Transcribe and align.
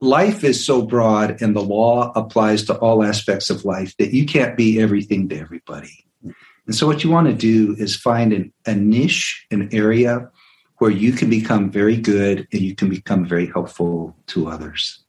life 0.00 0.44
is 0.44 0.64
so 0.64 0.82
broad 0.82 1.40
and 1.42 1.54
the 1.54 1.62
law 1.62 2.12
applies 2.14 2.64
to 2.64 2.76
all 2.78 3.02
aspects 3.02 3.50
of 3.50 3.64
life 3.64 3.96
that 3.98 4.12
you 4.12 4.26
can't 4.26 4.56
be 4.56 4.80
everything 4.80 5.28
to 5.28 5.38
everybody. 5.38 6.04
And 6.22 6.74
so, 6.74 6.86
what 6.86 7.02
you 7.02 7.10
want 7.10 7.26
to 7.28 7.34
do 7.34 7.74
is 7.78 7.96
find 7.96 8.32
an, 8.32 8.52
a 8.66 8.74
niche, 8.74 9.46
an 9.50 9.68
area 9.72 10.30
where 10.76 10.90
you 10.90 11.12
can 11.12 11.30
become 11.30 11.70
very 11.70 11.96
good 11.96 12.46
and 12.52 12.60
you 12.60 12.74
can 12.74 12.88
become 12.88 13.24
very 13.24 13.46
helpful 13.46 14.14
to 14.28 14.48
others. 14.48 15.02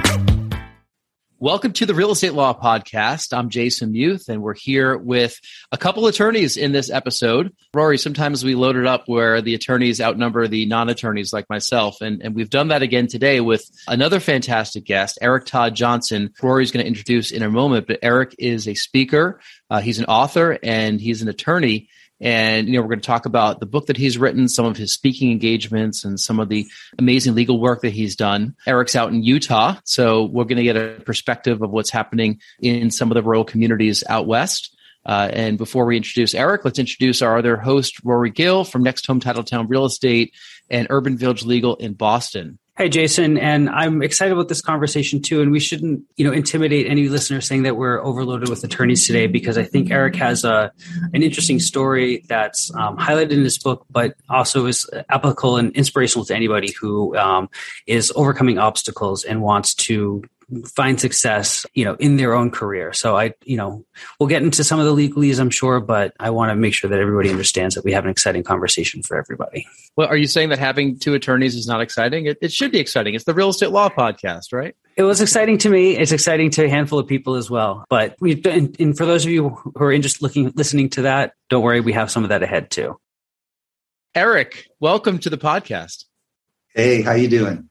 Welcome 1.43 1.73
to 1.73 1.87
the 1.87 1.95
Real 1.95 2.11
Estate 2.11 2.35
Law 2.35 2.53
Podcast. 2.53 3.35
I'm 3.35 3.49
Jason 3.49 3.93
Muth, 3.93 4.29
and 4.29 4.43
we're 4.43 4.53
here 4.53 4.99
with 4.99 5.41
a 5.73 5.79
couple 5.79 6.07
attorneys 6.07 6.59
in 6.59 6.73
this 6.73 6.91
episode. 6.91 7.55
Rory, 7.73 7.97
sometimes 7.97 8.45
we 8.45 8.55
load 8.55 8.77
it 8.77 8.87
up 8.87 9.05
where 9.07 9.41
the 9.41 9.55
attorneys 9.55 10.03
outnumber 10.03 10.49
the 10.49 10.66
non 10.66 10.91
attorneys 10.91 11.33
like 11.33 11.49
myself, 11.49 12.03
and, 12.03 12.21
and 12.21 12.35
we've 12.35 12.51
done 12.51 12.69
that 12.69 12.83
again 12.83 13.07
today 13.07 13.41
with 13.41 13.65
another 13.89 14.21
fantastic 14.21 14.85
guest, 14.85 15.19
Eric 15.23 15.47
Todd 15.47 15.75
Johnson. 15.75 16.30
Rory's 16.43 16.73
going 16.73 16.85
to 16.85 16.89
introduce 16.89 17.30
in 17.30 17.43
a 17.43 17.49
moment, 17.49 17.87
but 17.87 18.01
Eric 18.02 18.35
is 18.38 18.69
a 18.69 18.75
speaker, 18.75 19.41
uh, 19.71 19.80
he's 19.80 19.99
an 19.99 20.04
author, 20.04 20.59
and 20.63 21.01
he's 21.01 21.23
an 21.23 21.29
attorney. 21.29 21.88
And, 22.21 22.68
you 22.68 22.74
know, 22.74 22.82
we're 22.82 22.88
going 22.88 23.01
to 23.01 23.07
talk 23.07 23.26
about 23.26 23.60
the 23.60 23.66
book 23.66 23.87
that 23.87 23.96
he's 23.96 24.18
written, 24.18 24.49
some 24.49 24.66
of 24.66 24.76
his 24.76 24.93
speaking 24.93 25.30
engagements, 25.30 26.04
and 26.04 26.21
some 26.21 26.38
of 26.38 26.49
the 26.49 26.66
amazing 26.99 27.35
legal 27.35 27.59
work 27.59 27.82
that 27.82 27.93
he's 27.93 28.15
done. 28.15 28.54
Eric's 28.66 28.95
out 28.95 29.10
in 29.10 29.23
Utah. 29.23 29.76
So 29.85 30.24
we're 30.24 30.45
going 30.45 30.59
to 30.59 30.63
get 30.63 30.76
a 30.76 31.01
perspective 31.02 31.63
of 31.63 31.71
what's 31.71 31.91
happening 31.91 32.41
in 32.60 32.91
some 32.91 33.10
of 33.10 33.15
the 33.15 33.23
rural 33.23 33.45
communities 33.45 34.04
out 34.09 34.26
west. 34.26 34.76
Uh, 35.07 35.30
and 35.32 35.57
before 35.57 35.87
we 35.87 35.96
introduce 35.96 36.35
Eric, 36.35 36.65
let's 36.65 36.79
introduce 36.79 37.23
our 37.23 37.38
other 37.38 37.57
host, 37.57 38.04
Rory 38.04 38.30
Gill 38.30 38.65
from 38.65 38.82
Next 38.82 39.07
Home 39.07 39.21
Titletown 39.21 39.66
Real 39.68 39.87
Estate 39.87 40.35
and 40.68 40.87
Urban 40.91 41.16
Village 41.16 41.45
Legal 41.45 41.76
in 41.76 41.95
Boston. 41.95 42.59
Hey, 42.80 42.88
Jason, 42.88 43.36
and 43.36 43.68
I'm 43.68 44.00
excited 44.00 44.32
about 44.32 44.48
this 44.48 44.62
conversation 44.62 45.20
too. 45.20 45.42
And 45.42 45.52
we 45.52 45.60
shouldn't, 45.60 46.02
you 46.16 46.24
know, 46.24 46.32
intimidate 46.32 46.86
any 46.86 47.10
listener 47.10 47.42
saying 47.42 47.64
that 47.64 47.76
we're 47.76 48.02
overloaded 48.02 48.48
with 48.48 48.64
attorneys 48.64 49.06
today, 49.06 49.26
because 49.26 49.59
I 49.59 49.64
think 49.64 49.90
Eric 49.90 50.16
has 50.16 50.45
a 50.45 50.73
an 51.12 51.23
interesting 51.23 51.60
story 51.60 52.24
that's 52.26 52.74
um, 52.74 52.96
highlighted 52.96 53.32
in 53.32 53.45
his 53.45 53.58
book, 53.58 53.84
but 53.90 54.14
also 54.30 54.64
is 54.64 54.88
applicable 55.10 55.58
and 55.58 55.76
inspirational 55.76 56.24
to 56.24 56.34
anybody 56.34 56.73
who 56.73 57.14
um, 57.18 57.51
is 57.86 58.10
overcoming 58.16 58.56
obstacles 58.56 59.24
and 59.24 59.42
wants 59.42 59.74
to 59.74 60.23
find 60.66 61.01
success, 61.01 61.65
you 61.74 61.84
know, 61.84 61.95
in 61.95 62.16
their 62.16 62.34
own 62.34 62.51
career. 62.51 62.93
So 62.93 63.16
I, 63.16 63.34
you 63.45 63.56
know, 63.56 63.84
we'll 64.19 64.28
get 64.28 64.43
into 64.43 64.65
some 64.65 64.81
of 64.81 64.87
the 64.87 64.94
legalese, 64.94 65.38
I'm 65.41 65.50
sure, 65.50 65.81
but 65.81 66.15
I 66.19 66.31
want 66.31 66.50
to 66.50 66.56
make 66.56 66.75
sure 66.75 66.91
that 66.91 66.98
everybody 66.98 67.31
understands 67.31 67.75
that 67.75 67.84
we 67.84 67.92
have 67.92 68.04
an 68.04 68.10
exciting 68.10 68.42
conversation 68.42 69.03
for 69.03 69.16
everybody. 69.16 69.66
Well, 69.97 70.09
are 70.09 70.16
you 70.16 70.26
saying 70.26 70.50
that 70.50 70.59
having 70.59 70.98
two 70.98 71.15
attorneys 71.15 71.54
is 71.54 71.66
not 71.66 71.81
exciting? 71.81 72.26
It, 72.26 72.38
it 72.42 72.53
should 72.53 72.72
be 72.72 72.78
exciting. 72.78 73.15
It's 73.15 73.25
the 73.25 73.34
real 73.34 73.50
estate 73.50 73.70
law 73.70 73.88
podcast, 73.88 74.53
right? 74.53 74.75
It 74.97 75.04
was 75.04 75.20
exciting 75.20 75.59
to 75.59 75.70
me. 75.70 75.97
It's 75.97 76.12
exciting 76.12 76.50
to 76.50 76.64
a 76.64 76.69
handful 76.69 76.98
of 76.98 77.06
people 77.06 77.37
as 77.37 77.48
well. 77.48 77.84
But 77.88 78.16
we've 78.20 78.44
and 78.44 78.97
for 78.97 79.06
those 79.06 79.25
of 79.25 79.31
you 79.31 79.50
who 79.50 79.84
are 79.84 79.97
just 79.98 80.20
looking, 80.20 80.53
listening 80.56 80.91
to 80.91 81.03
that, 81.03 81.32
don't 81.48 81.62
worry, 81.62 81.80
we 81.80 81.92
have 81.92 82.10
some 82.10 82.25
of 82.25 82.28
that 82.28 82.42
ahead 82.42 82.70
too. 82.70 82.98
Eric, 84.14 84.66
welcome 84.80 85.19
to 85.20 85.30
the 85.30 85.38
podcast. 85.38 86.04
Hey, 86.75 87.00
how 87.00 87.12
you 87.12 87.28
doing? 87.28 87.69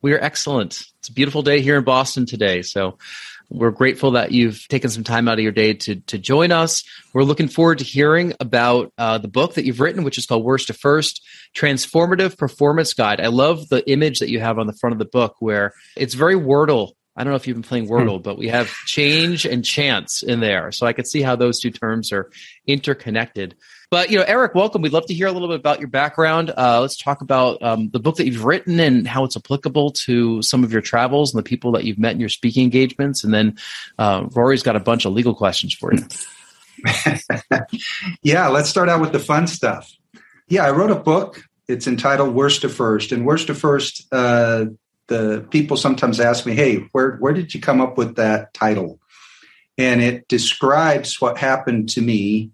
We 0.00 0.12
are 0.12 0.20
excellent. 0.20 0.80
It's 1.00 1.08
a 1.08 1.12
beautiful 1.12 1.42
day 1.42 1.60
here 1.60 1.76
in 1.76 1.82
Boston 1.82 2.24
today. 2.24 2.62
So 2.62 2.98
we're 3.50 3.72
grateful 3.72 4.12
that 4.12 4.30
you've 4.30 4.68
taken 4.68 4.90
some 4.90 5.02
time 5.02 5.26
out 5.26 5.38
of 5.38 5.42
your 5.42 5.50
day 5.52 5.74
to, 5.74 5.96
to 6.02 6.18
join 6.18 6.52
us. 6.52 6.84
We're 7.12 7.24
looking 7.24 7.48
forward 7.48 7.78
to 7.78 7.84
hearing 7.84 8.34
about 8.38 8.92
uh, 8.96 9.18
the 9.18 9.26
book 9.26 9.54
that 9.54 9.64
you've 9.64 9.80
written, 9.80 10.04
which 10.04 10.16
is 10.16 10.26
called 10.26 10.44
Worst 10.44 10.68
to 10.68 10.72
First 10.72 11.26
Transformative 11.56 12.38
Performance 12.38 12.94
Guide. 12.94 13.20
I 13.20 13.26
love 13.26 13.68
the 13.70 13.88
image 13.90 14.20
that 14.20 14.30
you 14.30 14.38
have 14.38 14.58
on 14.58 14.68
the 14.68 14.72
front 14.74 14.92
of 14.92 15.00
the 15.00 15.04
book 15.04 15.34
where 15.40 15.72
it's 15.96 16.14
very 16.14 16.36
Wordle. 16.36 16.92
I 17.16 17.24
don't 17.24 17.32
know 17.32 17.36
if 17.36 17.48
you've 17.48 17.56
been 17.56 17.64
playing 17.64 17.88
Wordle, 17.88 18.22
but 18.22 18.38
we 18.38 18.48
have 18.48 18.70
change 18.86 19.44
and 19.44 19.64
chance 19.64 20.22
in 20.22 20.38
there. 20.38 20.70
So 20.70 20.86
I 20.86 20.92
could 20.92 21.08
see 21.08 21.22
how 21.22 21.34
those 21.34 21.58
two 21.58 21.72
terms 21.72 22.12
are 22.12 22.30
interconnected. 22.68 23.56
But 23.90 24.10
you 24.10 24.18
know, 24.18 24.24
Eric, 24.28 24.54
welcome. 24.54 24.82
We'd 24.82 24.92
love 24.92 25.06
to 25.06 25.14
hear 25.14 25.28
a 25.28 25.32
little 25.32 25.48
bit 25.48 25.58
about 25.58 25.78
your 25.78 25.88
background. 25.88 26.52
Uh, 26.56 26.80
let's 26.82 26.96
talk 26.96 27.22
about 27.22 27.62
um, 27.62 27.88
the 27.88 27.98
book 27.98 28.16
that 28.16 28.26
you've 28.26 28.44
written 28.44 28.78
and 28.80 29.08
how 29.08 29.24
it's 29.24 29.36
applicable 29.36 29.92
to 29.92 30.42
some 30.42 30.62
of 30.62 30.72
your 30.72 30.82
travels 30.82 31.32
and 31.32 31.38
the 31.38 31.48
people 31.48 31.72
that 31.72 31.84
you've 31.84 31.98
met 31.98 32.12
in 32.12 32.20
your 32.20 32.28
speaking 32.28 32.64
engagements. 32.64 33.24
And 33.24 33.32
then 33.32 33.56
uh, 33.98 34.26
Rory's 34.34 34.62
got 34.62 34.76
a 34.76 34.80
bunch 34.80 35.06
of 35.06 35.14
legal 35.14 35.34
questions 35.34 35.72
for 35.72 35.94
you. 35.94 36.04
yeah, 38.22 38.48
let's 38.48 38.68
start 38.68 38.90
out 38.90 39.00
with 39.00 39.12
the 39.12 39.18
fun 39.18 39.46
stuff. 39.46 39.90
Yeah, 40.48 40.66
I 40.66 40.70
wrote 40.70 40.90
a 40.90 40.96
book. 40.96 41.42
It's 41.66 41.86
entitled 41.86 42.34
"Worst 42.34 42.62
to 42.62 42.68
First," 42.68 43.12
and 43.12 43.24
"Worst 43.24 43.46
to 43.46 43.54
First, 43.54 44.06
uh, 44.12 44.66
the 45.06 45.46
people 45.50 45.78
sometimes 45.78 46.20
ask 46.20 46.44
me, 46.44 46.54
"Hey, 46.54 46.76
where 46.92 47.16
where 47.16 47.32
did 47.32 47.54
you 47.54 47.60
come 47.60 47.80
up 47.80 47.96
with 47.96 48.16
that 48.16 48.54
title?" 48.54 49.00
And 49.78 50.02
it 50.02 50.28
describes 50.28 51.20
what 51.20 51.38
happened 51.38 51.90
to 51.90 52.02
me 52.02 52.50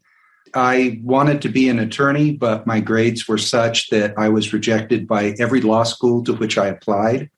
I 0.55 1.01
wanted 1.03 1.43
to 1.43 1.49
be 1.49 1.69
an 1.69 1.81
attorney, 1.81 2.33
but 2.33 2.67
my 2.67 2.81
grades 2.81 3.27
were 3.27 3.39
such 3.39 3.91
that 3.91 4.15
I 4.17 4.29
was 4.29 4.53
rejected 4.53 5.09
by 5.09 5.35
every 5.39 5.61
law 5.61 5.83
school 5.83 6.23
to 6.25 6.33
which 6.35 6.57
I 6.57 6.69
applied. 6.69 7.31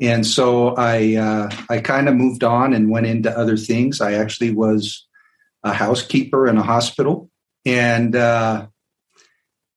And 0.00 0.26
so 0.26 0.74
I 0.74 1.14
uh, 1.14 1.50
I 1.70 1.78
kind 1.78 2.08
of 2.08 2.16
moved 2.16 2.44
on 2.44 2.74
and 2.74 2.90
went 2.90 3.06
into 3.06 3.30
other 3.30 3.56
things. 3.56 4.00
I 4.00 4.14
actually 4.14 4.52
was 4.52 5.06
a 5.62 5.72
housekeeper 5.72 6.46
in 6.46 6.58
a 6.58 6.62
hospital, 6.62 7.30
and 7.64 8.14
uh, 8.14 8.66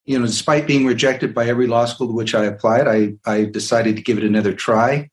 you 0.03 0.19
know, 0.19 0.25
despite 0.25 0.67
being 0.67 0.85
rejected 0.85 1.33
by 1.33 1.47
every 1.47 1.67
law 1.67 1.85
school 1.85 2.07
to 2.07 2.13
which 2.13 2.35
I 2.35 2.45
applied, 2.45 2.88
I 2.88 3.13
I 3.25 3.45
decided 3.45 3.95
to 3.95 4.01
give 4.01 4.17
it 4.17 4.25
another 4.25 4.51
try, 4.53 5.09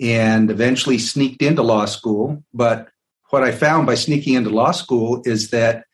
and 0.00 0.50
eventually 0.50 0.98
sneaked 0.98 1.42
into 1.42 1.62
law 1.62 1.84
school. 1.84 2.42
But 2.52 2.88
what 3.30 3.44
I 3.44 3.52
found 3.52 3.86
by 3.86 3.94
sneaking 3.94 4.34
into 4.34 4.50
law 4.50 4.72
school 4.72 5.22
is 5.24 5.50
that 5.50 5.84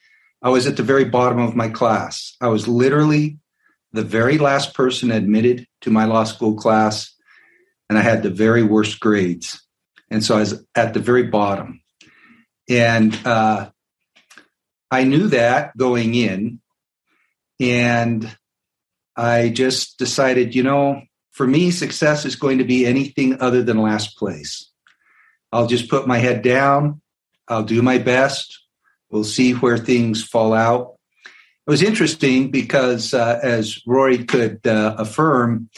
I 0.42 0.48
was 0.48 0.66
at 0.66 0.76
the 0.76 0.82
very 0.82 1.04
bottom 1.04 1.38
of 1.38 1.54
my 1.54 1.68
class. 1.68 2.36
I 2.40 2.48
was 2.48 2.66
literally 2.66 3.38
the 3.92 4.02
very 4.02 4.38
last 4.38 4.74
person 4.74 5.10
admitted 5.10 5.66
to 5.82 5.90
my 5.90 6.04
law 6.04 6.24
school 6.24 6.54
class, 6.54 7.14
and 7.88 7.98
I 7.98 8.02
had 8.02 8.22
the 8.22 8.30
very 8.30 8.62
worst 8.62 9.00
grades. 9.00 9.60
And 10.10 10.24
so 10.24 10.36
I 10.36 10.40
was 10.40 10.64
at 10.74 10.94
the 10.94 11.00
very 11.00 11.24
bottom. 11.24 11.82
And 12.68 13.18
uh, 13.26 13.70
I 14.90 15.04
knew 15.04 15.28
that 15.28 15.76
going 15.76 16.14
in. 16.14 16.60
And 17.58 18.36
I 19.16 19.50
just 19.50 19.98
decided, 19.98 20.54
you 20.54 20.62
know, 20.62 21.02
for 21.32 21.46
me, 21.46 21.70
success 21.70 22.24
is 22.24 22.36
going 22.36 22.58
to 22.58 22.64
be 22.64 22.86
anything 22.86 23.40
other 23.40 23.62
than 23.62 23.78
last 23.78 24.16
place. 24.16 24.70
I'll 25.52 25.66
just 25.66 25.90
put 25.90 26.06
my 26.06 26.18
head 26.18 26.42
down, 26.42 27.02
I'll 27.48 27.64
do 27.64 27.82
my 27.82 27.98
best, 27.98 28.60
We'll 29.10 29.24
see 29.24 29.52
where 29.52 29.78
things 29.78 30.22
fall 30.22 30.52
out. 30.52 30.94
It 31.66 31.70
was 31.70 31.82
interesting 31.82 32.50
because, 32.50 33.12
uh, 33.12 33.38
as 33.42 33.80
Rory 33.86 34.24
could 34.24 34.66
uh, 34.66 34.94
affirm, 34.98 35.68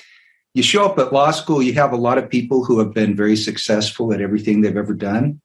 you 0.55 0.63
show 0.63 0.85
up 0.85 0.99
at 0.99 1.13
law 1.13 1.31
school, 1.31 1.63
you 1.63 1.73
have 1.75 1.93
a 1.93 1.97
lot 1.97 2.19
of 2.19 2.29
people 2.29 2.65
who 2.65 2.79
have 2.79 2.93
been 2.93 3.17
very 3.17 3.37
successful 3.37 4.13
at 4.13 4.21
everything 4.21 4.61
they've 4.61 4.77
ever 4.77 4.95
done. 4.95 5.41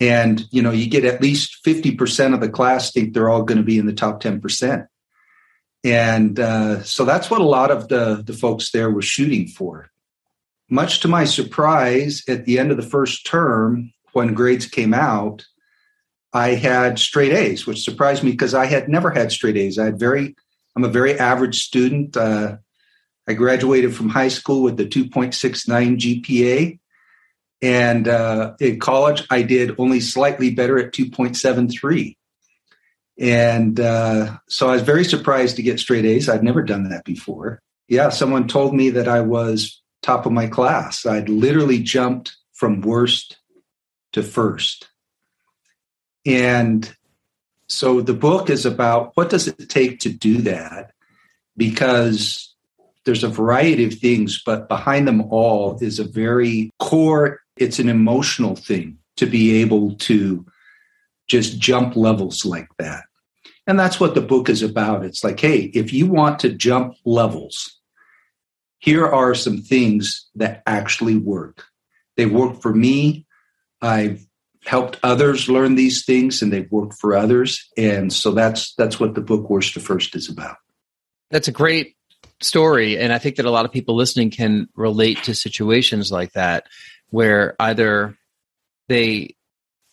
And, 0.00 0.44
you 0.50 0.60
know, 0.60 0.72
you 0.72 0.88
get 0.88 1.04
at 1.04 1.22
least 1.22 1.64
50% 1.64 2.34
of 2.34 2.40
the 2.40 2.48
class 2.48 2.90
think 2.90 3.14
they're 3.14 3.30
all 3.30 3.44
going 3.44 3.58
to 3.58 3.64
be 3.64 3.78
in 3.78 3.86
the 3.86 3.92
top 3.92 4.20
10%. 4.22 4.86
And 5.84 6.40
uh, 6.40 6.82
so 6.82 7.04
that's 7.04 7.30
what 7.30 7.40
a 7.40 7.44
lot 7.44 7.70
of 7.70 7.88
the, 7.88 8.22
the 8.24 8.32
folks 8.32 8.70
there 8.70 8.90
were 8.90 9.02
shooting 9.02 9.46
for. 9.46 9.90
Much 10.68 11.00
to 11.00 11.08
my 11.08 11.24
surprise, 11.24 12.22
at 12.26 12.46
the 12.46 12.58
end 12.58 12.70
of 12.70 12.76
the 12.76 12.82
first 12.82 13.26
term, 13.26 13.92
when 14.12 14.34
grades 14.34 14.66
came 14.66 14.94
out, 14.94 15.44
I 16.34 16.54
had 16.54 16.98
straight 16.98 17.32
A's, 17.32 17.64
which 17.64 17.84
surprised 17.84 18.24
me 18.24 18.32
because 18.32 18.54
I 18.54 18.66
had 18.66 18.88
never 18.88 19.10
had 19.10 19.30
straight 19.30 19.56
A's. 19.56 19.78
I 19.78 19.84
had 19.84 20.00
very, 20.00 20.34
I'm 20.74 20.82
a 20.82 20.88
very 20.88 21.16
average 21.16 21.62
student. 21.62 22.16
Uh, 22.16 22.56
I 23.28 23.34
graduated 23.34 23.94
from 23.94 24.08
high 24.08 24.28
school 24.28 24.62
with 24.62 24.76
the 24.76 24.84
2.69 24.84 26.24
GPA. 26.24 26.78
And 27.62 28.08
uh, 28.08 28.54
in 28.60 28.80
college, 28.80 29.24
I 29.30 29.42
did 29.42 29.76
only 29.78 30.00
slightly 30.00 30.50
better 30.50 30.76
at 30.76 30.92
2.73. 30.92 32.16
And 33.16 33.78
uh, 33.78 34.38
so 34.48 34.68
I 34.68 34.72
was 34.72 34.82
very 34.82 35.04
surprised 35.04 35.56
to 35.56 35.62
get 35.62 35.78
straight 35.78 36.04
A's. 36.04 36.28
I'd 36.28 36.42
never 36.42 36.62
done 36.62 36.88
that 36.90 37.04
before. 37.04 37.62
Yeah, 37.86 38.08
someone 38.08 38.48
told 38.48 38.74
me 38.74 38.90
that 38.90 39.06
I 39.06 39.20
was 39.20 39.80
top 40.02 40.26
of 40.26 40.32
my 40.32 40.48
class. 40.48 41.06
I'd 41.06 41.28
literally 41.28 41.78
jumped 41.78 42.36
from 42.52 42.80
worst 42.80 43.38
to 44.12 44.22
first. 44.22 44.88
And 46.26 46.94
so 47.68 48.00
the 48.00 48.14
book 48.14 48.50
is 48.50 48.66
about 48.66 49.12
what 49.14 49.30
does 49.30 49.48
it 49.48 49.68
take 49.68 50.00
to 50.00 50.08
do 50.08 50.38
that? 50.42 50.92
Because 51.56 52.54
there's 53.04 53.24
a 53.24 53.28
variety 53.28 53.84
of 53.84 53.94
things, 53.94 54.42
but 54.44 54.68
behind 54.68 55.06
them 55.06 55.22
all 55.30 55.78
is 55.80 55.98
a 55.98 56.04
very 56.04 56.70
core, 56.78 57.40
it's 57.56 57.78
an 57.78 57.88
emotional 57.88 58.56
thing 58.56 58.98
to 59.16 59.26
be 59.26 59.60
able 59.60 59.94
to 59.96 60.44
just 61.26 61.58
jump 61.58 61.96
levels 61.96 62.44
like 62.44 62.68
that. 62.78 63.04
And 63.66 63.78
that's 63.78 63.98
what 63.98 64.14
the 64.14 64.20
book 64.20 64.48
is 64.48 64.62
about. 64.62 65.04
It's 65.04 65.24
like, 65.24 65.40
hey, 65.40 65.70
if 65.74 65.92
you 65.92 66.06
want 66.06 66.38
to 66.40 66.50
jump 66.50 66.96
levels, 67.04 67.80
here 68.78 69.06
are 69.06 69.34
some 69.34 69.58
things 69.58 70.28
that 70.34 70.62
actually 70.66 71.16
work. 71.16 71.64
They 72.16 72.26
work 72.26 72.60
for 72.60 72.74
me. 72.74 73.26
I've 73.80 74.26
helped 74.66 74.98
others 75.02 75.48
learn 75.48 75.74
these 75.74 76.04
things 76.04 76.42
and 76.42 76.52
they've 76.52 76.70
worked 76.70 76.94
for 76.94 77.14
others. 77.14 77.68
And 77.76 78.12
so 78.12 78.32
that's 78.32 78.74
that's 78.74 78.98
what 78.98 79.14
the 79.14 79.20
book 79.20 79.48
Worst 79.50 79.74
to 79.74 79.80
First 79.80 80.16
is 80.16 80.28
about. 80.28 80.56
That's 81.30 81.48
a 81.48 81.52
great 81.52 81.96
story. 82.40 82.98
And 82.98 83.12
I 83.12 83.18
think 83.18 83.36
that 83.36 83.46
a 83.46 83.50
lot 83.50 83.64
of 83.64 83.72
people 83.72 83.96
listening 83.96 84.30
can 84.30 84.68
relate 84.74 85.22
to 85.24 85.34
situations 85.34 86.10
like 86.10 86.32
that 86.32 86.66
where 87.10 87.56
either 87.60 88.16
they 88.88 89.36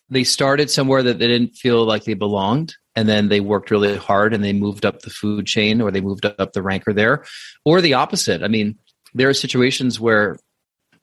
they 0.08 0.24
started 0.24 0.70
somewhere 0.70 1.02
that 1.02 1.18
they 1.18 1.28
didn't 1.28 1.54
feel 1.54 1.84
like 1.84 2.04
they 2.04 2.14
belonged 2.14 2.74
and 2.94 3.08
then 3.08 3.28
they 3.28 3.40
worked 3.40 3.70
really 3.70 3.96
hard 3.96 4.34
and 4.34 4.44
they 4.44 4.52
moved 4.52 4.84
up 4.84 5.00
the 5.00 5.10
food 5.10 5.46
chain 5.46 5.80
or 5.80 5.90
they 5.90 6.00
moved 6.02 6.26
up 6.26 6.52
the 6.52 6.62
ranker 6.62 6.92
there 6.92 7.24
or 7.64 7.80
the 7.80 7.94
opposite 7.94 8.42
i 8.42 8.48
mean 8.48 8.76
there 9.14 9.28
are 9.28 9.34
situations 9.34 9.98
where 9.98 10.36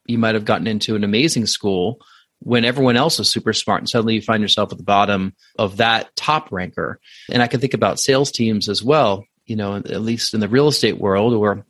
you 0.06 0.18
might 0.18 0.36
have 0.36 0.46
gotten 0.46 0.68
into 0.68 0.96
an 0.96 1.04
amazing 1.04 1.46
school 1.46 2.00
when 2.42 2.66
everyone 2.66 2.96
else 2.96 3.20
is 3.20 3.32
super 3.32 3.54
smart 3.54 3.82
and 3.82 3.90
suddenly 3.90 4.16
you 4.16 4.22
find 4.22 4.42
yourself 4.42 4.72
at 4.72 4.78
the 4.78 4.84
bottom 4.84 5.34
of 5.58 5.78
that 5.78 6.16
top 6.16 6.52
ranker 6.52 7.00
and 7.32 7.42
i 7.42 7.48
can 7.48 7.60
think 7.60 7.74
about 7.74 8.00
sales 8.00 8.32
teams 8.32 8.70
as 8.70 8.84
well 8.84 9.26
you 9.46 9.56
know 9.56 9.76
at 9.76 10.02
least 10.02 10.34
in 10.34 10.40
the 10.40 10.48
real 10.48 10.68
estate 10.68 10.98
world 10.98 11.34
or 11.34 11.66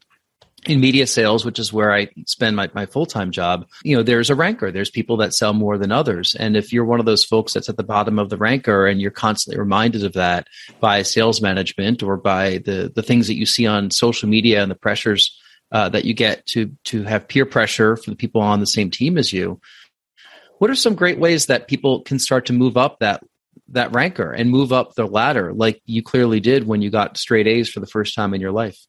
in 0.65 0.79
media 0.79 1.07
sales, 1.07 1.45
which 1.45 1.59
is 1.59 1.71
where 1.71 1.93
I 1.93 2.09
spend 2.25 2.55
my, 2.55 2.69
my 2.73 2.85
full 2.85 3.05
time 3.05 3.31
job, 3.31 3.65
you 3.83 3.95
know, 3.95 4.03
there's 4.03 4.29
a 4.29 4.35
ranker. 4.35 4.71
There's 4.71 4.89
people 4.89 5.17
that 5.17 5.33
sell 5.33 5.53
more 5.53 5.77
than 5.77 5.91
others. 5.91 6.35
And 6.35 6.57
if 6.57 6.73
you're 6.73 6.85
one 6.85 6.99
of 6.99 7.05
those 7.05 7.23
folks 7.23 7.53
that's 7.53 7.69
at 7.69 7.77
the 7.77 7.83
bottom 7.83 8.19
of 8.19 8.29
the 8.29 8.37
ranker 8.37 8.85
and 8.85 8.99
you're 8.99 9.11
constantly 9.11 9.59
reminded 9.59 10.03
of 10.03 10.13
that 10.13 10.47
by 10.79 11.01
sales 11.03 11.41
management 11.41 12.03
or 12.03 12.17
by 12.17 12.59
the, 12.59 12.91
the 12.93 13.03
things 13.03 13.27
that 13.27 13.37
you 13.37 13.45
see 13.45 13.67
on 13.67 13.91
social 13.91 14.27
media 14.27 14.61
and 14.61 14.69
the 14.69 14.75
pressures 14.75 15.37
uh, 15.71 15.87
that 15.89 16.05
you 16.05 16.13
get 16.13 16.45
to, 16.47 16.71
to 16.83 17.03
have 17.03 17.27
peer 17.27 17.45
pressure 17.45 17.95
for 17.95 18.09
the 18.09 18.15
people 18.15 18.41
on 18.41 18.59
the 18.59 18.67
same 18.67 18.89
team 18.89 19.17
as 19.17 19.31
you, 19.31 19.59
what 20.59 20.69
are 20.69 20.75
some 20.75 20.93
great 20.93 21.19
ways 21.19 21.47
that 21.47 21.67
people 21.67 22.01
can 22.01 22.19
start 22.19 22.45
to 22.45 22.53
move 22.53 22.77
up 22.77 22.99
that 22.99 23.23
that 23.69 23.93
ranker 23.93 24.31
and 24.31 24.49
move 24.49 24.71
up 24.71 24.95
the 24.95 25.05
ladder 25.05 25.53
like 25.53 25.81
you 25.85 26.01
clearly 26.01 26.39
did 26.39 26.67
when 26.67 26.81
you 26.81 26.89
got 26.89 27.17
straight 27.17 27.47
A's 27.47 27.69
for 27.69 27.79
the 27.79 27.87
first 27.87 28.15
time 28.15 28.33
in 28.33 28.41
your 28.41 28.51
life? 28.51 28.79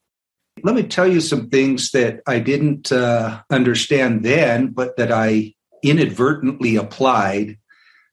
Let 0.63 0.75
me 0.75 0.83
tell 0.83 1.07
you 1.07 1.21
some 1.21 1.49
things 1.49 1.91
that 1.93 2.21
I 2.27 2.39
didn't 2.39 2.91
uh, 2.93 3.43
understand 3.51 4.25
then, 4.25 4.69
but 4.69 4.97
that 4.97 5.13
I 5.13 5.55
inadvertently 5.83 6.77
applied 6.77 7.59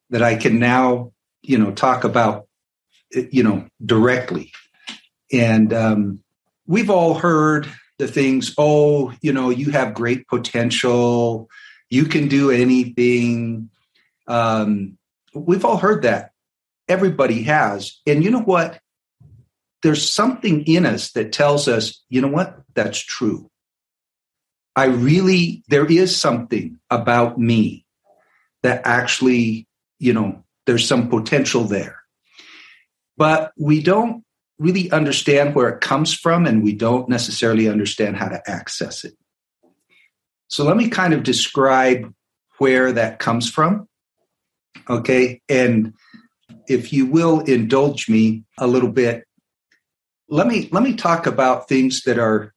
that 0.10 0.22
I 0.22 0.36
can 0.36 0.60
now, 0.60 1.12
you 1.42 1.58
know, 1.58 1.72
talk 1.72 2.04
about, 2.04 2.48
you 3.12 3.44
know, 3.44 3.68
directly. 3.86 4.52
And 5.32 5.74
um, 5.74 6.24
we've 6.66 6.90
all 6.90 7.16
heard 7.16 7.70
the 7.98 8.08
things, 8.08 8.54
oh, 8.58 9.14
you 9.22 9.34
know, 9.34 9.50
you 9.50 9.72
have 9.72 9.94
great 9.94 10.28
potential, 10.28 11.50
you 11.90 12.06
can 12.06 12.28
do 12.28 12.52
anything. 12.52 13.70
Um, 14.28 14.98
we've 15.34 15.66
all 15.66 15.78
heard 15.78 16.04
that. 16.04 16.32
Everybody 16.88 17.44
has. 17.44 18.00
And 18.06 18.24
you 18.24 18.32
know 18.32 18.42
what? 18.42 18.80
there's 19.84 20.12
something 20.12 20.64
in 20.66 20.86
us 20.86 21.12
that 21.12 21.32
tells 21.32 21.68
us, 21.68 22.04
you 22.10 22.22
know 22.22 22.28
what, 22.28 22.62
that's 22.74 23.00
true. 23.00 23.50
I 24.76 24.86
really, 24.86 25.64
there 25.70 25.86
is 25.86 26.16
something 26.16 26.80
about 26.90 27.38
me 27.38 27.86
that 28.64 28.82
actually, 28.86 29.68
you 30.00 30.14
know, 30.14 30.44
there's 30.66 30.88
some 30.88 31.10
potential 31.10 31.64
there. 31.64 32.02
But 33.16 33.52
we 33.58 33.82
don't 33.82 34.24
really 34.60 34.92
understand 34.92 35.56
where 35.56 35.70
it 35.70 35.82
comes 35.82 36.14
from 36.14 36.46
and 36.46 36.64
we 36.64 36.74
don't 36.74 37.10
necessarily 37.10 37.70
understand 37.70 38.18
how 38.18 38.28
to 38.28 38.42
access 38.50 39.04
it. 39.04 39.14
So 40.48 40.64
let 40.64 40.78
me 40.78 40.90
kind 40.90 41.14
of 41.14 41.24
describe 41.24 42.14
where 42.58 42.92
that 42.92 43.20
comes 43.20 43.50
from. 43.50 43.88
Okay. 44.90 45.42
And 45.50 45.94
if 46.68 46.94
you 46.94 47.06
will 47.06 47.42
indulge 47.42 48.10
me 48.10 48.44
a 48.58 48.68
little 48.68 48.92
bit, 48.92 49.28
let 50.30 50.48
me 50.48 50.70
let 50.72 50.84
me 50.84 50.94
talk 50.94 51.26
about 51.26 51.68
things 51.68 52.04
that 52.04 52.20
are 52.20 52.54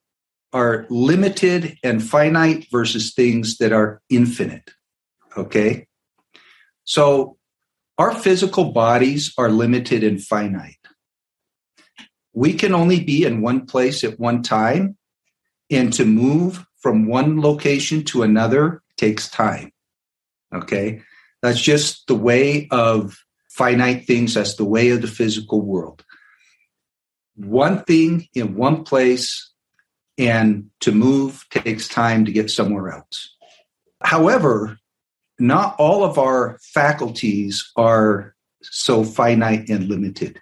are 0.53 0.87
limited 0.91 1.79
and 1.85 2.03
finite 2.03 2.67
versus 2.71 3.15
things 3.15 3.59
that 3.59 3.73
are 3.73 4.03
infinite 4.11 4.71
okay 5.37 5.87
so 6.85 7.37
our 7.99 8.13
physical 8.13 8.73
bodies 8.73 9.33
are 9.39 9.51
limited 9.51 10.03
and 10.03 10.23
finite 10.23 10.75
we 12.33 12.53
can 12.53 12.75
only 12.75 13.01
be 13.01 13.25
in 13.25 13.41
one 13.41 13.67
place 13.67 14.03
at 14.03 14.19
one 14.19 14.43
time 14.43 14.97
and 15.71 15.93
to 15.93 16.05
move 16.05 16.67
from 16.81 17.07
one 17.07 17.41
location 17.41 18.05
to 18.05 18.23
another 18.23 18.83
takes 18.97 19.29
time 19.29 19.73
okay 20.55 21.01
that's 21.43 21.61
just 21.61 22.07
the 22.07 22.15
way 22.15 22.69
of 22.71 23.17
finite 23.49 24.07
things 24.07 24.35
that's 24.35 24.57
the 24.57 24.65
way 24.65 24.91
of 24.91 25.01
the 25.01 25.09
physical 25.09 25.61
world 25.61 26.05
one 27.37 27.83
thing 27.85 28.29
in 28.35 28.55
one 28.55 28.85
place 28.85 29.51
and 30.21 30.69
to 30.81 30.93
move 30.93 31.47
takes 31.51 31.89
time 31.89 32.27
to 32.27 32.33
get 32.33 32.51
somewhere 32.51 32.91
else. 32.91 33.35
However, 34.03 34.79
not 35.39 35.77
all 35.79 36.05
of 36.05 36.19
our 36.19 36.59
faculties 36.63 37.73
are 37.77 38.35
so 38.63 39.03
finite 39.03 39.71
and 39.71 39.89
limited. 39.89 40.39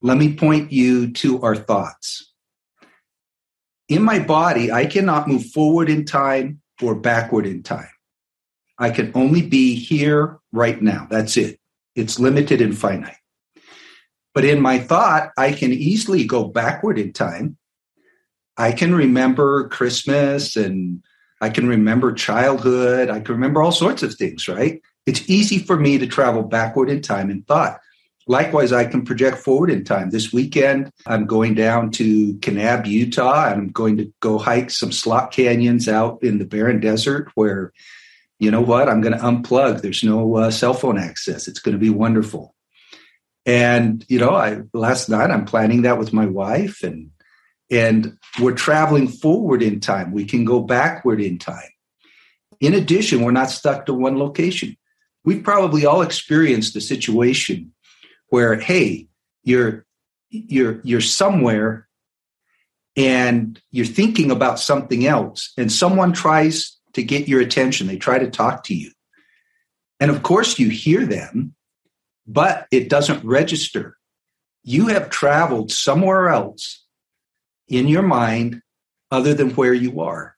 Let 0.00 0.16
me 0.16 0.34
point 0.34 0.72
you 0.72 1.12
to 1.12 1.42
our 1.42 1.54
thoughts. 1.54 2.32
In 3.88 4.02
my 4.02 4.18
body, 4.18 4.72
I 4.72 4.86
cannot 4.86 5.28
move 5.28 5.46
forward 5.46 5.88
in 5.88 6.04
time 6.04 6.60
or 6.82 6.94
backward 6.94 7.46
in 7.46 7.62
time. 7.62 7.88
I 8.78 8.90
can 8.90 9.12
only 9.14 9.42
be 9.42 9.74
here 9.74 10.38
right 10.52 10.80
now. 10.82 11.06
That's 11.08 11.36
it. 11.36 11.60
It's 11.94 12.18
limited 12.18 12.60
and 12.60 12.76
finite. 12.76 13.16
But 14.34 14.44
in 14.44 14.60
my 14.60 14.78
thought, 14.78 15.30
I 15.38 15.52
can 15.52 15.72
easily 15.72 16.24
go 16.24 16.44
backward 16.44 16.98
in 16.98 17.12
time. 17.12 17.56
I 18.58 18.72
can 18.72 18.94
remember 18.94 19.68
Christmas 19.68 20.56
and 20.56 21.02
I 21.40 21.48
can 21.48 21.68
remember 21.68 22.12
childhood. 22.12 23.08
I 23.08 23.20
can 23.20 23.34
remember 23.34 23.62
all 23.62 23.72
sorts 23.72 24.02
of 24.02 24.14
things, 24.14 24.48
right? 24.48 24.82
It's 25.06 25.28
easy 25.30 25.58
for 25.58 25.78
me 25.78 25.96
to 25.98 26.06
travel 26.06 26.42
backward 26.42 26.90
in 26.90 27.00
time 27.00 27.30
in 27.30 27.42
thought. 27.42 27.80
Likewise, 28.28 28.72
I 28.72 28.84
can 28.84 29.04
project 29.04 29.38
forward 29.38 29.70
in 29.70 29.84
time. 29.84 30.10
This 30.10 30.32
weekend, 30.32 30.90
I'm 31.06 31.26
going 31.26 31.54
down 31.54 31.90
to 31.92 32.34
Kanab, 32.34 32.86
Utah, 32.86 33.44
I'm 33.44 33.68
going 33.68 33.96
to 33.98 34.12
go 34.20 34.36
hike 34.38 34.70
some 34.70 34.90
slot 34.90 35.30
canyons 35.30 35.88
out 35.88 36.22
in 36.22 36.38
the 36.38 36.44
barren 36.44 36.80
desert 36.80 37.30
where, 37.36 37.72
you 38.40 38.50
know 38.50 38.60
what, 38.60 38.88
I'm 38.88 39.00
going 39.00 39.16
to 39.16 39.24
unplug. 39.24 39.80
There's 39.80 40.02
no 40.02 40.36
uh, 40.36 40.50
cell 40.50 40.74
phone 40.74 40.98
access. 40.98 41.46
It's 41.46 41.60
going 41.60 41.74
to 41.74 41.78
be 41.78 41.90
wonderful. 41.90 42.56
And 43.46 44.04
you 44.08 44.18
know, 44.18 44.30
I 44.30 44.62
last 44.72 45.08
night 45.08 45.30
I'm 45.30 45.44
planning 45.44 45.82
that 45.82 45.98
with 45.98 46.12
my 46.12 46.26
wife, 46.26 46.82
and 46.82 47.12
and 47.70 48.18
we're 48.40 48.52
traveling 48.52 49.06
forward 49.06 49.62
in 49.62 49.78
time. 49.78 50.10
We 50.10 50.24
can 50.24 50.44
go 50.44 50.60
backward 50.60 51.20
in 51.20 51.38
time. 51.38 51.70
In 52.60 52.74
addition, 52.74 53.22
we're 53.22 53.30
not 53.30 53.50
stuck 53.50 53.86
to 53.86 53.94
one 53.94 54.18
location. 54.18 54.76
We've 55.24 55.44
probably 55.44 55.86
all 55.86 56.02
experienced 56.02 56.74
a 56.74 56.80
situation 56.80 57.72
where, 58.28 58.58
hey, 58.58 59.08
you're 59.42 59.84
you're 60.30 60.80
you're 60.82 61.00
somewhere 61.00 61.88
and 62.96 63.60
you're 63.70 63.86
thinking 63.86 64.30
about 64.30 64.58
something 64.58 65.06
else, 65.06 65.52
and 65.56 65.70
someone 65.70 66.12
tries 66.12 66.76
to 66.94 67.02
get 67.02 67.28
your 67.28 67.40
attention. 67.40 67.86
They 67.86 67.98
try 67.98 68.18
to 68.18 68.30
talk 68.30 68.64
to 68.64 68.74
you. 68.74 68.90
And 70.00 70.10
of 70.10 70.22
course, 70.22 70.58
you 70.58 70.68
hear 70.68 71.04
them 71.06 71.56
but 72.26 72.66
it 72.70 72.88
doesn't 72.88 73.24
register. 73.24 73.96
You 74.62 74.88
have 74.88 75.10
traveled 75.10 75.70
somewhere 75.70 76.28
else 76.28 76.84
in 77.68 77.88
your 77.88 78.02
mind 78.02 78.62
other 79.10 79.34
than 79.34 79.50
where 79.50 79.74
you 79.74 80.00
are. 80.00 80.34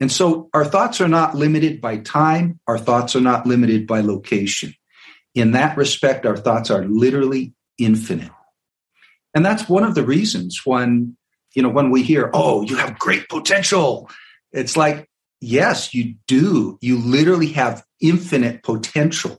And 0.00 0.10
so 0.10 0.48
our 0.54 0.64
thoughts 0.64 1.00
are 1.00 1.08
not 1.08 1.34
limited 1.34 1.80
by 1.80 1.98
time, 1.98 2.60
our 2.66 2.78
thoughts 2.78 3.14
are 3.16 3.20
not 3.20 3.46
limited 3.46 3.86
by 3.86 4.00
location. 4.00 4.74
In 5.34 5.52
that 5.52 5.76
respect, 5.76 6.26
our 6.26 6.36
thoughts 6.36 6.70
are 6.70 6.84
literally 6.84 7.54
infinite. 7.78 8.30
And 9.34 9.44
that's 9.44 9.68
one 9.68 9.84
of 9.84 9.94
the 9.94 10.04
reasons 10.04 10.60
when, 10.64 11.16
you 11.54 11.62
know, 11.62 11.70
when 11.70 11.90
we 11.90 12.02
hear, 12.02 12.30
oh, 12.34 12.62
you 12.62 12.76
have 12.76 12.98
great 12.98 13.28
potential, 13.28 14.10
It's 14.52 14.76
like, 14.76 15.08
yes, 15.40 15.94
you 15.94 16.14
do. 16.26 16.78
You 16.82 16.98
literally 16.98 17.48
have 17.52 17.84
infinite 18.00 18.62
potential. 18.62 19.38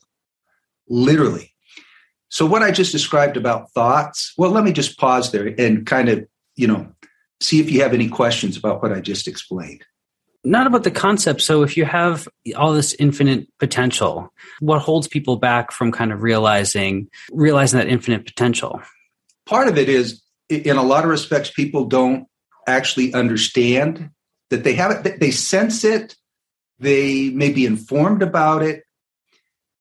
Literally. 0.87 1.53
So, 2.29 2.47
what 2.47 2.63
I 2.63 2.71
just 2.71 2.91
described 2.91 3.37
about 3.37 3.71
thoughts, 3.71 4.33
well, 4.37 4.49
let 4.49 4.63
me 4.63 4.73
just 4.73 4.97
pause 4.97 5.31
there 5.31 5.53
and 5.59 5.85
kind 5.85 6.09
of, 6.09 6.25
you 6.55 6.67
know, 6.67 6.91
see 7.39 7.59
if 7.59 7.69
you 7.69 7.83
have 7.83 7.93
any 7.93 8.09
questions 8.09 8.57
about 8.57 8.81
what 8.81 8.91
I 8.91 9.01
just 9.01 9.27
explained. 9.27 9.85
Not 10.45 10.67
about 10.67 10.83
the 10.83 10.91
concept. 10.91 11.41
So, 11.41 11.63
if 11.63 11.77
you 11.77 11.85
have 11.85 12.27
all 12.55 12.73
this 12.73 12.93
infinite 12.99 13.47
potential, 13.59 14.33
what 14.59 14.79
holds 14.79 15.07
people 15.07 15.37
back 15.37 15.71
from 15.71 15.91
kind 15.91 16.11
of 16.11 16.21
realizing 16.21 17.07
realizing 17.31 17.79
that 17.79 17.87
infinite 17.87 18.25
potential? 18.25 18.81
Part 19.45 19.67
of 19.69 19.77
it 19.77 19.87
is, 19.87 20.21
in 20.49 20.75
a 20.75 20.83
lot 20.83 21.05
of 21.05 21.09
respects, 21.09 21.49
people 21.49 21.85
don't 21.85 22.27
actually 22.67 23.13
understand 23.13 24.09
that 24.49 24.63
they 24.63 24.73
have 24.73 25.05
it. 25.05 25.19
They 25.19 25.31
sense 25.31 25.83
it. 25.83 26.15
They 26.79 27.29
may 27.29 27.51
be 27.51 27.65
informed 27.65 28.21
about 28.21 28.63
it, 28.63 28.83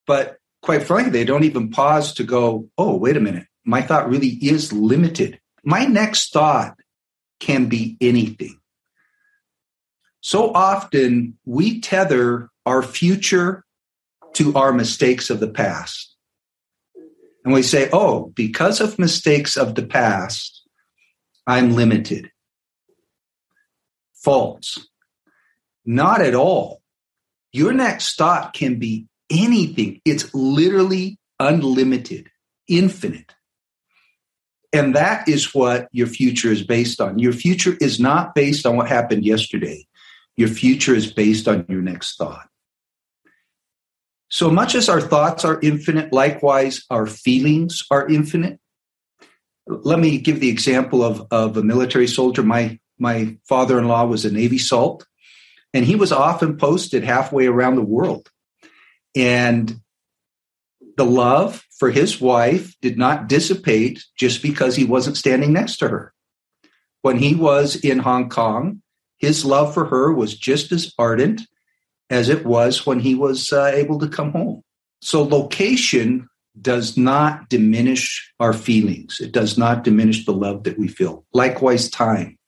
but 0.07 0.37
quite 0.62 0.85
frankly, 0.85 1.11
they 1.11 1.25
don't 1.25 1.45
even 1.45 1.71
pause 1.71 2.14
to 2.14 2.23
go, 2.23 2.69
"Oh, 2.78 2.97
wait 2.97 3.16
a 3.16 3.21
minute. 3.21 3.47
My 3.64 3.83
thought 3.83 4.09
really 4.09 4.38
is 4.40 4.73
limited. 4.73 5.40
My 5.64 5.85
next 5.87 6.33
thought 6.33 6.76
can 7.40 7.66
be 7.66 7.97
anything." 8.00 8.61
So 10.23 10.52
often 10.55 11.37
we 11.45 11.81
tether 11.81 12.49
our 12.64 12.83
future 12.83 13.64
to 14.35 14.55
our 14.55 14.73
mistakes 14.73 15.31
of 15.31 15.41
the 15.41 15.49
past. 15.49 16.17
And 17.45 17.52
we 17.52 17.62
say, 17.62 17.91
oh, 17.93 18.33
because 18.37 18.81
of 18.81 19.00
mistakes 19.00 19.57
of 19.57 19.75
the 19.75 19.85
past, 19.85 20.62
I'm 21.47 21.75
limited. 21.75 22.31
False. 24.14 24.87
Not 25.85 26.23
at 26.23 26.37
all. 26.37 26.81
Your 27.52 27.73
next 27.73 28.17
thought 28.17 28.55
can 28.55 28.79
be 28.79 29.09
anything, 29.29 30.00
it's 30.05 30.33
literally 30.33 31.19
unlimited, 31.41 32.29
infinite. 32.69 33.35
And 34.73 34.95
that 34.95 35.29
is 35.29 35.55
what 35.55 35.88
your 35.93 36.07
future 36.07 36.50
is 36.50 36.62
based 36.62 37.00
on. 37.00 37.19
Your 37.19 37.33
future 37.33 37.76
is 37.81 37.99
not 37.99 38.35
based 38.35 38.64
on 38.64 38.76
what 38.76 38.88
happened 38.88 39.25
yesterday. 39.25 39.87
Your 40.37 40.49
future 40.49 40.95
is 40.95 41.12
based 41.12 41.49
on 41.49 41.67
your 41.69 41.83
next 41.83 42.17
thought. 42.17 42.49
So 44.29 44.51
much 44.51 44.75
as 44.75 44.89
our 44.89 45.01
thoughts 45.01 45.45
are 45.45 45.61
infinite, 45.62 46.12
likewise, 46.12 46.85
our 46.89 47.07
feelings 47.07 47.85
are 47.91 48.09
infinite. 48.09 48.59
Let 49.67 49.99
me 49.99 50.19
give 50.19 50.41
the 50.41 50.49
example 50.49 51.05
of, 51.05 51.27
of 51.31 51.57
a 51.57 51.62
military 51.62 52.07
soldier. 52.07 52.43
My, 52.43 52.79
my 52.99 53.37
father 53.47 53.79
in 53.79 53.89
law 53.89 54.07
was 54.07 54.25
a 54.25 54.33
Navy 54.33 54.59
SEAL, 54.59 55.03
and 55.75 55.85
he 55.85 55.97
was 55.97 56.12
often 56.12 56.57
posted 56.57 57.05
halfway 57.05 57.47
around 57.47 57.77
the 57.77 57.83
world. 57.83 58.31
And 59.15 59.81
the 60.97 61.05
love 61.05 61.62
for 61.79 61.91
his 61.91 62.21
wife 62.21 62.75
did 62.81 62.97
not 62.97 63.29
dissipate 63.29 64.03
just 64.17 64.43
because 64.43 64.77
he 64.77 64.85
wasn't 64.85 65.17
standing 65.17 65.53
next 65.53 65.77
to 65.79 65.89
her. 65.89 66.15
When 67.03 67.19
he 67.19 67.35
was 67.35 67.77
in 67.77 67.99
Hong 67.99 68.29
Kong, 68.29 68.83
his 69.23 69.45
love 69.45 69.73
for 69.73 69.87
her 69.87 70.12
was 70.12 70.37
just 70.37 70.73
as 70.73 70.93
ardent 70.99 71.43
as 72.11 72.29
it 72.29 72.45
was 72.45 72.85
when 72.85 72.99
he 72.99 73.14
was 73.14 73.52
uh, 73.52 73.71
able 73.73 73.99
to 74.00 74.09
come 74.09 74.33
home. 74.33 74.62
So, 75.00 75.23
location 75.23 76.29
does 76.61 76.99
not 76.99 77.49
diminish 77.49 78.31
our 78.38 78.52
feelings, 78.52 79.21
it 79.21 79.33
does 79.33 79.57
not 79.57 79.85
diminish 79.85 80.26
the 80.26 80.33
love 80.33 80.64
that 80.64 80.79
we 80.79 80.88
feel. 80.88 81.25
Likewise, 81.33 81.88
time. 81.88 82.38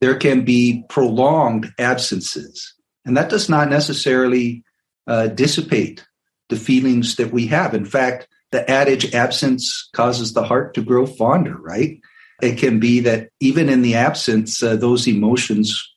There 0.00 0.16
can 0.16 0.44
be 0.44 0.84
prolonged 0.90 1.72
absences, 1.78 2.74
and 3.06 3.16
that 3.16 3.30
does 3.30 3.48
not 3.48 3.70
necessarily 3.70 4.62
uh, 5.06 5.28
dissipate 5.28 6.04
the 6.50 6.56
feelings 6.56 7.16
that 7.16 7.32
we 7.32 7.46
have. 7.46 7.72
In 7.72 7.86
fact, 7.86 8.28
the 8.52 8.68
adage 8.70 9.14
absence 9.14 9.88
causes 9.94 10.34
the 10.34 10.44
heart 10.44 10.74
to 10.74 10.82
grow 10.82 11.06
fonder, 11.06 11.56
right? 11.56 12.00
It 12.42 12.58
can 12.58 12.80
be 12.80 13.00
that 13.00 13.30
even 13.40 13.68
in 13.70 13.80
the 13.80 13.94
absence, 13.94 14.62
uh, 14.62 14.76
those 14.76 15.08
emotions 15.08 15.93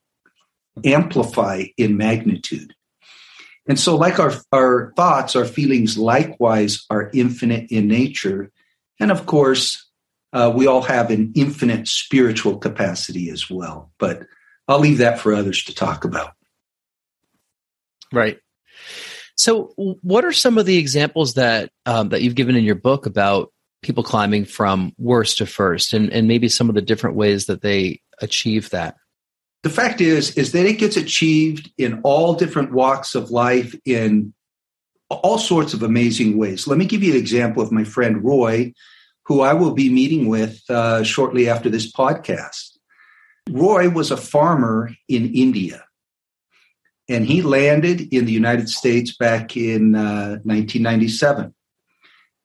amplify 0.86 1.66
in 1.78 1.98
magnitude. 1.98 2.74
And 3.68 3.80
so, 3.80 3.96
like 3.98 4.20
our, 4.20 4.34
our 4.52 4.94
thoughts, 4.96 5.36
our 5.36 5.46
feelings 5.46 5.98
likewise 5.98 6.86
are 6.90 7.12
infinite 7.14 7.70
in 7.70 7.88
nature. 7.88 8.52
And 9.00 9.12
of 9.12 9.26
course, 9.26 9.86
uh, 10.34 10.52
we 10.56 10.68
all 10.68 10.82
have 10.82 11.12
an 11.12 11.34
infinite 11.36 11.88
spiritual 11.88 12.58
capacity 12.58 13.30
as 13.30 13.50
well. 13.50 13.92
But 14.00 14.24
I'll 14.68 14.80
leave 14.80 15.00
that 15.00 15.20
for 15.20 15.34
others 15.34 15.64
to 15.66 15.76
talk 15.76 16.06
about. 16.06 16.34
Right. 18.14 18.40
So, 19.36 19.74
what 19.78 20.26
are 20.26 20.34
some 20.34 20.58
of 20.58 20.66
the 20.66 20.78
examples 20.78 21.36
that 21.36 21.70
um, 21.86 22.10
that 22.10 22.22
you've 22.22 22.36
given 22.36 22.56
in 22.56 22.64
your 22.64 22.76
book 22.76 23.06
about 23.06 23.52
people 23.84 24.04
climbing 24.04 24.46
from 24.46 24.94
worst 24.98 25.38
to 25.38 25.46
first, 25.46 25.94
and, 25.94 26.12
and 26.12 26.28
maybe 26.28 26.50
some 26.50 26.70
of 26.70 26.76
the 26.76 26.82
different 26.82 27.16
ways 27.16 27.46
that 27.46 27.62
they 27.62 28.02
achieve 28.20 28.70
that? 28.72 28.96
The 29.64 29.70
fact 29.70 30.02
is 30.02 30.38
is 30.38 30.52
that 30.52 30.66
it 30.66 30.80
gets 30.80 30.98
achieved 30.98 31.72
in 31.78 32.02
all 32.04 32.34
different 32.34 32.72
walks 32.72 33.16
of 33.16 33.32
life 33.32 33.76
in 33.86 34.34
all 35.10 35.38
sorts 35.38 35.74
of 35.74 35.84
amazing 35.84 36.38
ways. 36.38 36.68
Let 36.68 36.78
me 36.78 36.86
give 36.86 37.02
you 37.02 37.14
an 37.14 37.20
example 37.20 37.64
of 37.64 37.72
my 37.72 37.84
friend 37.84 38.24
roy 38.24 38.74
who 39.26 39.42
i 39.42 39.54
will 39.54 39.74
be 39.74 39.90
meeting 39.90 40.28
with 40.28 40.62
uh, 40.70 41.04
shortly 41.04 41.50
after 41.50 41.70
this 41.70 41.92
podcast. 41.92 42.78
Roy 43.50 43.90
was 43.90 44.12
a 44.12 44.18
farmer 44.18 44.92
in 45.08 45.34
india 45.34 45.84
and 47.10 47.26
he 47.26 47.42
landed 47.42 48.14
in 48.14 48.26
the 48.26 48.32
united 48.34 48.68
states 48.70 49.16
back 49.16 49.56
in 49.56 49.96
uh, 49.96 50.40
1997 50.44 51.54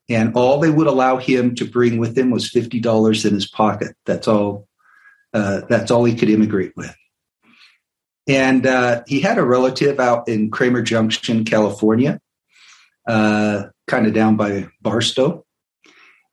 and 0.09 0.35
all 0.35 0.61
they 0.61 0.71
would 0.71 0.87
allow 0.87 1.17
him 1.17 1.55
to 1.55 1.65
bring 1.65 1.99
with 1.99 2.17
him 2.17 2.31
was 2.31 2.51
$50 2.51 3.25
in 3.25 3.35
his 3.35 3.49
pocket. 3.49 3.97
That's 4.05 4.29
all 4.29 4.69
uh, 5.35 5.63
that's 5.69 5.91
all 5.91 6.05
he 6.05 6.15
could 6.15 6.31
immigrate 6.31 6.73
with 6.77 6.95
and 8.29 8.67
uh, 8.67 9.03
he 9.07 9.21
had 9.21 9.39
a 9.39 9.45
relative 9.45 9.99
out 9.99 10.29
in 10.29 10.51
Kramer 10.51 10.83
Junction, 10.83 11.45
California, 11.45 12.21
uh, 13.09 13.65
kind 13.89 14.07
of 14.07 14.15
down 14.15 14.37
by 14.37 14.69
Barstow. 14.81 15.45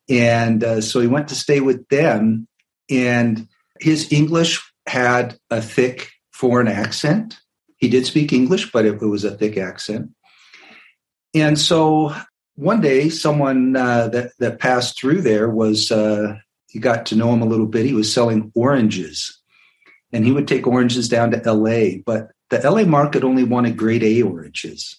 And 0.08 0.64
uh, 0.64 0.82
so 0.82 1.00
he 1.00 1.08
went 1.08 1.28
to 1.30 1.36
stay 1.36 1.60
with 1.62 1.88
them. 1.90 2.48
And 2.90 3.48
his 3.80 4.12
English 4.12 4.62
had 4.88 5.38
a 5.50 5.62
thick 5.62 6.12
foreign 6.32 6.68
accent. 6.68 7.40
He 7.78 7.88
did 7.90 8.06
speak 8.06 8.34
English, 8.34 8.72
but 8.72 8.86
it, 8.86 9.02
it 9.02 9.06
was 9.06 9.24
a 9.24 9.36
thick 9.36 9.58
accent. 9.58 10.12
And 11.34 11.58
so 11.58 12.14
one 12.56 12.82
day, 12.82 13.10
someone 13.10 13.76
uh, 13.76 14.10
that, 14.10 14.32
that 14.40 14.60
passed 14.60 15.00
through 15.00 15.22
there 15.22 15.50
was, 15.50 15.92
he 16.70 16.80
got 16.80 17.06
to 17.08 17.16
know 17.16 17.34
him 17.34 17.42
a 17.42 17.48
little 17.48 17.66
bit. 17.66 17.86
He 17.86 17.94
was 17.94 18.14
selling 18.14 18.52
oranges 18.56 19.40
and 20.14 20.26
he 20.26 20.32
would 20.32 20.48
take 20.48 20.68
oranges 20.68 21.10
down 21.10 21.32
to 21.32 21.54
LA, 21.54 21.98
but 22.06 22.32
the 22.50 22.60
LA 22.60 22.84
market 22.84 23.24
only 23.24 23.44
wanted 23.44 23.78
grade 23.78 24.04
A 24.04 24.22
oranges. 24.22 24.98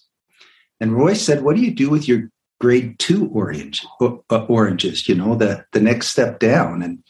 And 0.79 0.93
Roy 0.93 1.13
said, 1.13 1.43
What 1.43 1.55
do 1.55 1.61
you 1.61 1.71
do 1.71 1.89
with 1.89 2.07
your 2.07 2.29
grade 2.59 2.99
two 2.99 3.29
orange, 3.29 3.85
uh, 4.01 4.45
oranges? 4.45 5.07
You 5.07 5.15
know, 5.15 5.35
the, 5.35 5.65
the 5.73 5.79
next 5.79 6.07
step 6.07 6.39
down. 6.39 6.81
And 6.81 7.03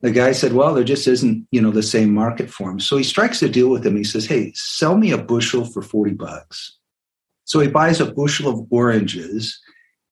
the 0.00 0.10
guy 0.10 0.32
said, 0.32 0.52
Well, 0.52 0.74
there 0.74 0.84
just 0.84 1.06
isn't, 1.06 1.46
you 1.50 1.60
know, 1.60 1.70
the 1.70 1.82
same 1.82 2.12
market 2.12 2.50
for 2.50 2.70
him. 2.70 2.80
So 2.80 2.96
he 2.96 3.04
strikes 3.04 3.42
a 3.42 3.48
deal 3.48 3.68
with 3.68 3.84
him. 3.84 3.96
He 3.96 4.04
says, 4.04 4.26
Hey, 4.26 4.52
sell 4.54 4.96
me 4.96 5.10
a 5.10 5.18
bushel 5.18 5.64
for 5.64 5.82
40 5.82 6.12
bucks. 6.12 6.76
So 7.44 7.60
he 7.60 7.68
buys 7.68 8.00
a 8.00 8.12
bushel 8.12 8.48
of 8.48 8.66
oranges 8.70 9.60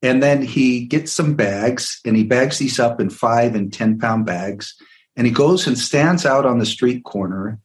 and 0.02 0.23
then 0.23 0.43
he 0.43 0.85
gets 0.85 1.12
some 1.12 1.35
bags 1.35 2.00
and 2.05 2.17
he 2.17 2.25
bags 2.25 2.59
these 2.59 2.78
up 2.78 3.00
in 3.00 3.11
five 3.11 3.55
and 3.55 3.73
10 3.73 3.99
pound 3.99 4.26
bags 4.26 4.75
and 5.17 5.26
he 5.26 5.33
goes 5.33 5.67
and 5.67 5.76
stands 5.76 6.25
out 6.25 6.47
on 6.47 6.61
the 6.61 6.67
street 6.67 7.02
corner 7.02 7.59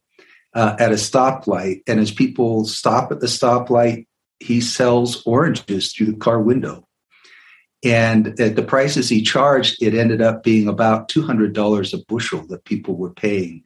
uh, 0.54 0.74
at 0.78 0.90
a 0.90 0.96
stoplight. 0.96 1.82
And 1.86 2.00
as 2.00 2.10
people 2.10 2.64
stop 2.64 3.12
at 3.12 3.20
the 3.20 3.28
stoplight, 3.28 4.06
he 4.40 4.60
sells 4.60 5.24
oranges 5.24 5.92
through 5.92 6.06
the 6.06 6.18
car 6.18 6.40
window. 6.40 6.88
And 7.84 8.40
at 8.40 8.56
the 8.56 8.62
prices 8.62 9.08
he 9.08 9.22
charged, 9.22 9.80
it 9.80 9.94
ended 9.94 10.20
up 10.20 10.42
being 10.42 10.66
about 10.66 11.08
$200 11.08 11.94
a 11.94 12.04
bushel 12.08 12.44
that 12.48 12.64
people 12.64 12.96
were 12.96 13.12
paying. 13.12 13.62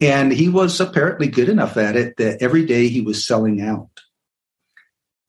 And 0.00 0.30
he 0.30 0.50
was 0.50 0.78
apparently 0.80 1.28
good 1.28 1.48
enough 1.48 1.78
at 1.78 1.96
it 1.96 2.18
that 2.18 2.42
every 2.42 2.66
day 2.66 2.88
he 2.88 3.00
was 3.00 3.24
selling 3.26 3.62
out. 3.62 3.88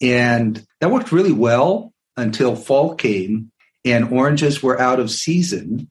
And 0.01 0.61
that 0.81 0.91
worked 0.91 1.13
really 1.13 1.31
well 1.31 1.93
until 2.17 2.55
fall 2.55 2.95
came 2.95 3.51
and 3.83 4.11
oranges 4.11 4.63
were 4.63 4.79
out 4.79 4.99
of 4.99 5.11
season 5.11 5.89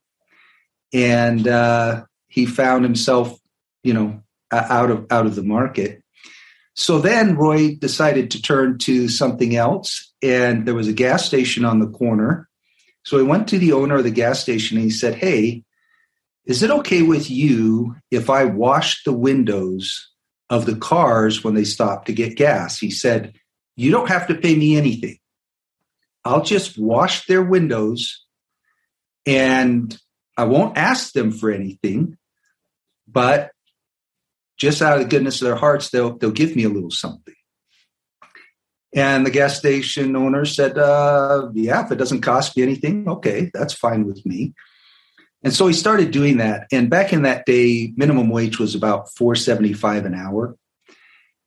and 0.92 1.46
uh, 1.48 2.04
he 2.28 2.46
found 2.46 2.84
himself, 2.84 3.38
you 3.82 3.92
know, 3.92 4.22
out 4.52 4.90
of 4.90 5.06
out 5.10 5.26
of 5.26 5.34
the 5.34 5.42
market. 5.42 6.02
So 6.74 6.98
then 6.98 7.36
Roy 7.36 7.76
decided 7.76 8.30
to 8.32 8.42
turn 8.42 8.78
to 8.78 9.08
something 9.08 9.54
else, 9.54 10.12
and 10.22 10.66
there 10.66 10.74
was 10.74 10.88
a 10.88 10.92
gas 10.92 11.24
station 11.24 11.64
on 11.64 11.78
the 11.78 11.88
corner. 11.88 12.48
So 13.04 13.18
he 13.18 13.24
went 13.24 13.48
to 13.48 13.58
the 13.58 13.72
owner 13.72 13.96
of 13.96 14.04
the 14.04 14.10
gas 14.10 14.40
station 14.40 14.76
and 14.76 14.84
he 14.84 14.90
said, 14.90 15.16
"Hey, 15.16 15.64
is 16.46 16.62
it 16.62 16.70
okay 16.70 17.02
with 17.02 17.30
you 17.30 17.96
if 18.10 18.30
I 18.30 18.44
wash 18.44 19.02
the 19.04 19.12
windows 19.12 20.14
of 20.50 20.66
the 20.66 20.76
cars 20.76 21.42
when 21.42 21.54
they 21.54 21.64
stop 21.64 22.04
to 22.06 22.12
get 22.12 22.36
gas. 22.36 22.78
He 22.78 22.90
said, 22.90 23.34
You 23.76 23.90
don't 23.90 24.08
have 24.08 24.26
to 24.28 24.34
pay 24.34 24.54
me 24.54 24.76
anything. 24.76 25.18
I'll 26.24 26.42
just 26.42 26.78
wash 26.78 27.26
their 27.26 27.42
windows 27.42 28.24
and 29.26 29.96
I 30.36 30.44
won't 30.44 30.76
ask 30.76 31.12
them 31.12 31.30
for 31.30 31.50
anything, 31.50 32.16
but 33.06 33.50
just 34.56 34.82
out 34.82 34.96
of 34.96 35.02
the 35.02 35.08
goodness 35.08 35.40
of 35.40 35.46
their 35.46 35.56
hearts, 35.56 35.90
they'll, 35.90 36.16
they'll 36.16 36.30
give 36.30 36.56
me 36.56 36.64
a 36.64 36.68
little 36.68 36.90
something. 36.90 37.34
And 38.94 39.26
the 39.26 39.30
gas 39.30 39.58
station 39.58 40.14
owner 40.14 40.44
said, 40.44 40.78
uh, 40.78 41.50
Yeah, 41.52 41.84
if 41.84 41.90
it 41.90 41.96
doesn't 41.96 42.20
cost 42.20 42.56
me 42.56 42.62
anything, 42.62 43.08
okay, 43.08 43.50
that's 43.52 43.74
fine 43.74 44.06
with 44.06 44.24
me. 44.24 44.54
And 45.42 45.52
so 45.52 45.66
he 45.66 45.74
started 45.74 46.10
doing 46.10 46.38
that. 46.38 46.66
And 46.72 46.88
back 46.88 47.12
in 47.12 47.22
that 47.22 47.44
day, 47.44 47.92
minimum 47.96 48.30
wage 48.30 48.58
was 48.58 48.74
about 48.74 49.12
475 49.14 50.06
an 50.06 50.14
hour. 50.14 50.56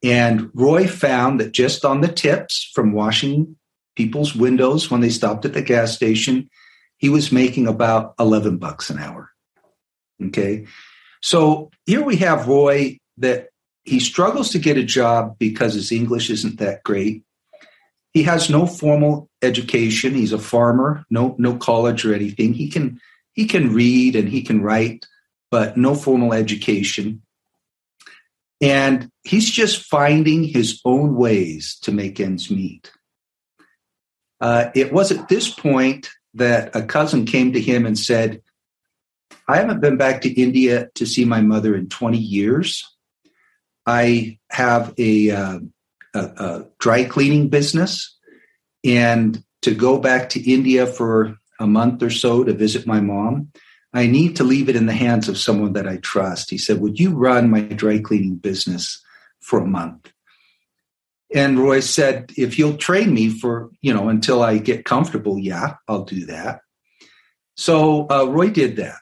And 0.03 0.51
Roy 0.53 0.87
found 0.87 1.39
that 1.39 1.53
just 1.53 1.83
on 1.83 2.01
the 2.01 2.07
tips 2.07 2.69
from 2.75 2.93
washing 2.93 3.56
people's 3.97 4.35
windows 4.35 4.91
when 4.91 5.01
they 5.01 5.09
stopped 5.09 5.43
at 5.43 5.53
the 5.53 5.61
gas 5.61 5.91
station, 5.91 6.47
he 6.97 7.09
was 7.09 7.31
making 7.31 7.67
about 7.67 8.13
11 8.19 8.57
bucks 8.57 8.91
an 8.91 8.99
hour. 8.99 9.31
Okay. 10.27 10.67
So 11.21 11.71
here 11.87 12.03
we 12.03 12.17
have 12.17 12.47
Roy 12.47 12.99
that 13.17 13.49
he 13.83 13.99
struggles 13.99 14.51
to 14.51 14.59
get 14.59 14.77
a 14.77 14.83
job 14.83 15.37
because 15.39 15.73
his 15.73 15.91
English 15.91 16.29
isn't 16.29 16.59
that 16.59 16.83
great. 16.83 17.23
He 18.13 18.23
has 18.23 18.51
no 18.51 18.67
formal 18.67 19.29
education. 19.41 20.13
He's 20.13 20.33
a 20.33 20.39
farmer, 20.39 21.03
no 21.09 21.35
no 21.39 21.57
college 21.57 22.05
or 22.05 22.13
anything. 22.13 22.53
He 22.53 22.69
can 22.69 22.99
he 23.33 23.45
can 23.45 23.73
read 23.73 24.15
and 24.15 24.29
he 24.29 24.41
can 24.43 24.61
write, 24.61 25.05
but 25.49 25.77
no 25.77 25.95
formal 25.95 26.33
education. 26.33 27.21
And 28.61 29.11
he's 29.23 29.49
just 29.49 29.83
finding 29.83 30.43
his 30.43 30.81
own 30.83 31.15
ways 31.15 31.77
to 31.81 31.91
make 31.91 32.19
ends 32.19 32.49
meet. 32.49 32.91
Uh, 34.39 34.69
it 34.75 34.91
was 34.91 35.11
at 35.11 35.27
this 35.27 35.49
point 35.49 36.09
that 36.33 36.75
a 36.75 36.83
cousin 36.83 37.25
came 37.25 37.53
to 37.53 37.61
him 37.61 37.85
and 37.85 37.97
said, 37.97 38.41
I 39.47 39.57
haven't 39.57 39.81
been 39.81 39.97
back 39.97 40.21
to 40.21 40.29
India 40.29 40.89
to 40.95 41.05
see 41.05 41.25
my 41.25 41.41
mother 41.41 41.75
in 41.75 41.89
20 41.89 42.17
years. 42.17 42.85
I 43.85 44.39
have 44.51 44.93
a, 44.97 45.31
uh, 45.31 45.59
a, 46.13 46.19
a 46.19 46.65
dry 46.79 47.05
cleaning 47.05 47.49
business, 47.49 48.15
and 48.83 49.43
to 49.61 49.73
go 49.73 49.97
back 49.97 50.29
to 50.29 50.51
India 50.51 50.85
for 50.85 51.37
a 51.59 51.67
month 51.67 52.03
or 52.03 52.09
so 52.09 52.43
to 52.43 52.53
visit 52.53 52.85
my 52.85 52.99
mom. 52.99 53.51
I 53.93 54.05
need 54.05 54.35
to 54.35 54.43
leave 54.43 54.69
it 54.69 54.75
in 54.75 54.85
the 54.85 54.93
hands 54.93 55.27
of 55.27 55.37
someone 55.37 55.73
that 55.73 55.87
I 55.87 55.97
trust. 55.97 56.49
He 56.49 56.57
said, 56.57 56.81
Would 56.81 56.99
you 56.99 57.15
run 57.15 57.49
my 57.49 57.61
dry 57.61 57.99
cleaning 57.99 58.35
business 58.35 59.01
for 59.39 59.59
a 59.59 59.65
month? 59.65 60.11
And 61.33 61.59
Roy 61.59 61.81
said, 61.81 62.31
If 62.37 62.57
you'll 62.57 62.77
train 62.77 63.13
me 63.13 63.29
for, 63.29 63.69
you 63.81 63.93
know, 63.93 64.09
until 64.09 64.41
I 64.41 64.57
get 64.57 64.85
comfortable, 64.85 65.37
yeah, 65.37 65.75
I'll 65.87 66.05
do 66.05 66.25
that. 66.27 66.61
So 67.55 68.07
uh, 68.09 68.25
Roy 68.25 68.49
did 68.49 68.77
that. 68.77 68.97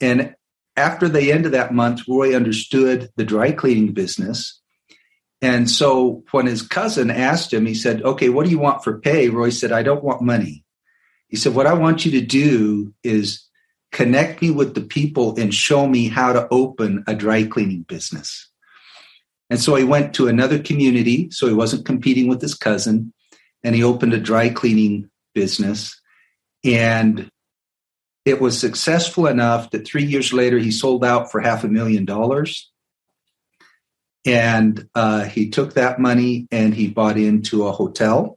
And 0.00 0.34
after 0.76 1.08
the 1.08 1.32
end 1.32 1.46
of 1.46 1.52
that 1.52 1.72
month, 1.72 2.02
Roy 2.06 2.36
understood 2.36 3.10
the 3.16 3.24
dry 3.24 3.52
cleaning 3.52 3.92
business. 3.92 4.60
And 5.42 5.68
so 5.70 6.22
when 6.30 6.46
his 6.46 6.62
cousin 6.62 7.10
asked 7.10 7.52
him, 7.52 7.66
he 7.66 7.74
said, 7.74 8.02
Okay, 8.02 8.28
what 8.28 8.44
do 8.44 8.50
you 8.50 8.58
want 8.58 8.84
for 8.84 9.00
pay? 9.00 9.28
Roy 9.28 9.50
said, 9.50 9.72
I 9.72 9.82
don't 9.82 10.04
want 10.04 10.22
money. 10.22 10.64
He 11.28 11.36
said, 11.36 11.54
What 11.54 11.66
I 11.66 11.74
want 11.74 12.04
you 12.04 12.12
to 12.12 12.20
do 12.20 12.94
is 13.02 13.42
connect 13.92 14.42
me 14.42 14.50
with 14.50 14.74
the 14.74 14.82
people 14.82 15.38
and 15.38 15.54
show 15.54 15.86
me 15.86 16.08
how 16.08 16.32
to 16.32 16.46
open 16.50 17.04
a 17.06 17.14
dry 17.14 17.44
cleaning 17.44 17.82
business. 17.82 18.48
And 19.48 19.60
so 19.60 19.74
he 19.76 19.84
went 19.84 20.14
to 20.14 20.28
another 20.28 20.58
community, 20.58 21.28
so 21.30 21.46
he 21.46 21.54
wasn't 21.54 21.86
competing 21.86 22.28
with 22.28 22.42
his 22.42 22.54
cousin, 22.54 23.12
and 23.62 23.74
he 23.74 23.82
opened 23.82 24.12
a 24.12 24.18
dry 24.18 24.48
cleaning 24.48 25.08
business. 25.34 26.00
And 26.64 27.30
it 28.24 28.40
was 28.40 28.58
successful 28.58 29.26
enough 29.26 29.70
that 29.70 29.86
three 29.86 30.04
years 30.04 30.32
later 30.32 30.58
he 30.58 30.72
sold 30.72 31.04
out 31.04 31.30
for 31.30 31.40
half 31.40 31.62
a 31.62 31.68
million 31.68 32.04
dollars. 32.04 32.70
And 34.24 34.88
uh, 34.96 35.24
he 35.24 35.50
took 35.50 35.74
that 35.74 36.00
money 36.00 36.48
and 36.50 36.74
he 36.74 36.88
bought 36.88 37.16
into 37.16 37.66
a 37.66 37.72
hotel 37.72 38.36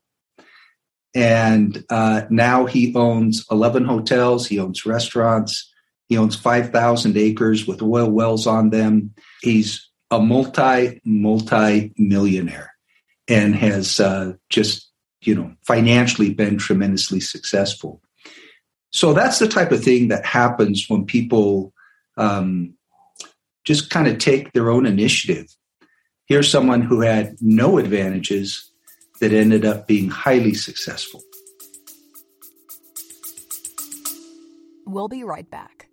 and 1.15 1.84
uh, 1.89 2.24
now 2.30 2.65
he 2.65 2.93
owns 2.95 3.45
11 3.50 3.86
hotels, 3.86 4.48
he 4.48 4.60
owns 4.60 4.86
restaurants, 4.86 5.72
he 6.08 6.17
owns 6.17 6.36
5,000 6.36 7.17
acres 7.17 7.67
with 7.67 7.82
oil 7.82 8.10
wells 8.10 8.45
on 8.48 8.69
them. 8.69 9.13
He's 9.41 9.88
a 10.12 10.19
multi, 10.19 11.00
multi 11.06 11.93
millionaire 11.98 12.74
and 13.28 13.56
has 13.56 14.00
uh, 14.00 14.34
just, 14.50 14.89
you 15.22 15.36
know, 15.36 15.54
financially 15.65 16.34
been 16.34 16.58
tremendously 16.58 17.19
successful. 17.19 18.02
So 18.91 19.13
that's 19.13 19.39
the 19.39 19.48
type 19.48 19.72
of 19.72 19.84
thing 19.84 20.08
that 20.08 20.26
happens 20.26 20.86
when 20.89 21.06
people 21.06 21.74
um, 22.17 22.74
just 23.63 23.89
kind 23.91 24.08
of 24.08 24.17
take 24.17 24.52
their 24.54 24.72
own 24.72 24.86
initiative. 24.86 25.45
Here's 26.26 26.50
someone 26.50 26.82
who 26.82 27.02
had 27.02 27.36
no 27.39 27.78
advantages 27.78 28.72
that 29.19 29.32
ended 29.32 29.65
up 29.65 29.88
being 29.88 30.10
highly 30.10 30.54
successful. 30.54 31.22
We'll 34.86 35.08
be 35.08 35.24
right 35.24 35.50
back. 35.50 35.88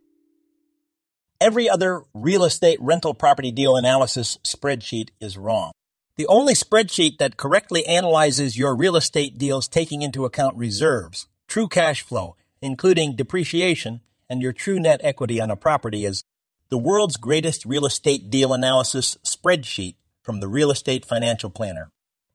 Every 1.40 1.68
other 1.68 2.03
real 2.14 2.44
estate 2.44 2.79
rental 2.81 3.12
property 3.12 3.51
deal 3.51 3.77
analysis 3.77 4.38
spreadsheet 4.42 5.11
is 5.20 5.37
wrong. 5.37 5.72
The 6.16 6.27
only 6.29 6.55
spreadsheet 6.55 7.18
that 7.18 7.37
correctly 7.37 7.85
analyzes 7.87 8.57
your 8.57 8.75
real 8.75 8.96
estate 8.96 9.37
deals 9.37 9.68
taking 9.68 10.01
into 10.01 10.25
account 10.25 10.57
reserves, 10.57 11.29
true 11.46 11.68
cash 11.68 12.01
flow, 12.01 12.37
including 12.62 13.16
depreciation, 13.16 14.01
and 14.31 14.40
your 14.40 14.55
true 14.55 14.81
net 14.81 15.01
equity 15.05 15.38
on 15.38 15.51
a 15.51 15.57
property 15.57 16.07
is 16.07 16.25
the 16.70 16.79
world's 16.79 17.18
greatest 17.18 17.66
real 17.66 17.85
estate 17.85 18.31
deal 18.31 18.55
analysis 18.55 19.18
spreadsheet 19.22 19.96
from 20.22 20.40
the 20.40 20.49
Real 20.49 20.70
Estate 20.70 21.05
Financial 21.05 21.51
Planner. 21.51 21.90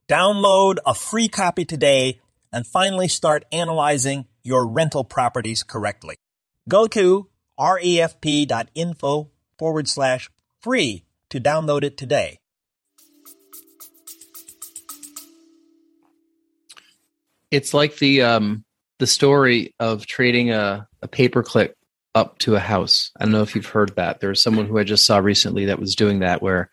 Download 0.07 0.77
a 0.85 0.93
free 0.93 1.27
copy 1.27 1.65
today 1.65 2.19
and 2.53 2.67
finally 2.67 3.07
start 3.07 3.45
analyzing 3.51 4.27
your 4.43 4.67
rental 4.67 5.03
properties 5.03 5.63
correctly. 5.63 6.17
Go 6.69 6.85
to 6.87 7.27
refp.info 7.61 9.29
forward 9.57 9.87
slash 9.87 10.29
free 10.59 11.05
to 11.29 11.39
download 11.39 11.83
it 11.83 11.97
today. 11.97 12.39
It's 17.51 17.73
like 17.73 17.97
the 17.97 18.21
um, 18.21 18.63
the 18.99 19.07
story 19.07 19.75
of 19.79 20.05
trading 20.05 20.51
a, 20.51 20.87
a 21.01 21.07
paperclip 21.07 21.73
up 22.15 22.39
to 22.39 22.55
a 22.55 22.59
house. 22.59 23.11
I 23.19 23.25
don't 23.25 23.33
know 23.33 23.41
if 23.41 23.55
you've 23.55 23.65
heard 23.65 23.95
that. 23.95 24.19
There's 24.19 24.41
someone 24.41 24.65
who 24.65 24.77
I 24.77 24.83
just 24.83 25.05
saw 25.05 25.17
recently 25.17 25.65
that 25.65 25.79
was 25.79 25.95
doing 25.95 26.19
that 26.19 26.41
where 26.41 26.69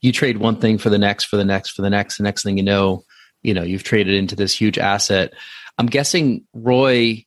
you 0.00 0.12
trade 0.12 0.38
one 0.38 0.56
thing 0.56 0.78
for 0.78 0.90
the 0.90 0.98
next, 0.98 1.24
for 1.24 1.36
the 1.36 1.44
next, 1.44 1.70
for 1.70 1.82
the 1.82 1.90
next. 1.90 2.16
The 2.16 2.24
next 2.24 2.42
thing 2.42 2.56
you 2.56 2.64
know, 2.64 3.04
you 3.42 3.54
know, 3.54 3.62
you've 3.62 3.84
traded 3.84 4.14
into 4.14 4.36
this 4.36 4.54
huge 4.54 4.78
asset. 4.78 5.34
I'm 5.78 5.86
guessing 5.86 6.46
Roy, 6.52 7.24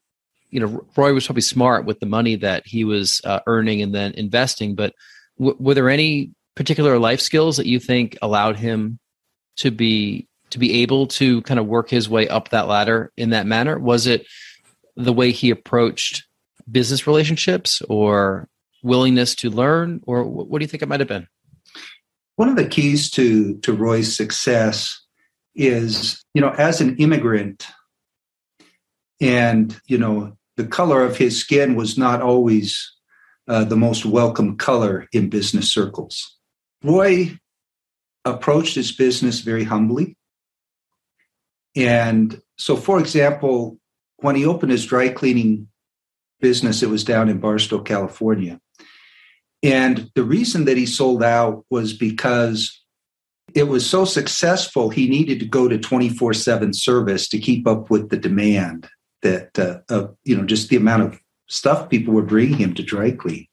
you 0.50 0.60
know, 0.60 0.86
Roy 0.96 1.14
was 1.14 1.26
probably 1.26 1.42
smart 1.42 1.86
with 1.86 2.00
the 2.00 2.06
money 2.06 2.36
that 2.38 2.64
he 2.66 2.84
was 2.84 3.22
uh, 3.24 3.40
earning 3.48 3.82
and 3.82 3.94
then 3.94 4.14
investing. 4.14 4.76
But 4.76 4.94
w- 5.38 5.58
were 5.60 5.74
there 5.74 5.90
any 5.90 6.32
particular 6.56 6.98
life 7.00 7.20
skills 7.20 7.58
that 7.58 7.68
you 7.68 7.80
think 7.80 8.18
allowed 8.22 8.58
him 8.58 9.00
to 9.58 9.72
be 9.72 10.28
to 10.52 10.60
be 10.60 10.84
able 10.84 11.08
to 11.08 11.42
kind 11.42 11.60
of 11.60 11.66
work 11.66 11.90
his 11.90 12.08
way 12.08 12.28
up 12.28 12.50
that 12.50 12.68
ladder 12.68 13.12
in 13.18 13.32
that 13.32 13.46
manner? 13.46 13.78
Was 13.80 14.08
it 14.08 14.26
the 14.96 15.14
way 15.14 15.32
he 15.32 15.50
approached 15.50 16.26
business 16.72 17.06
relationships 17.06 17.82
or 17.90 18.48
willingness 18.84 19.36
to 19.36 19.50
learn, 19.50 20.02
or 20.06 20.24
what 20.24 20.60
do 20.60 20.64
you 20.64 20.68
think 20.68 20.84
it 20.84 20.90
might 20.90 21.00
have 21.00 21.10
been? 21.10 21.28
One 22.36 22.50
of 22.50 22.56
the 22.56 22.68
keys 22.68 23.10
to, 23.12 23.58
to 23.60 23.74
Roy's 23.74 24.16
success 24.16 25.02
is, 25.56 26.24
you 26.34 26.42
know, 26.42 26.52
as 26.52 26.82
an 26.82 26.96
immigrant, 26.98 27.66
and, 29.26 29.76
you 29.88 29.98
know, 29.98 30.38
the 30.56 30.68
color 30.68 31.02
of 31.04 31.18
his 31.18 31.40
skin 31.40 31.76
was 31.76 31.98
not 31.98 32.22
always 32.22 32.94
uh, 33.48 33.64
the 33.64 33.76
most 33.76 34.06
welcome 34.06 34.56
color 34.56 35.08
in 35.12 35.30
business 35.30 35.72
circles. 35.72 36.38
Roy 36.84 37.36
approached 38.24 38.76
his 38.76 38.92
business 38.92 39.40
very 39.40 39.64
humbly. 39.64 40.16
And 41.76 42.40
so, 42.58 42.76
for 42.76 43.00
example, 43.00 43.80
when 44.18 44.36
he 44.36 44.46
opened 44.46 44.72
his 44.72 44.86
dry 44.86 45.10
cleaning 45.10 45.70
business, 46.40 46.84
it 46.84 46.90
was 46.90 47.04
down 47.04 47.28
in 47.28 47.40
Barstow, 47.40 47.80
California. 47.80 48.60
And 49.64 50.12
the 50.14 50.24
reason 50.24 50.66
that 50.66 50.78
he 50.78 50.86
sold 50.86 51.24
out 51.24 51.66
was 51.72 51.94
because 51.94 52.80
it 53.56 53.64
was 53.64 53.90
so 53.90 54.06
successful, 54.06 54.90
he 54.90 55.10
needed 55.10 55.40
to 55.40 55.48
go 55.48 55.68
to 55.68 55.80
24 55.80 56.36
7 56.36 56.74
service 56.74 57.28
to 57.30 57.40
keep 57.40 57.68
up 57.68 57.90
with 57.90 58.10
the 58.10 58.18
demand 58.18 58.88
that, 59.26 59.58
uh, 59.58 59.80
uh, 59.90 60.08
you 60.24 60.38
know, 60.38 60.46
just 60.46 60.70
the 60.70 60.76
amount 60.76 61.02
of 61.04 61.20
stuff 61.48 61.90
people 61.90 62.14
were 62.14 62.22
bringing 62.22 62.58
him 62.58 62.74
to 62.76 62.84
dry 62.84 63.12
clean. 63.12 63.48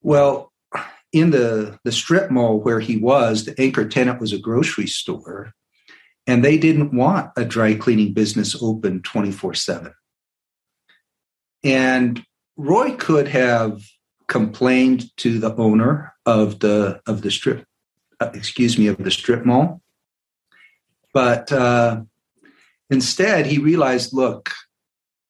Well, 0.00 0.52
in 1.12 1.30
the, 1.30 1.78
the 1.84 1.92
strip 1.92 2.30
mall 2.30 2.58
where 2.58 2.80
he 2.80 2.96
was, 2.96 3.44
the 3.44 3.60
anchor 3.60 3.86
tenant 3.86 4.20
was 4.20 4.32
a 4.32 4.38
grocery 4.38 4.86
store, 4.86 5.52
and 6.26 6.42
they 6.42 6.56
didn't 6.56 6.94
want 6.94 7.30
a 7.36 7.44
dry 7.44 7.74
cleaning 7.74 8.14
business 8.14 8.56
open 8.60 9.02
24 9.02 9.54
7. 9.54 9.92
And 11.62 12.24
Roy 12.56 12.96
could 12.96 13.28
have 13.28 13.82
complained 14.28 15.14
to 15.18 15.38
the 15.38 15.54
owner 15.56 16.14
of 16.24 16.60
the 16.60 17.00
of 17.06 17.20
the 17.20 17.30
strip, 17.30 17.66
uh, 18.18 18.30
excuse 18.32 18.78
me, 18.78 18.86
of 18.86 18.96
the 18.96 19.10
strip 19.10 19.44
mall, 19.44 19.82
but 21.12 21.52
uh, 21.52 22.02
instead 22.92 23.46
he 23.46 23.58
realized, 23.58 24.12
look, 24.12 24.50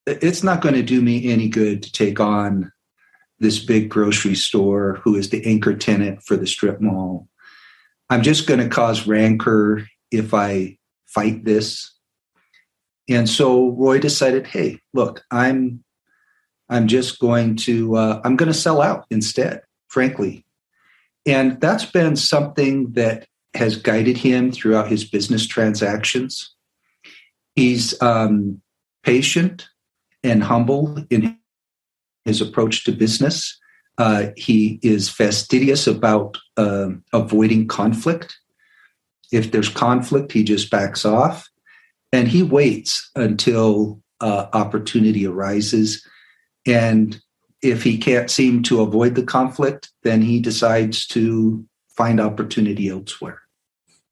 it's 0.06 0.42
not 0.42 0.60
going 0.60 0.74
to 0.74 0.82
do 0.82 1.00
me 1.00 1.30
any 1.30 1.48
good 1.48 1.82
to 1.82 1.92
take 1.92 2.20
on 2.20 2.72
this 3.38 3.58
big 3.58 3.88
grocery 3.88 4.34
store 4.34 5.00
who 5.02 5.16
is 5.16 5.30
the 5.30 5.44
anchor 5.46 5.74
tenant 5.74 6.22
for 6.22 6.36
the 6.36 6.46
strip 6.46 6.80
mall. 6.80 7.28
I'm 8.10 8.22
just 8.22 8.46
going 8.46 8.60
to 8.60 8.68
cause 8.68 9.06
rancor 9.06 9.86
if 10.10 10.34
I 10.34 10.78
fight 11.06 11.44
this. 11.44 11.92
And 13.08 13.28
so 13.28 13.70
Roy 13.70 13.98
decided, 13.98 14.46
hey, 14.46 14.80
look, 14.94 15.22
I'm 15.30 15.82
I'm 16.68 16.86
just 16.86 17.18
going 17.18 17.56
to 17.56 17.96
uh, 17.96 18.20
I'm 18.24 18.36
going 18.36 18.50
to 18.50 18.58
sell 18.58 18.80
out 18.80 19.06
instead, 19.10 19.62
frankly. 19.88 20.46
And 21.26 21.60
that's 21.60 21.84
been 21.84 22.16
something 22.16 22.92
that 22.92 23.26
has 23.54 23.76
guided 23.76 24.16
him 24.16 24.50
throughout 24.50 24.90
his 24.90 25.04
business 25.04 25.46
transactions. 25.46 26.54
He's 27.54 28.00
um, 28.00 28.60
patient 29.02 29.68
and 30.22 30.42
humble 30.42 31.04
in 31.10 31.38
his 32.24 32.40
approach 32.40 32.84
to 32.84 32.92
business. 32.92 33.58
Uh, 33.98 34.28
he 34.36 34.78
is 34.82 35.08
fastidious 35.08 35.86
about 35.86 36.38
uh, 36.56 36.88
avoiding 37.12 37.68
conflict. 37.68 38.36
If 39.32 39.50
there's 39.50 39.68
conflict, 39.68 40.32
he 40.32 40.44
just 40.44 40.70
backs 40.70 41.04
off 41.04 41.48
and 42.12 42.28
he 42.28 42.42
waits 42.42 43.10
until 43.16 44.00
uh, 44.20 44.46
opportunity 44.52 45.26
arises. 45.26 46.06
And 46.66 47.20
if 47.62 47.82
he 47.82 47.98
can't 47.98 48.30
seem 48.30 48.62
to 48.64 48.80
avoid 48.80 49.14
the 49.14 49.22
conflict, 49.22 49.90
then 50.02 50.22
he 50.22 50.40
decides 50.40 51.06
to 51.08 51.64
find 51.96 52.20
opportunity 52.20 52.88
elsewhere. 52.88 53.41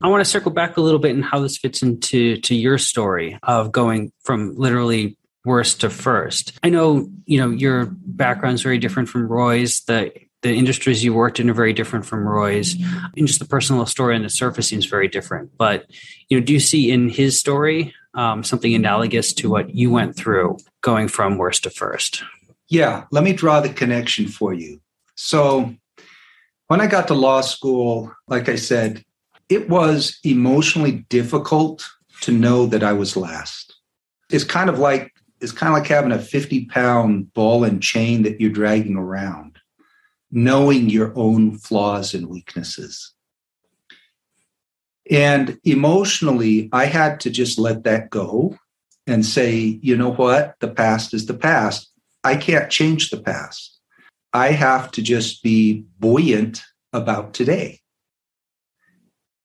I 0.02 0.08
want 0.08 0.22
to 0.22 0.30
circle 0.30 0.50
back 0.50 0.76
a 0.76 0.80
little 0.80 0.98
bit 0.98 1.14
and 1.14 1.24
how 1.24 1.40
this 1.40 1.58
fits 1.58 1.82
into 1.82 2.36
to 2.38 2.54
your 2.54 2.78
story 2.78 3.38
of 3.42 3.70
going 3.70 4.12
from 4.22 4.54
literally 4.56 5.16
worst 5.44 5.80
to 5.82 5.90
first. 5.90 6.58
I 6.62 6.70
know, 6.70 7.08
you 7.26 7.38
know, 7.38 7.50
your 7.50 7.86
background 7.90 8.54
is 8.54 8.62
very 8.62 8.78
different 8.78 9.08
from 9.08 9.26
Roy's. 9.26 9.80
The 9.82 10.12
the 10.42 10.54
industries 10.54 11.04
you 11.04 11.12
worked 11.12 11.38
in 11.38 11.50
are 11.50 11.54
very 11.54 11.74
different 11.74 12.06
from 12.06 12.26
Roy's. 12.26 12.74
And 13.16 13.26
just 13.26 13.40
the 13.40 13.44
personal 13.44 13.84
story 13.84 14.16
on 14.16 14.22
the 14.22 14.30
surface 14.30 14.68
seems 14.68 14.86
very 14.86 15.06
different. 15.06 15.50
But, 15.58 15.90
you 16.28 16.38
know, 16.38 16.44
do 16.44 16.52
you 16.52 16.60
see 16.60 16.90
in 16.90 17.10
his 17.10 17.38
story 17.38 17.94
um, 18.14 18.42
something 18.42 18.74
analogous 18.74 19.34
to 19.34 19.50
what 19.50 19.74
you 19.74 19.90
went 19.90 20.16
through 20.16 20.56
going 20.80 21.08
from 21.08 21.36
worst 21.36 21.64
to 21.64 21.70
first? 21.70 22.22
Yeah, 22.68 23.04
let 23.10 23.22
me 23.22 23.34
draw 23.34 23.60
the 23.60 23.68
connection 23.68 24.28
for 24.28 24.54
you. 24.54 24.80
So, 25.14 25.74
when 26.68 26.80
I 26.80 26.86
got 26.86 27.08
to 27.08 27.14
law 27.14 27.40
school, 27.40 28.14
like 28.28 28.48
I 28.48 28.54
said, 28.54 29.04
it 29.50 29.68
was 29.68 30.18
emotionally 30.24 31.04
difficult 31.10 31.86
to 32.22 32.32
know 32.32 32.66
that 32.66 32.84
I 32.84 32.92
was 32.92 33.16
last. 33.16 33.74
It's 34.30 34.44
kind 34.44 34.70
of 34.70 34.78
like 34.78 35.12
it's 35.40 35.52
kind 35.52 35.74
of 35.74 35.80
like 35.80 35.88
having 35.88 36.12
a 36.12 36.18
50 36.18 36.66
pound 36.66 37.32
ball 37.34 37.64
and 37.64 37.82
chain 37.82 38.22
that 38.22 38.40
you're 38.40 38.50
dragging 38.50 38.96
around, 38.96 39.58
knowing 40.30 40.88
your 40.88 41.12
own 41.16 41.58
flaws 41.58 42.14
and 42.14 42.28
weaknesses. 42.28 43.12
And 45.10 45.58
emotionally, 45.64 46.68
I 46.72 46.84
had 46.84 47.20
to 47.20 47.30
just 47.30 47.58
let 47.58 47.84
that 47.84 48.10
go 48.10 48.56
and 49.06 49.26
say, 49.26 49.80
you 49.82 49.96
know 49.96 50.12
what? 50.12 50.54
The 50.60 50.68
past 50.68 51.14
is 51.14 51.26
the 51.26 51.34
past. 51.34 51.90
I 52.22 52.36
can't 52.36 52.70
change 52.70 53.10
the 53.10 53.20
past. 53.20 53.80
I 54.32 54.52
have 54.52 54.92
to 54.92 55.02
just 55.02 55.42
be 55.42 55.84
buoyant 55.98 56.62
about 56.92 57.34
today. 57.34 57.79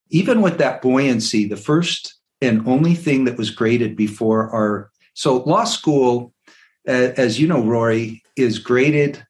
Even 0.09 0.41
with 0.41 0.57
that 0.57 0.81
buoyancy, 0.81 1.47
the 1.47 1.57
first 1.57 2.15
and 2.41 2.67
only 2.67 2.93
thing 2.93 3.25
that 3.25 3.37
was 3.37 3.49
graded 3.49 3.95
before 3.95 4.49
our 4.51 4.91
so 5.13 5.37
law 5.43 5.63
school, 5.63 6.33
as 6.85 7.39
you 7.39 7.47
know, 7.47 7.63
Rory, 7.63 8.21
is 8.35 8.59
graded 8.59 9.25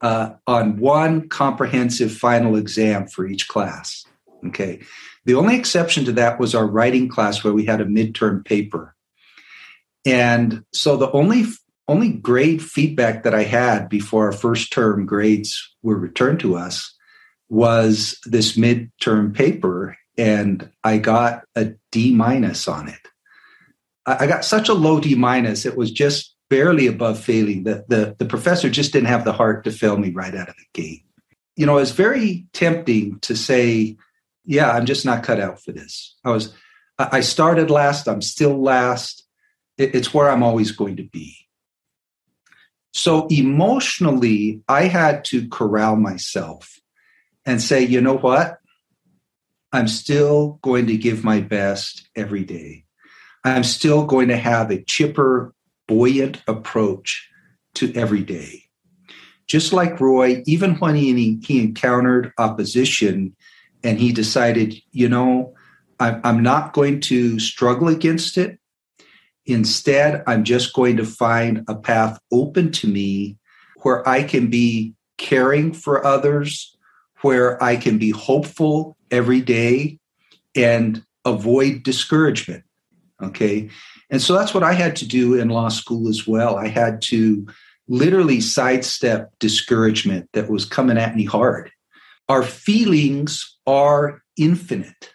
uh, 0.00 0.30
on 0.46 0.78
one 0.78 1.28
comprehensive 1.28 2.12
final 2.12 2.56
exam 2.56 3.06
for 3.06 3.26
each 3.26 3.48
class. 3.48 4.04
Okay. 4.46 4.80
The 5.24 5.34
only 5.34 5.56
exception 5.56 6.04
to 6.06 6.12
that 6.12 6.38
was 6.38 6.54
our 6.54 6.66
writing 6.66 7.08
class 7.08 7.42
where 7.42 7.52
we 7.52 7.64
had 7.64 7.80
a 7.80 7.86
midterm 7.86 8.44
paper. 8.44 8.94
And 10.04 10.64
so 10.72 10.96
the 10.96 11.10
only 11.12 11.44
only 11.88 12.12
grade 12.12 12.62
feedback 12.62 13.22
that 13.22 13.34
I 13.34 13.44
had 13.44 13.88
before 13.88 14.26
our 14.26 14.32
first 14.32 14.72
term 14.72 15.06
grades 15.06 15.74
were 15.82 15.96
returned 15.96 16.40
to 16.40 16.54
us 16.54 16.94
was 17.48 18.18
this 18.26 18.58
midterm 18.58 19.34
paper 19.34 19.96
and 20.18 20.68
I 20.82 20.98
got 20.98 21.44
a 21.54 21.72
D 21.92 22.12
minus 22.12 22.66
on 22.68 22.88
it. 22.88 23.00
I 24.04 24.26
got 24.26 24.44
such 24.44 24.68
a 24.68 24.74
low 24.74 25.00
D 25.00 25.14
minus, 25.14 25.64
it 25.64 25.76
was 25.76 25.90
just 25.90 26.34
barely 26.50 26.86
above 26.86 27.20
failing. 27.20 27.64
The, 27.64 27.84
the, 27.88 28.16
the 28.18 28.24
professor 28.24 28.70
just 28.70 28.92
didn't 28.92 29.08
have 29.08 29.24
the 29.24 29.32
heart 29.32 29.64
to 29.64 29.70
fail 29.70 29.96
me 29.96 30.10
right 30.10 30.34
out 30.34 30.48
of 30.48 30.56
the 30.56 30.64
gate. 30.82 31.04
You 31.56 31.66
know, 31.66 31.76
it's 31.78 31.90
very 31.90 32.46
tempting 32.52 33.18
to 33.20 33.36
say, 33.36 33.96
yeah, 34.44 34.70
I'm 34.70 34.86
just 34.86 35.04
not 35.04 35.24
cut 35.24 35.40
out 35.40 35.62
for 35.62 35.72
this. 35.72 36.16
I 36.24 36.30
was, 36.30 36.54
I 36.98 37.20
started 37.20 37.70
last, 37.70 38.08
I'm 38.08 38.22
still 38.22 38.60
last. 38.60 39.24
It's 39.76 40.14
where 40.14 40.30
I'm 40.30 40.42
always 40.42 40.72
going 40.72 40.96
to 40.96 41.04
be. 41.04 41.36
So 42.92 43.26
emotionally, 43.28 44.62
I 44.68 44.84
had 44.84 45.24
to 45.26 45.48
corral 45.48 45.96
myself 45.96 46.80
and 47.44 47.60
say, 47.60 47.82
you 47.82 48.00
know 48.00 48.16
what? 48.16 48.58
I'm 49.72 49.88
still 49.88 50.58
going 50.62 50.86
to 50.86 50.96
give 50.96 51.24
my 51.24 51.40
best 51.40 52.08
every 52.16 52.44
day. 52.44 52.84
I'm 53.44 53.64
still 53.64 54.04
going 54.04 54.28
to 54.28 54.36
have 54.36 54.70
a 54.70 54.82
chipper, 54.82 55.54
buoyant 55.86 56.42
approach 56.46 57.28
to 57.74 57.92
every 57.94 58.22
day. 58.22 58.64
Just 59.46 59.72
like 59.72 60.00
Roy, 60.00 60.42
even 60.46 60.74
when 60.76 60.94
he, 60.94 61.38
he 61.42 61.62
encountered 61.62 62.32
opposition 62.38 63.34
and 63.82 63.98
he 63.98 64.12
decided, 64.12 64.74
you 64.90 65.08
know, 65.08 65.54
I'm, 66.00 66.20
I'm 66.24 66.42
not 66.42 66.72
going 66.72 67.00
to 67.02 67.38
struggle 67.38 67.88
against 67.88 68.36
it. 68.36 68.58
Instead, 69.46 70.22
I'm 70.26 70.44
just 70.44 70.74
going 70.74 70.96
to 70.98 71.04
find 71.04 71.64
a 71.68 71.74
path 71.74 72.18
open 72.30 72.70
to 72.72 72.86
me 72.86 73.38
where 73.82 74.06
I 74.06 74.22
can 74.22 74.48
be 74.48 74.94
caring 75.16 75.72
for 75.72 76.04
others, 76.04 76.76
where 77.22 77.62
I 77.62 77.76
can 77.76 77.98
be 77.98 78.10
hopeful 78.10 78.96
every 79.10 79.40
day 79.40 79.98
and 80.54 81.02
avoid 81.24 81.82
discouragement. 81.82 82.64
Okay. 83.22 83.70
And 84.10 84.22
so 84.22 84.34
that's 84.34 84.54
what 84.54 84.62
I 84.62 84.72
had 84.72 84.96
to 84.96 85.06
do 85.06 85.34
in 85.34 85.48
law 85.48 85.68
school 85.68 86.08
as 86.08 86.26
well. 86.26 86.56
I 86.56 86.68
had 86.68 87.02
to 87.02 87.46
literally 87.88 88.40
sidestep 88.40 89.32
discouragement 89.38 90.28
that 90.32 90.50
was 90.50 90.64
coming 90.64 90.98
at 90.98 91.16
me 91.16 91.24
hard. 91.24 91.70
Our 92.28 92.42
feelings 92.42 93.56
are 93.66 94.22
infinite. 94.36 95.12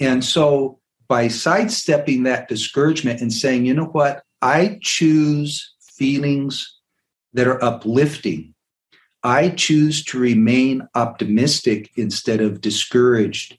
And 0.00 0.24
so 0.24 0.80
by 1.08 1.28
sidestepping 1.28 2.24
that 2.24 2.48
discouragement 2.48 3.20
and 3.20 3.32
saying, 3.32 3.66
you 3.66 3.74
know 3.74 3.86
what, 3.86 4.22
I 4.42 4.78
choose 4.82 5.74
feelings 5.96 6.78
that 7.32 7.46
are 7.46 7.62
uplifting. 7.62 8.53
I 9.24 9.48
choose 9.48 10.04
to 10.04 10.18
remain 10.18 10.86
optimistic 10.94 11.90
instead 11.96 12.42
of 12.42 12.60
discouraged 12.60 13.56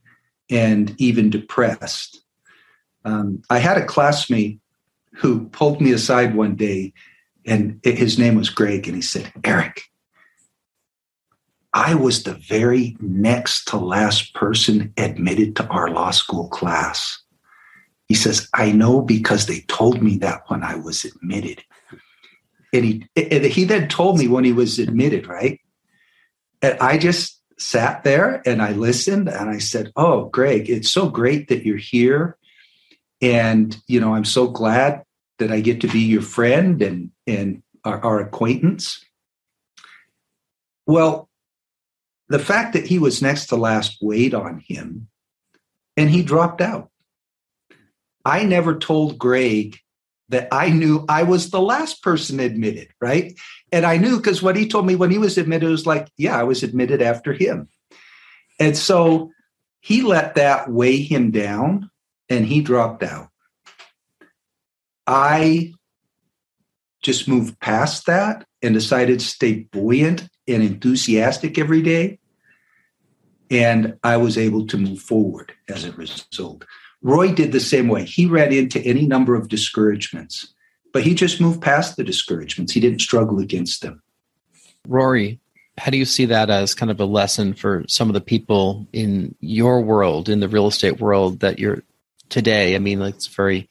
and 0.49 0.93
even 0.99 1.31
depressed. 1.31 2.21
Um, 3.03 3.41
I 3.49 3.57
had 3.57 3.77
a 3.77 3.85
classmate 3.85 4.59
who 5.15 5.49
pulled 5.49 5.81
me 5.81 5.91
aside 5.91 6.35
one 6.35 6.55
day, 6.55 6.93
and 7.47 7.79
his 7.83 8.19
name 8.19 8.35
was 8.35 8.49
Greg, 8.49 8.87
and 8.87 8.95
he 8.95 9.01
said, 9.01 9.31
Eric, 9.43 9.81
I 11.73 11.95
was 11.95 12.23
the 12.23 12.35
very 12.35 12.95
next 12.99 13.65
to 13.69 13.77
last 13.77 14.35
person 14.35 14.93
admitted 14.97 15.55
to 15.55 15.67
our 15.67 15.89
law 15.89 16.11
school 16.11 16.47
class. 16.47 17.19
He 18.07 18.13
says, 18.13 18.47
I 18.53 18.71
know 18.71 19.01
because 19.01 19.47
they 19.47 19.61
told 19.61 20.01
me 20.01 20.17
that 20.19 20.43
when 20.47 20.63
I 20.63 20.75
was 20.75 21.05
admitted. 21.05 21.63
And 22.75 22.85
he, 22.85 23.49
he 23.49 23.63
then 23.63 23.87
told 23.87 24.17
me 24.17 24.27
when 24.27 24.43
he 24.43 24.51
was 24.51 24.79
admitted, 24.79 25.27
right? 25.27 25.59
And 26.61 26.77
I 26.79 26.97
just 26.97 27.41
sat 27.57 28.03
there 28.03 28.41
and 28.45 28.61
I 28.61 28.73
listened 28.73 29.29
and 29.29 29.49
I 29.49 29.59
said, 29.59 29.91
Oh, 29.95 30.25
Greg, 30.25 30.69
it's 30.69 30.91
so 30.91 31.09
great 31.09 31.47
that 31.47 31.65
you're 31.65 31.77
here 31.77 32.37
and 33.21 33.81
you 33.87 33.97
know 33.97 34.13
i'm 34.13 34.25
so 34.25 34.45
glad 34.45 35.01
that 35.39 35.49
i 35.49 35.61
get 35.61 35.79
to 35.79 35.87
be 35.87 36.01
your 36.01 36.21
friend 36.21 36.81
and 36.81 37.11
and 37.25 37.63
our, 37.85 38.03
our 38.03 38.19
acquaintance 38.19 39.05
well 40.85 41.29
the 42.27 42.39
fact 42.39 42.73
that 42.73 42.85
he 42.85 42.99
was 42.99 43.21
next 43.21 43.47
to 43.47 43.55
last 43.55 43.97
weighed 44.01 44.33
on 44.33 44.63
him 44.67 45.07
and 45.95 46.09
he 46.09 46.23
dropped 46.23 46.61
out. 46.61 46.89
I 48.23 48.43
never 48.43 48.77
told 48.77 49.19
Greg 49.19 49.79
that 50.29 50.47
I 50.51 50.69
knew 50.69 51.05
I 51.07 51.23
was 51.23 51.49
the 51.49 51.61
last 51.61 52.01
person 52.01 52.39
admitted, 52.39 52.89
right? 52.99 53.33
And 53.71 53.85
I 53.85 53.97
knew 53.97 54.17
because 54.17 54.41
what 54.41 54.55
he 54.55 54.67
told 54.67 54.87
me 54.87 54.95
when 54.95 55.11
he 55.11 55.17
was 55.17 55.37
admitted 55.37 55.69
was 55.69 55.85
like, 55.85 56.09
yeah, 56.17 56.37
I 56.39 56.43
was 56.43 56.63
admitted 56.63 57.01
after 57.01 57.33
him. 57.33 57.67
And 58.59 58.75
so 58.75 59.31
he 59.81 60.01
let 60.01 60.35
that 60.35 60.71
weigh 60.71 60.97
him 60.97 61.31
down 61.31 61.89
and 62.29 62.45
he 62.45 62.61
dropped 62.61 63.03
out. 63.03 63.29
I 65.05 65.73
just 67.03 67.27
moved 67.27 67.59
past 67.59 68.07
that 68.07 68.45
and 68.63 68.73
decided 68.73 69.19
to 69.19 69.25
stay 69.25 69.67
buoyant 69.71 70.27
and 70.47 70.63
enthusiastic 70.63 71.59
every 71.59 71.83
day. 71.83 72.19
And 73.51 73.97
I 74.03 74.17
was 74.17 74.39
able 74.39 74.65
to 74.67 74.77
move 74.77 74.99
forward 74.99 75.53
as 75.69 75.83
a 75.83 75.91
result. 75.91 76.65
Roy 77.05 77.31
did 77.31 77.51
the 77.51 77.59
same 77.59 77.87
way. 77.87 78.03
He 78.03 78.25
ran 78.25 78.51
into 78.51 78.81
any 78.81 79.05
number 79.05 79.35
of 79.35 79.47
discouragements, 79.47 80.51
but 80.91 81.03
he 81.03 81.13
just 81.13 81.39
moved 81.39 81.61
past 81.61 81.97
the 81.97 82.03
discouragements. 82.03 82.73
He 82.73 82.79
didn't 82.79 82.99
struggle 82.99 83.37
against 83.37 83.83
them. 83.83 84.01
Rory, 84.87 85.39
how 85.77 85.91
do 85.91 85.99
you 85.99 86.05
see 86.05 86.25
that 86.25 86.49
as 86.49 86.73
kind 86.73 86.89
of 86.89 86.99
a 86.99 87.05
lesson 87.05 87.53
for 87.53 87.85
some 87.87 88.09
of 88.09 88.15
the 88.15 88.21
people 88.21 88.87
in 88.91 89.35
your 89.39 89.81
world, 89.81 90.29
in 90.29 90.39
the 90.39 90.49
real 90.49 90.65
estate 90.65 90.99
world 90.99 91.41
that 91.41 91.59
you're 91.59 91.83
today? 92.29 92.73
I 92.73 92.79
mean, 92.79 92.99
like 93.01 93.13
it's 93.13 93.27
very, 93.27 93.69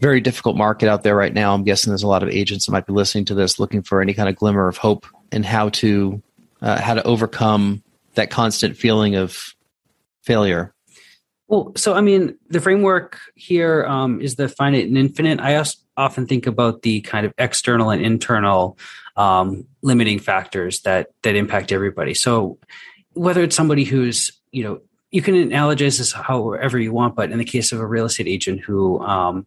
very 0.00 0.20
difficult 0.20 0.54
market 0.54 0.90
out 0.90 1.04
there 1.04 1.16
right 1.16 1.32
now. 1.32 1.54
I'm 1.54 1.64
guessing 1.64 1.90
there's 1.90 2.02
a 2.02 2.06
lot 2.08 2.22
of 2.22 2.28
agents 2.28 2.66
that 2.66 2.72
might 2.72 2.86
be 2.86 2.92
listening 2.92 3.24
to 3.26 3.34
this 3.34 3.58
looking 3.58 3.82
for 3.82 4.02
any 4.02 4.12
kind 4.12 4.28
of 4.28 4.36
glimmer 4.36 4.68
of 4.68 4.76
hope 4.76 5.06
and 5.32 5.46
how 5.46 5.70
to 5.70 6.22
uh, 6.60 6.78
how 6.82 6.92
to 6.92 7.02
overcome 7.04 7.82
that 8.14 8.28
constant 8.28 8.76
feeling 8.76 9.14
of 9.14 9.54
failure. 10.20 10.74
Well, 11.52 11.70
so 11.76 11.92
I 11.92 12.00
mean, 12.00 12.38
the 12.48 12.62
framework 12.62 13.20
here 13.34 13.84
um, 13.84 14.22
is 14.22 14.36
the 14.36 14.48
finite 14.48 14.86
and 14.86 14.96
infinite. 14.96 15.38
I 15.38 15.62
often 15.98 16.26
think 16.26 16.46
about 16.46 16.80
the 16.80 17.02
kind 17.02 17.26
of 17.26 17.34
external 17.36 17.90
and 17.90 18.02
internal 18.02 18.78
um, 19.18 19.66
limiting 19.82 20.18
factors 20.18 20.80
that 20.80 21.08
that 21.24 21.36
impact 21.36 21.70
everybody. 21.70 22.14
So 22.14 22.58
whether 23.12 23.42
it's 23.42 23.54
somebody 23.54 23.84
who's 23.84 24.32
you 24.50 24.64
know 24.64 24.80
you 25.10 25.20
can 25.20 25.34
analogize 25.34 25.98
this 25.98 26.12
however 26.12 26.78
you 26.78 26.90
want, 26.90 27.16
but 27.16 27.30
in 27.30 27.36
the 27.36 27.44
case 27.44 27.70
of 27.70 27.80
a 27.80 27.86
real 27.86 28.06
estate 28.06 28.28
agent 28.28 28.62
who 28.62 28.98
um, 29.00 29.46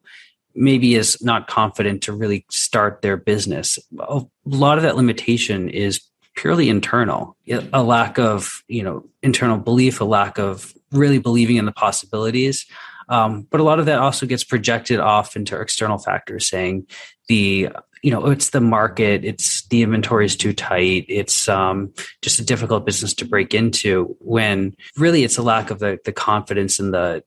maybe 0.53 0.93
is 0.93 1.19
not 1.23 1.47
confident 1.47 2.03
to 2.03 2.13
really 2.13 2.45
start 2.51 3.01
their 3.01 3.17
business, 3.17 3.79
a 3.97 4.21
lot 4.45 4.77
of 4.77 4.83
that 4.83 4.95
limitation 4.95 5.69
is 5.69 6.01
purely 6.35 6.69
internal 6.69 7.35
a 7.71 7.81
lack 7.81 8.19
of 8.19 8.61
you 8.67 8.83
know 8.83 9.03
internal 9.23 9.57
belief 9.57 10.01
a 10.01 10.03
lack 10.03 10.37
of 10.37 10.73
really 10.95 11.19
believing 11.19 11.58
in 11.58 11.65
the 11.65 11.71
possibilities 11.71 12.65
um, 13.08 13.47
but 13.51 13.60
a 13.60 13.63
lot 13.63 13.79
of 13.79 13.86
that 13.86 13.99
also 13.99 14.25
gets 14.25 14.43
projected 14.43 14.99
off 14.99 15.36
into 15.36 15.60
external 15.60 15.97
factors 15.97 16.47
saying 16.47 16.88
the 17.27 17.69
you 18.01 18.12
know 18.12 18.27
it's 18.27 18.49
the 18.49 18.62
market 18.62 19.23
it's 19.23 19.67
the 19.67 19.81
inventory 19.81 20.25
is 20.25 20.36
too 20.36 20.53
tight 20.53 21.05
it's 21.08 21.47
um, 21.47 21.93
just 22.21 22.39
a 22.39 22.45
difficult 22.45 22.86
business 22.86 23.13
to 23.13 23.25
break 23.25 23.53
into 23.53 24.15
when 24.19 24.75
really 24.97 25.23
it's 25.23 25.38
a 25.38 25.43
lack 25.43 25.69
of 25.69 25.79
the, 25.79 25.99
the 26.05 26.12
confidence 26.13 26.79
and 26.79 26.93
the 26.93 27.23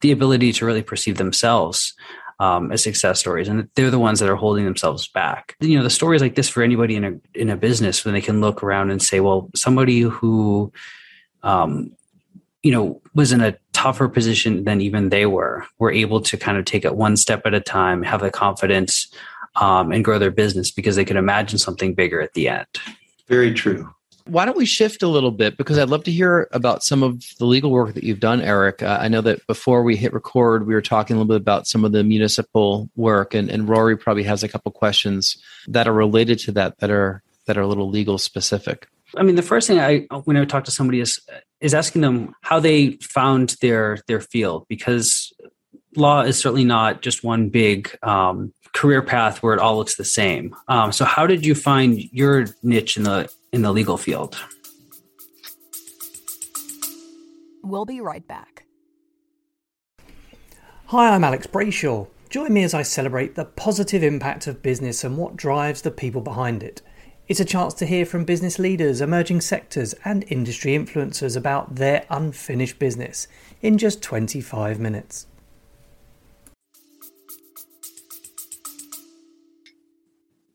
the 0.00 0.12
ability 0.12 0.52
to 0.52 0.64
really 0.64 0.82
perceive 0.82 1.16
themselves 1.16 1.94
um, 2.40 2.70
as 2.70 2.82
success 2.82 3.18
stories, 3.18 3.48
and 3.48 3.68
they're 3.74 3.90
the 3.90 3.98
ones 3.98 4.20
that 4.20 4.28
are 4.28 4.36
holding 4.36 4.64
themselves 4.64 5.08
back. 5.08 5.56
You 5.60 5.76
know, 5.76 5.82
the 5.82 5.90
stories 5.90 6.22
like 6.22 6.36
this 6.36 6.48
for 6.48 6.62
anybody 6.62 6.94
in 6.94 7.04
a 7.04 7.12
in 7.34 7.50
a 7.50 7.56
business, 7.56 8.04
when 8.04 8.14
they 8.14 8.20
can 8.20 8.40
look 8.40 8.62
around 8.62 8.90
and 8.90 9.02
say, 9.02 9.20
"Well, 9.20 9.50
somebody 9.56 10.00
who, 10.00 10.72
um, 11.42 11.96
you 12.62 12.72
know, 12.72 13.00
was 13.14 13.32
in 13.32 13.40
a 13.40 13.56
tougher 13.72 14.08
position 14.08 14.64
than 14.64 14.80
even 14.80 15.10
they 15.10 15.26
were, 15.26 15.64
were 15.78 15.92
able 15.92 16.20
to 16.20 16.36
kind 16.36 16.58
of 16.58 16.64
take 16.64 16.84
it 16.84 16.96
one 16.96 17.16
step 17.16 17.42
at 17.44 17.54
a 17.54 17.60
time, 17.60 18.02
have 18.02 18.20
the 18.20 18.30
confidence, 18.30 19.12
um, 19.56 19.92
and 19.92 20.04
grow 20.04 20.18
their 20.18 20.30
business 20.30 20.70
because 20.70 20.96
they 20.96 21.04
could 21.04 21.16
imagine 21.16 21.58
something 21.58 21.94
bigger 21.94 22.20
at 22.20 22.34
the 22.34 22.48
end. 22.48 22.66
Very 23.28 23.54
true. 23.54 23.88
Why 24.24 24.44
don't 24.44 24.58
we 24.58 24.66
shift 24.66 25.02
a 25.02 25.08
little 25.08 25.30
bit? 25.30 25.56
Because 25.56 25.78
I'd 25.78 25.88
love 25.88 26.04
to 26.04 26.10
hear 26.10 26.48
about 26.52 26.82
some 26.82 27.02
of 27.02 27.24
the 27.38 27.46
legal 27.46 27.70
work 27.70 27.94
that 27.94 28.04
you've 28.04 28.20
done, 28.20 28.42
Eric. 28.42 28.82
Uh, 28.82 28.98
I 29.00 29.08
know 29.08 29.22
that 29.22 29.46
before 29.46 29.82
we 29.82 29.96
hit 29.96 30.12
record, 30.12 30.66
we 30.66 30.74
were 30.74 30.82
talking 30.82 31.16
a 31.16 31.18
little 31.18 31.34
bit 31.34 31.40
about 31.40 31.66
some 31.66 31.82
of 31.82 31.92
the 31.92 32.04
municipal 32.04 32.90
work, 32.94 33.32
and, 33.32 33.48
and 33.48 33.68
Rory 33.68 33.96
probably 33.96 34.24
has 34.24 34.42
a 34.42 34.48
couple 34.48 34.70
questions 34.70 35.42
that 35.68 35.88
are 35.88 35.94
related 35.94 36.38
to 36.40 36.52
that 36.52 36.78
that 36.80 36.90
are 36.90 37.22
that 37.46 37.56
are 37.56 37.62
a 37.62 37.66
little 37.66 37.88
legal 37.88 38.18
specific. 38.18 38.86
I 39.16 39.22
mean, 39.22 39.36
the 39.36 39.42
first 39.42 39.66
thing 39.66 39.80
I 39.80 40.00
when 40.24 40.36
I 40.36 40.44
talk 40.44 40.64
to 40.64 40.70
somebody 40.70 41.00
is 41.00 41.18
is 41.60 41.74
asking 41.74 42.02
them 42.02 42.34
how 42.42 42.60
they 42.60 42.92
found 43.02 43.56
their 43.60 43.98
their 44.06 44.20
field 44.20 44.66
because 44.68 45.32
law 45.96 46.22
is 46.22 46.38
certainly 46.38 46.64
not 46.64 47.02
just 47.02 47.24
one 47.24 47.48
big 47.48 47.96
um, 48.02 48.52
career 48.72 49.02
path 49.02 49.42
where 49.42 49.54
it 49.54 49.60
all 49.60 49.76
looks 49.76 49.96
the 49.96 50.04
same. 50.04 50.54
Um, 50.68 50.92
so, 50.92 51.04
how 51.04 51.26
did 51.26 51.44
you 51.44 51.54
find 51.54 51.98
your 52.12 52.46
niche 52.62 52.96
in 52.96 53.02
the 53.02 53.30
in 53.52 53.62
the 53.62 53.72
legal 53.72 53.96
field? 53.96 54.38
We'll 57.62 57.84
be 57.84 58.00
right 58.00 58.26
back. 58.26 58.64
Hi, 60.86 61.14
I'm 61.14 61.24
Alex 61.24 61.46
Brayshaw. 61.46 62.08
Join 62.30 62.52
me 62.52 62.62
as 62.62 62.72
I 62.72 62.82
celebrate 62.82 63.34
the 63.34 63.44
positive 63.44 64.02
impact 64.02 64.46
of 64.46 64.62
business 64.62 65.04
and 65.04 65.16
what 65.16 65.36
drives 65.36 65.82
the 65.82 65.90
people 65.90 66.20
behind 66.20 66.62
it. 66.62 66.82
It's 67.28 67.40
a 67.40 67.44
chance 67.44 67.74
to 67.74 67.84
hear 67.84 68.06
from 68.06 68.24
business 68.24 68.58
leaders, 68.58 69.02
emerging 69.02 69.42
sectors, 69.42 69.94
and 70.02 70.24
industry 70.28 70.72
influencers 70.72 71.36
about 71.36 71.74
their 71.74 72.06
unfinished 72.08 72.78
business 72.78 73.28
in 73.60 73.76
just 73.76 74.02
25 74.02 74.80
minutes. 74.80 75.26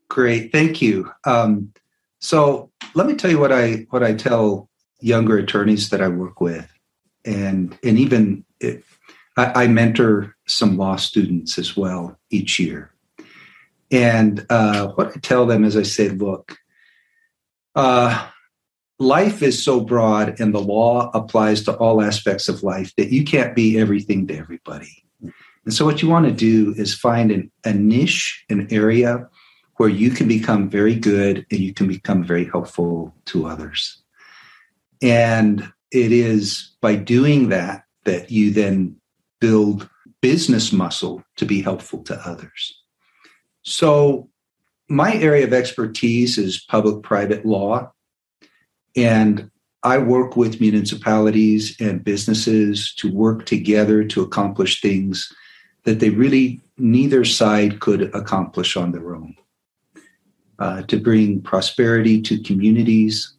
Great, 0.08 0.50
thank 0.50 0.82
you. 0.82 1.12
Um, 1.24 1.72
so 2.18 2.72
let 2.94 3.06
me 3.06 3.14
tell 3.14 3.30
you 3.30 3.38
what 3.38 3.52
I 3.52 3.86
what 3.90 4.02
I 4.02 4.12
tell 4.12 4.68
younger 5.00 5.38
attorneys 5.38 5.90
that 5.90 6.00
I 6.00 6.08
work 6.08 6.40
with, 6.40 6.68
and 7.24 7.78
and 7.84 7.98
even 7.98 8.44
it, 8.58 8.82
I, 9.36 9.64
I, 9.64 9.66
mentor 9.68 10.36
some 10.46 10.76
law 10.76 10.96
students 10.96 11.58
as 11.58 11.76
well 11.76 12.18
each 12.30 12.58
year. 12.58 12.92
And 13.90 14.46
uh, 14.50 14.88
what 14.88 15.08
I 15.16 15.20
tell 15.20 15.46
them 15.46 15.64
is, 15.64 15.76
I 15.76 15.82
say, 15.82 16.08
look, 16.08 16.56
uh, 17.74 18.28
life 18.98 19.42
is 19.42 19.62
so 19.62 19.80
broad, 19.80 20.40
and 20.40 20.54
the 20.54 20.60
law 20.60 21.10
applies 21.14 21.62
to 21.64 21.76
all 21.76 22.02
aspects 22.02 22.48
of 22.48 22.62
life 22.62 22.94
that 22.96 23.12
you 23.12 23.24
can't 23.24 23.54
be 23.54 23.78
everything 23.78 24.26
to 24.28 24.36
everybody. 24.36 25.04
And 25.20 25.72
so, 25.72 25.84
what 25.84 26.02
you 26.02 26.08
want 26.08 26.26
to 26.26 26.32
do 26.32 26.74
is 26.76 26.94
find 26.94 27.30
an, 27.30 27.50
a 27.64 27.72
niche, 27.72 28.44
an 28.50 28.68
area 28.70 29.28
where 29.76 29.88
you 29.88 30.10
can 30.10 30.28
become 30.28 30.68
very 30.68 30.94
good 30.94 31.46
and 31.50 31.60
you 31.60 31.74
can 31.74 31.88
become 31.88 32.22
very 32.22 32.44
helpful 32.44 33.14
to 33.26 33.46
others. 33.46 34.02
And 35.02 35.72
it 35.90 36.12
is 36.12 36.72
by 36.80 36.96
doing 36.96 37.48
that 37.48 37.84
that 38.04 38.30
you 38.30 38.52
then 38.52 38.96
build 39.40 39.88
business 40.20 40.72
muscle 40.72 41.24
to 41.36 41.44
be 41.44 41.60
helpful 41.60 42.02
to 42.04 42.14
others. 42.28 42.80
So, 43.62 44.28
my 44.88 45.14
area 45.14 45.44
of 45.44 45.52
expertise 45.52 46.38
is 46.38 46.64
public 46.68 47.02
private 47.02 47.46
law. 47.46 47.90
And 48.96 49.50
I 49.82 49.98
work 49.98 50.36
with 50.36 50.60
municipalities 50.60 51.76
and 51.80 52.04
businesses 52.04 52.94
to 52.96 53.12
work 53.12 53.44
together 53.44 54.04
to 54.04 54.22
accomplish 54.22 54.80
things 54.80 55.32
that 55.84 56.00
they 56.00 56.10
really 56.10 56.60
neither 56.78 57.24
side 57.24 57.80
could 57.80 58.14
accomplish 58.14 58.76
on 58.76 58.92
their 58.92 59.14
own 59.14 59.36
uh, 60.58 60.82
to 60.82 60.98
bring 60.98 61.42
prosperity 61.42 62.20
to 62.22 62.42
communities 62.42 63.34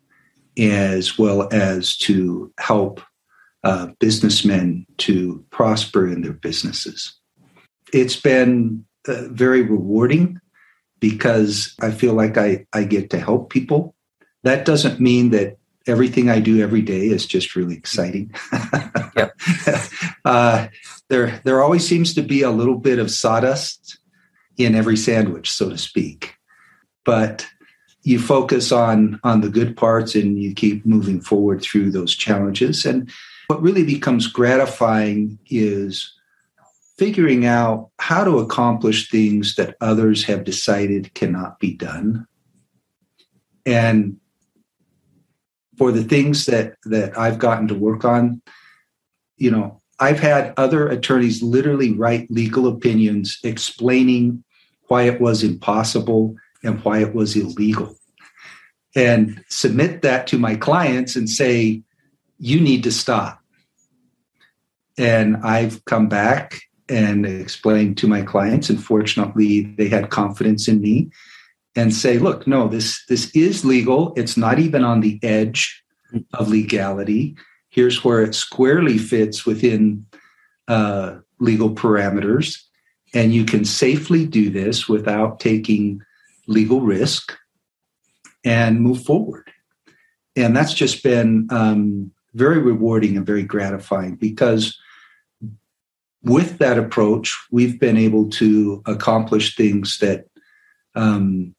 as 0.57 1.17
well 1.17 1.49
as 1.51 1.97
to 1.97 2.53
help 2.59 3.01
uh, 3.63 3.87
businessmen 3.99 4.85
to 4.97 5.43
prosper 5.49 6.07
in 6.07 6.21
their 6.21 6.33
businesses. 6.33 7.19
It's 7.91 8.15
been 8.15 8.85
uh, 9.07 9.27
very 9.29 9.63
rewarding 9.63 10.39
because 11.09 11.75
I 11.81 11.91
feel 11.91 12.13
like 12.13 12.37
I, 12.37 12.65
I 12.73 12.83
get 12.83 13.09
to 13.11 13.19
help 13.19 13.49
people. 13.49 13.95
That 14.43 14.65
doesn't 14.65 14.99
mean 14.99 15.31
that 15.31 15.57
everything 15.87 16.29
I 16.29 16.39
do 16.39 16.61
every 16.61 16.81
day 16.81 17.07
is 17.07 17.25
just 17.25 17.55
really 17.55 17.75
exciting. 17.75 18.33
yep. 19.15 19.37
uh, 20.25 20.67
there, 21.09 21.41
there 21.43 21.61
always 21.61 21.87
seems 21.87 22.13
to 22.15 22.21
be 22.21 22.41
a 22.41 22.51
little 22.51 22.77
bit 22.77 22.99
of 22.99 23.11
sawdust 23.11 23.99
in 24.57 24.73
every 24.73 24.97
sandwich, 24.97 25.51
so 25.51 25.69
to 25.69 25.77
speak 25.77 26.35
but 27.05 27.47
you 28.03 28.19
focus 28.19 28.71
on 28.71 29.19
on 29.23 29.39
the 29.39 29.49
good 29.49 29.77
parts 29.77 30.15
and 30.15 30.41
you 30.41 30.53
keep 30.53 30.85
moving 30.85 31.21
forward 31.21 31.61
through 31.61 31.91
those 31.91 32.13
challenges 32.13 32.85
and 32.85 33.09
what 33.47 33.61
really 33.61 33.85
becomes 33.85 34.27
gratifying 34.27 35.37
is 35.49 36.11
figuring 36.97 37.45
out 37.45 37.89
how 37.99 38.23
to 38.23 38.39
accomplish 38.39 39.09
things 39.09 39.55
that 39.55 39.75
others 39.81 40.23
have 40.23 40.43
decided 40.43 41.13
cannot 41.13 41.59
be 41.59 41.73
done 41.73 42.27
and 43.65 44.17
for 45.77 45.91
the 45.91 46.03
things 46.03 46.45
that 46.45 46.75
that 46.85 47.17
I've 47.17 47.39
gotten 47.39 47.67
to 47.67 47.75
work 47.75 48.05
on, 48.05 48.41
you 49.37 49.51
know, 49.51 49.81
I've 49.99 50.19
had 50.19 50.53
other 50.57 50.87
attorneys 50.87 51.41
literally 51.41 51.93
write 51.93 52.29
legal 52.29 52.67
opinions 52.67 53.39
explaining 53.43 54.43
why 54.87 55.03
it 55.03 55.19
was 55.19 55.43
impossible 55.43 56.35
and 56.63 56.83
why 56.83 56.99
it 56.99 57.13
was 57.13 57.35
illegal. 57.35 57.97
And 58.95 59.43
submit 59.49 60.03
that 60.03 60.27
to 60.27 60.37
my 60.37 60.55
clients 60.55 61.15
and 61.15 61.29
say, 61.29 61.81
you 62.37 62.61
need 62.61 62.83
to 62.83 62.91
stop. 62.91 63.39
And 64.97 65.37
I've 65.37 65.83
come 65.85 66.07
back 66.07 66.61
and 66.89 67.25
explain 67.25 67.95
to 67.95 68.07
my 68.07 68.21
clients, 68.21 68.69
and 68.69 68.83
fortunately, 68.83 69.63
they 69.77 69.87
had 69.87 70.09
confidence 70.09 70.67
in 70.67 70.81
me 70.81 71.09
and 71.75 71.93
say, 71.93 72.17
look, 72.17 72.47
no, 72.47 72.67
this, 72.67 73.03
this 73.07 73.29
is 73.35 73.65
legal. 73.65 74.13
It's 74.15 74.37
not 74.37 74.59
even 74.59 74.83
on 74.83 75.01
the 75.01 75.19
edge 75.23 75.83
of 76.33 76.49
legality. 76.49 77.35
Here's 77.69 78.03
where 78.03 78.21
it 78.21 78.35
squarely 78.35 78.97
fits 78.97 79.45
within 79.45 80.05
uh, 80.67 81.17
legal 81.39 81.71
parameters. 81.71 82.61
And 83.13 83.33
you 83.33 83.45
can 83.45 83.65
safely 83.65 84.25
do 84.25 84.49
this 84.49 84.87
without 84.87 85.39
taking 85.39 86.01
legal 86.47 86.81
risk 86.81 87.35
and 88.43 88.79
move 88.79 89.03
forward. 89.03 89.51
And 90.35 90.55
that's 90.55 90.73
just 90.73 91.03
been 91.03 91.47
um, 91.49 92.11
very 92.33 92.59
rewarding 92.59 93.17
and 93.17 93.25
very 93.25 93.43
gratifying 93.43 94.15
because 94.15 94.77
with 96.25 96.57
that 96.57 96.77
approach, 96.77 97.37
we've 97.51 97.79
been 97.79 97.97
able 97.97 98.29
to 98.31 98.81
accomplish 98.85 99.55
things 99.55 99.99
that 99.99 100.25
um, 100.95 101.55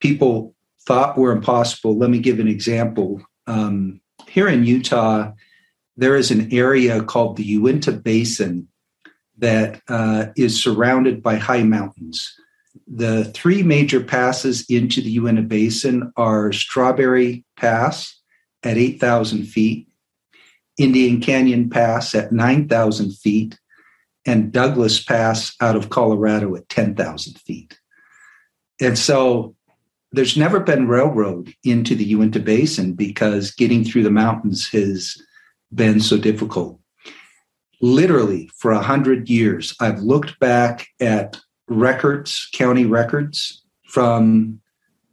people 0.00 0.54
thought 0.82 1.16
were 1.16 1.32
impossible. 1.32 1.96
Let 1.96 2.10
me 2.10 2.18
give 2.18 2.38
an 2.38 2.48
example. 2.48 3.22
Um, 3.46 4.00
here 4.28 4.48
in 4.48 4.64
Utah, 4.64 5.32
there 5.96 6.14
is 6.14 6.30
an 6.30 6.52
area 6.52 7.02
called 7.02 7.36
the 7.36 7.44
Uinta 7.44 7.92
Basin 7.92 8.68
that 9.38 9.80
uh, 9.88 10.26
is 10.36 10.62
surrounded 10.62 11.22
by 11.22 11.36
high 11.36 11.62
mountains. 11.62 12.34
The 12.86 13.24
three 13.24 13.62
major 13.62 14.00
passes 14.00 14.64
into 14.68 15.00
the 15.00 15.10
Uinta 15.10 15.42
Basin 15.42 16.12
are 16.16 16.52
Strawberry 16.52 17.44
Pass 17.56 18.20
at 18.62 18.76
8,000 18.76 19.44
feet, 19.44 19.88
Indian 20.78 21.20
Canyon 21.20 21.70
Pass 21.70 22.14
at 22.14 22.32
9,000 22.32 23.12
feet, 23.12 23.58
and 24.24 24.52
Douglas 24.52 25.02
Pass 25.02 25.54
out 25.60 25.76
of 25.76 25.90
Colorado 25.90 26.54
at 26.56 26.68
10,000 26.68 27.38
feet. 27.38 27.78
And 28.80 28.98
so 28.98 29.54
there's 30.12 30.36
never 30.36 30.60
been 30.60 30.88
railroad 30.88 31.54
into 31.64 31.94
the 31.94 32.04
Uinta 32.04 32.40
Basin 32.40 32.94
because 32.94 33.50
getting 33.50 33.84
through 33.84 34.02
the 34.02 34.10
mountains 34.10 34.68
has 34.68 35.16
been 35.74 36.00
so 36.00 36.16
difficult. 36.16 36.78
Literally, 37.80 38.50
for 38.56 38.72
a 38.72 38.82
hundred 38.82 39.28
years, 39.28 39.74
I've 39.80 40.00
looked 40.00 40.38
back 40.40 40.86
at 41.00 41.38
records, 41.68 42.48
county 42.52 42.86
records 42.86 43.62
from 43.88 44.60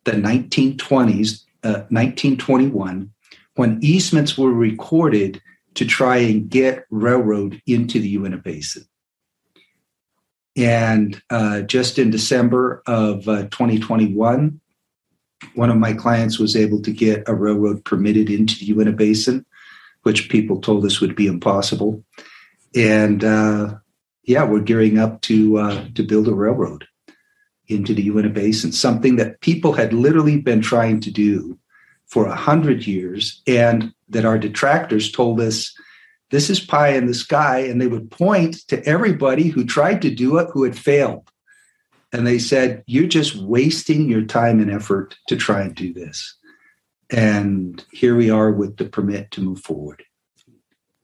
the 0.06 0.12
1920s, 0.14 1.44
uh, 1.64 1.84
1921, 1.90 3.12
when 3.56 3.80
easements 3.82 4.38
were 4.38 4.52
recorded 4.52 5.42
to 5.76 5.86
try 5.86 6.18
and 6.18 6.50
get 6.50 6.86
railroad 6.90 7.62
into 7.66 8.00
the 8.00 8.10
Uinta 8.10 8.38
Basin. 8.38 8.86
And 10.56 11.22
uh, 11.30 11.62
just 11.62 11.98
in 11.98 12.12
December 12.12 12.84
of 12.86 13.28
uh, 13.28 13.44
2021, 13.44 14.60
one 15.56 15.70
of 15.70 15.78
my 15.78 15.94
clients 15.94 16.40
was 16.40 16.56
able 16.56 16.82
to 16.82 16.92
get 16.92 17.24
a 17.28 17.34
railroad 17.34 17.84
permitted 17.86 18.30
into 18.30 18.58
the 18.60 18.66
Uinta 18.66 18.92
Basin, 18.92 19.46
which 20.04 20.30
people 20.30 20.62
told 20.62 20.86
us 20.86 21.02
would 21.02 21.16
be 21.16 21.28
impossible. 21.28 22.04
And 22.76 23.24
uh, 23.24 23.76
yeah, 24.24 24.44
we're 24.44 24.62
gearing 24.62 25.00
up 25.00 25.22
to 25.22 25.58
uh, 25.58 25.86
to 25.96 26.04
build 26.04 26.28
a 26.28 26.34
railroad 26.34 26.88
into 27.68 27.94
the 27.94 28.04
Uinta 28.04 28.30
Basin, 28.30 28.72
something 28.72 29.16
that 29.16 29.42
people 29.42 29.74
had 29.74 29.94
literally 29.94 30.40
been 30.40 30.62
trying 30.62 31.00
to 31.02 31.12
do 31.12 31.58
for 32.06 32.28
a 32.28 32.36
hundred 32.36 32.86
years, 32.86 33.42
and 33.48 33.94
that 34.14 34.26
our 34.26 34.38
detractors 34.38 35.12
told 35.12 35.40
us 35.40 35.74
this 36.34 36.50
is 36.50 36.60
pie 36.60 36.90
in 36.90 37.06
the 37.06 37.14
sky, 37.14 37.60
and 37.60 37.80
they 37.80 37.86
would 37.86 38.10
point 38.10 38.68
to 38.68 38.84
everybody 38.88 39.50
who 39.50 39.64
tried 39.64 40.02
to 40.02 40.10
do 40.10 40.40
it 40.40 40.50
who 40.52 40.64
had 40.64 40.76
failed. 40.78 41.30
And 42.12 42.26
they 42.26 42.40
said 42.40 42.84
you're 42.88 43.08
just 43.08 43.36
wasting 43.36 44.10
your 44.10 44.24
time 44.24 44.60
and 44.60 44.72
effort 44.72 45.16
to 45.28 45.36
try 45.36 45.62
and 45.62 45.76
do 45.76 45.94
this. 45.94 46.36
And 47.12 47.86
here 47.92 48.16
we 48.16 48.32
are 48.32 48.52
with 48.52 48.78
the 48.78 48.86
permit 48.86 49.30
to 49.32 49.42
move 49.42 49.62
forward. 49.62 50.04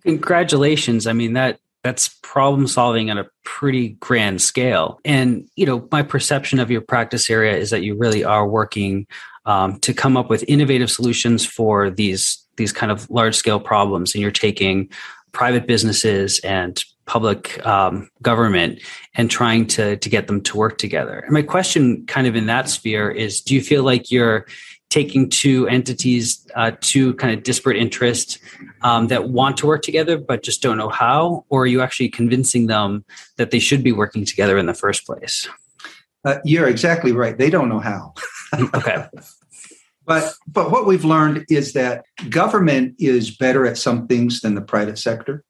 Congratulations. 0.04 1.06
I 1.06 1.13
mean 1.13 1.34
that 1.34 1.60
that's 1.84 2.10
problem 2.24 2.67
solving 2.67 3.10
on 3.12 3.17
a 3.17 3.28
pretty 3.45 3.89
grand 4.00 4.41
scale. 4.41 5.00
And 5.06 5.48
you 5.56 5.65
know 5.67 5.88
my 5.91 6.02
perception 6.02 6.60
of 6.60 6.72
your 6.72 6.82
practice 6.82 7.30
area 7.30 7.56
is 7.56 7.69
that 7.69 7.84
you 7.84 7.95
really 7.95 8.24
are 8.24 8.48
working 8.48 9.06
um, 9.45 9.80
to 9.82 9.93
come 9.93 10.17
up 10.17 10.30
with 10.30 10.43
innovative 10.48 10.91
solutions 10.91 11.45
for 11.45 11.89
these 11.89 12.43
these 12.60 12.72
kind 12.72 12.91
of 12.91 13.10
large 13.10 13.36
scale 13.36 13.60
problems 13.60 14.13
and 14.13 14.22
you're 14.22 14.30
taking 14.30 14.88
private 15.32 15.65
businesses 15.65 16.39
and 16.39 16.84
public 17.06 17.65
um, 17.65 18.08
government 18.22 18.80
and 19.15 19.32
trying 19.32 19.65
to 19.65 19.98
to 19.98 20.10
get 20.10 20.28
them 20.28 20.41
to 20.41 20.56
work 20.56 20.78
together. 20.78 21.19
And 21.19 21.32
my 21.32 21.41
question, 21.41 22.06
kind 22.06 22.28
of 22.28 22.36
in 22.36 22.45
that 22.45 22.69
sphere, 22.69 23.10
is: 23.10 23.41
Do 23.41 23.56
you 23.56 23.62
feel 23.62 23.84
like 23.84 24.12
you're 24.12 24.45
taking 24.89 25.30
two 25.30 25.67
entities, 25.67 26.48
uh, 26.56 26.72
two 26.82 27.13
kind 27.15 27.36
of 27.36 27.43
disparate 27.43 27.78
interests 27.78 28.39
um, 28.82 29.08
that 29.08 29.30
want 29.30 29.58
to 29.58 29.67
work 29.67 29.84
together 29.84 30.17
but 30.17 30.41
just 30.43 30.62
don't 30.62 30.78
know 30.78 30.89
how, 30.89 31.45
or 31.50 31.63
are 31.63 31.67
you 31.67 31.82
actually 31.82 32.10
convincing 32.10 32.67
them 32.67 33.06
that 33.38 33.52
they 33.52 33.60
should 33.60 33.84
be 33.84 33.91
working 33.91 34.26
together 34.26 34.58
in 34.58 34.65
the 34.65 34.74
first 34.74 35.06
place? 35.06 35.48
Uh, 36.26 36.38
you're 36.43 36.67
exactly 36.67 37.12
right. 37.12 37.38
They 37.38 37.50
don't 37.50 37.69
know 37.69 37.80
how. 37.80 38.13
okay. 38.74 39.06
But 40.10 40.34
but 40.48 40.72
what 40.72 40.88
we've 40.88 41.06
learned 41.06 41.45
is 41.50 41.74
that 41.74 42.04
government 42.32 42.95
is 42.98 43.30
better 43.30 43.67
at 43.67 43.78
some 43.78 44.08
things 44.08 44.41
than 44.41 44.56
the 44.56 44.62
private 44.62 44.98
sector. 44.98 45.43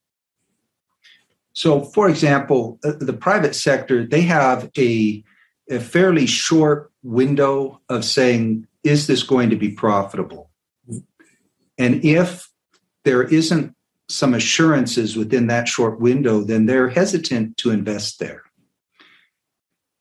So, 1.53 1.85
for 1.95 2.09
example, 2.09 2.77
uh, 2.83 2.91
the 2.99 3.13
private 3.13 3.55
sector, 3.55 4.05
they 4.05 4.21
have 4.21 4.69
a, 4.77 5.23
a 5.69 5.79
fairly 5.79 6.25
short 6.25 6.91
window 7.03 7.79
of 7.87 8.03
saying, 8.03 8.67
is 8.83 9.07
this 9.07 9.23
going 9.23 9.49
to 9.49 9.55
be 9.55 9.71
profitable? 9.71 10.49
And 11.77 12.03
if 12.03 12.49
there 13.05 13.23
isn't 13.23 13.73
some 14.09 14.33
assurances 14.33 15.15
within 15.15 15.47
that 15.47 15.69
short 15.69 16.01
window, 16.01 16.43
then 16.43 16.65
they're 16.65 16.89
hesitant 16.89 17.55
to 17.57 17.71
invest 17.71 18.19
there. 18.19 18.43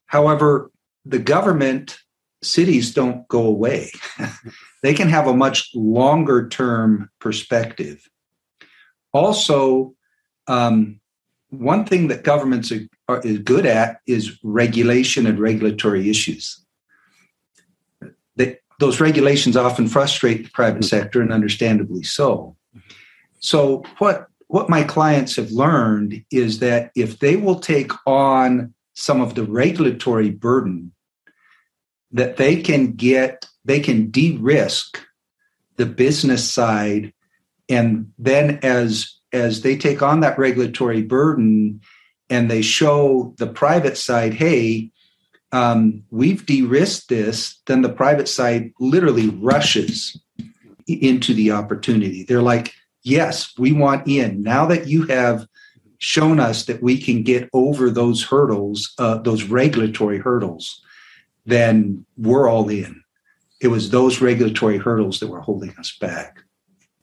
However, 0.06 0.72
the 1.04 1.20
government, 1.20 1.98
cities 2.42 2.94
don't 2.94 3.26
go 3.28 3.42
away. 3.42 3.90
they 4.82 4.94
can 4.94 5.08
have 5.08 5.26
a 5.26 5.36
much 5.36 5.70
longer 5.74 6.48
term 6.48 7.10
perspective. 7.20 8.08
Also, 9.12 9.94
um, 10.46 11.00
one 11.50 11.84
thing 11.84 12.08
that 12.08 12.24
governments 12.24 12.70
are, 12.70 12.86
are, 13.08 13.20
is 13.22 13.38
good 13.38 13.66
at 13.66 14.00
is 14.06 14.38
regulation 14.42 15.26
and 15.26 15.38
regulatory 15.38 16.10
issues. 16.10 16.64
They, 18.36 18.58
those 18.78 19.00
regulations 19.00 19.56
often 19.56 19.88
frustrate 19.88 20.44
the 20.44 20.50
private 20.50 20.80
mm-hmm. 20.80 20.96
sector, 20.96 21.22
and 21.22 21.32
understandably 21.32 22.02
so. 22.02 22.56
So, 23.40 23.82
what 23.98 24.28
what 24.48 24.70
my 24.70 24.82
clients 24.82 25.36
have 25.36 25.50
learned 25.50 26.24
is 26.30 26.58
that 26.60 26.90
if 26.94 27.18
they 27.18 27.36
will 27.36 27.60
take 27.60 27.92
on 28.06 28.72
some 28.94 29.20
of 29.20 29.34
the 29.34 29.44
regulatory 29.44 30.30
burden, 30.30 30.92
that 32.12 32.36
they 32.36 32.62
can 32.62 32.92
get 32.92 33.46
they 33.64 33.80
can 33.80 34.10
de-risk 34.10 35.00
the 35.76 35.86
business 35.86 36.50
side, 36.50 37.12
and 37.68 38.12
then 38.18 38.58
as 38.62 39.14
as 39.32 39.60
they 39.62 39.76
take 39.76 40.02
on 40.02 40.20
that 40.20 40.38
regulatory 40.38 41.02
burden 41.02 41.80
and 42.30 42.50
they 42.50 42.62
show 42.62 43.34
the 43.38 43.46
private 43.46 43.96
side, 43.96 44.34
hey, 44.34 44.90
um, 45.52 46.02
we've 46.10 46.46
de-risked 46.46 47.08
this, 47.08 47.60
then 47.66 47.82
the 47.82 47.88
private 47.88 48.28
side 48.28 48.72
literally 48.80 49.28
rushes 49.28 50.18
into 50.86 51.34
the 51.34 51.50
opportunity. 51.50 52.24
They're 52.24 52.42
like, 52.42 52.72
yes, 53.02 53.52
we 53.58 53.72
want 53.72 54.08
in. 54.08 54.42
Now 54.42 54.66
that 54.66 54.86
you 54.86 55.04
have 55.06 55.46
shown 55.98 56.40
us 56.40 56.64
that 56.66 56.82
we 56.82 56.98
can 56.98 57.22
get 57.22 57.48
over 57.52 57.90
those 57.90 58.22
hurdles, 58.22 58.94
uh, 58.98 59.18
those 59.18 59.44
regulatory 59.44 60.18
hurdles, 60.18 60.82
then 61.48 62.04
we're 62.16 62.48
all 62.48 62.68
in. 62.68 63.02
It 63.60 63.68
was 63.68 63.90
those 63.90 64.20
regulatory 64.20 64.78
hurdles 64.78 65.20
that 65.20 65.28
were 65.28 65.40
holding 65.40 65.74
us 65.78 65.96
back 66.00 66.44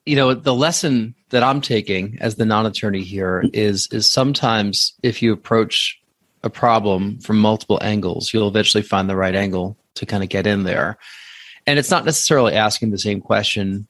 you 0.08 0.14
know 0.14 0.34
the 0.34 0.54
lesson 0.54 1.16
that 1.30 1.42
i'm 1.42 1.60
taking 1.60 2.16
as 2.20 2.36
the 2.36 2.46
non-attorney 2.46 3.02
here 3.02 3.44
is 3.52 3.88
is 3.90 4.08
sometimes 4.08 4.94
if 5.02 5.20
you 5.20 5.32
approach 5.32 6.00
a 6.44 6.48
problem 6.48 7.18
from 7.18 7.38
multiple 7.38 7.80
angles 7.82 8.32
you'll 8.32 8.46
eventually 8.46 8.84
find 8.84 9.10
the 9.10 9.16
right 9.16 9.34
angle 9.34 9.76
to 9.96 10.06
kind 10.06 10.22
of 10.22 10.28
get 10.28 10.46
in 10.46 10.62
there 10.62 10.96
And 11.66 11.78
it's 11.78 11.90
not 11.90 12.04
necessarily 12.04 12.54
asking 12.54 12.90
the 12.90 12.98
same 12.98 13.20
question 13.20 13.88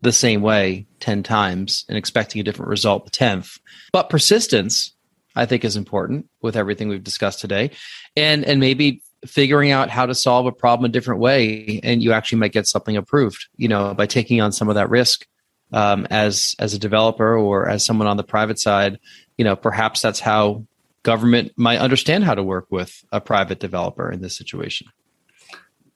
the 0.00 0.12
same 0.12 0.42
way 0.42 0.86
10 1.00 1.22
times 1.22 1.84
and 1.88 1.96
expecting 1.96 2.40
a 2.40 2.44
different 2.44 2.68
result 2.68 3.04
the 3.04 3.10
10th. 3.10 3.58
But 3.92 4.10
persistence, 4.10 4.92
I 5.34 5.46
think, 5.46 5.64
is 5.64 5.76
important 5.76 6.28
with 6.42 6.56
everything 6.56 6.88
we've 6.88 7.04
discussed 7.04 7.40
today. 7.40 7.70
And, 8.16 8.44
and 8.44 8.60
maybe 8.60 9.02
figuring 9.26 9.70
out 9.70 9.90
how 9.90 10.06
to 10.06 10.14
solve 10.14 10.46
a 10.46 10.52
problem 10.52 10.84
a 10.84 10.92
different 10.92 11.20
way 11.20 11.80
and 11.82 12.02
you 12.02 12.12
actually 12.12 12.38
might 12.38 12.52
get 12.52 12.66
something 12.66 12.96
approved 12.96 13.46
you 13.56 13.68
know 13.68 13.94
by 13.94 14.06
taking 14.06 14.40
on 14.40 14.52
some 14.52 14.68
of 14.68 14.74
that 14.74 14.90
risk 14.90 15.26
um, 15.74 16.06
as 16.08 16.54
as 16.58 16.72
a 16.72 16.78
developer 16.78 17.36
or 17.36 17.68
as 17.68 17.84
someone 17.84 18.06
on 18.06 18.16
the 18.16 18.24
private 18.24 18.58
side. 18.58 18.98
You 19.36 19.44
know 19.44 19.56
perhaps 19.56 20.00
that's 20.00 20.20
how 20.20 20.64
government 21.02 21.52
might 21.56 21.78
understand 21.78 22.24
how 22.24 22.34
to 22.34 22.42
work 22.42 22.66
with 22.70 23.04
a 23.12 23.20
private 23.20 23.60
developer 23.60 24.10
in 24.10 24.22
this 24.22 24.36
situation. 24.36 24.86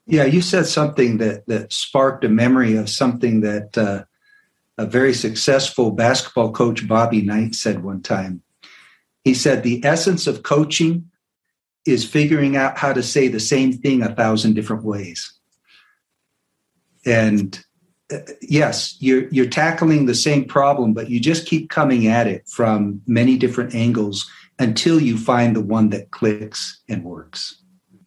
Yeah 0.07 0.25
you 0.25 0.43
said 0.43 0.67
something 0.67 1.19
that 1.19 1.47
that 1.47 1.73
sparked 1.73 2.25
a 2.25 2.29
memory 2.29 2.77
of 2.77 2.91
something 2.91 3.41
that 3.41 3.79
uh, 3.79 4.05
a 4.77 4.87
very 4.87 5.15
successful 5.15 5.93
basketball 5.93 6.53
coach 6.53 6.87
bobby 6.87 7.23
knight 7.23 7.55
said 7.55 7.85
one 7.85 8.03
time. 8.03 8.43
He 9.23 9.35
said 9.35 9.63
the 9.63 9.85
essence 9.85 10.27
of 10.27 10.43
coaching 10.43 11.11
is 11.87 12.05
figuring 12.05 12.57
out 12.57 12.79
how 12.79 12.93
to 12.93 13.03
say 13.03 13.29
the 13.29 13.41
same 13.41 13.73
thing 13.73 14.03
a 14.03 14.15
thousand 14.15 14.55
different 14.55 14.85
ways. 14.85 15.33
And 17.07 17.59
uh, 18.13 18.19
yes, 18.43 18.97
you're 19.01 19.29
you're 19.29 19.49
tackling 19.49 20.07
the 20.07 20.15
same 20.15 20.45
problem, 20.45 20.93
but 20.93 21.11
you 21.11 21.21
just 21.21 21.47
keep 21.47 21.71
coming 21.71 22.07
at 22.07 22.27
it 22.27 22.49
from 22.49 23.01
many 23.07 23.37
different 23.37 23.75
angles 23.75 24.29
until 24.59 25.01
you 25.01 25.17
find 25.17 25.55
the 25.55 25.61
one 25.61 25.91
that 25.91 26.11
clicks 26.11 26.81
and 26.89 27.05
works. 27.05 27.63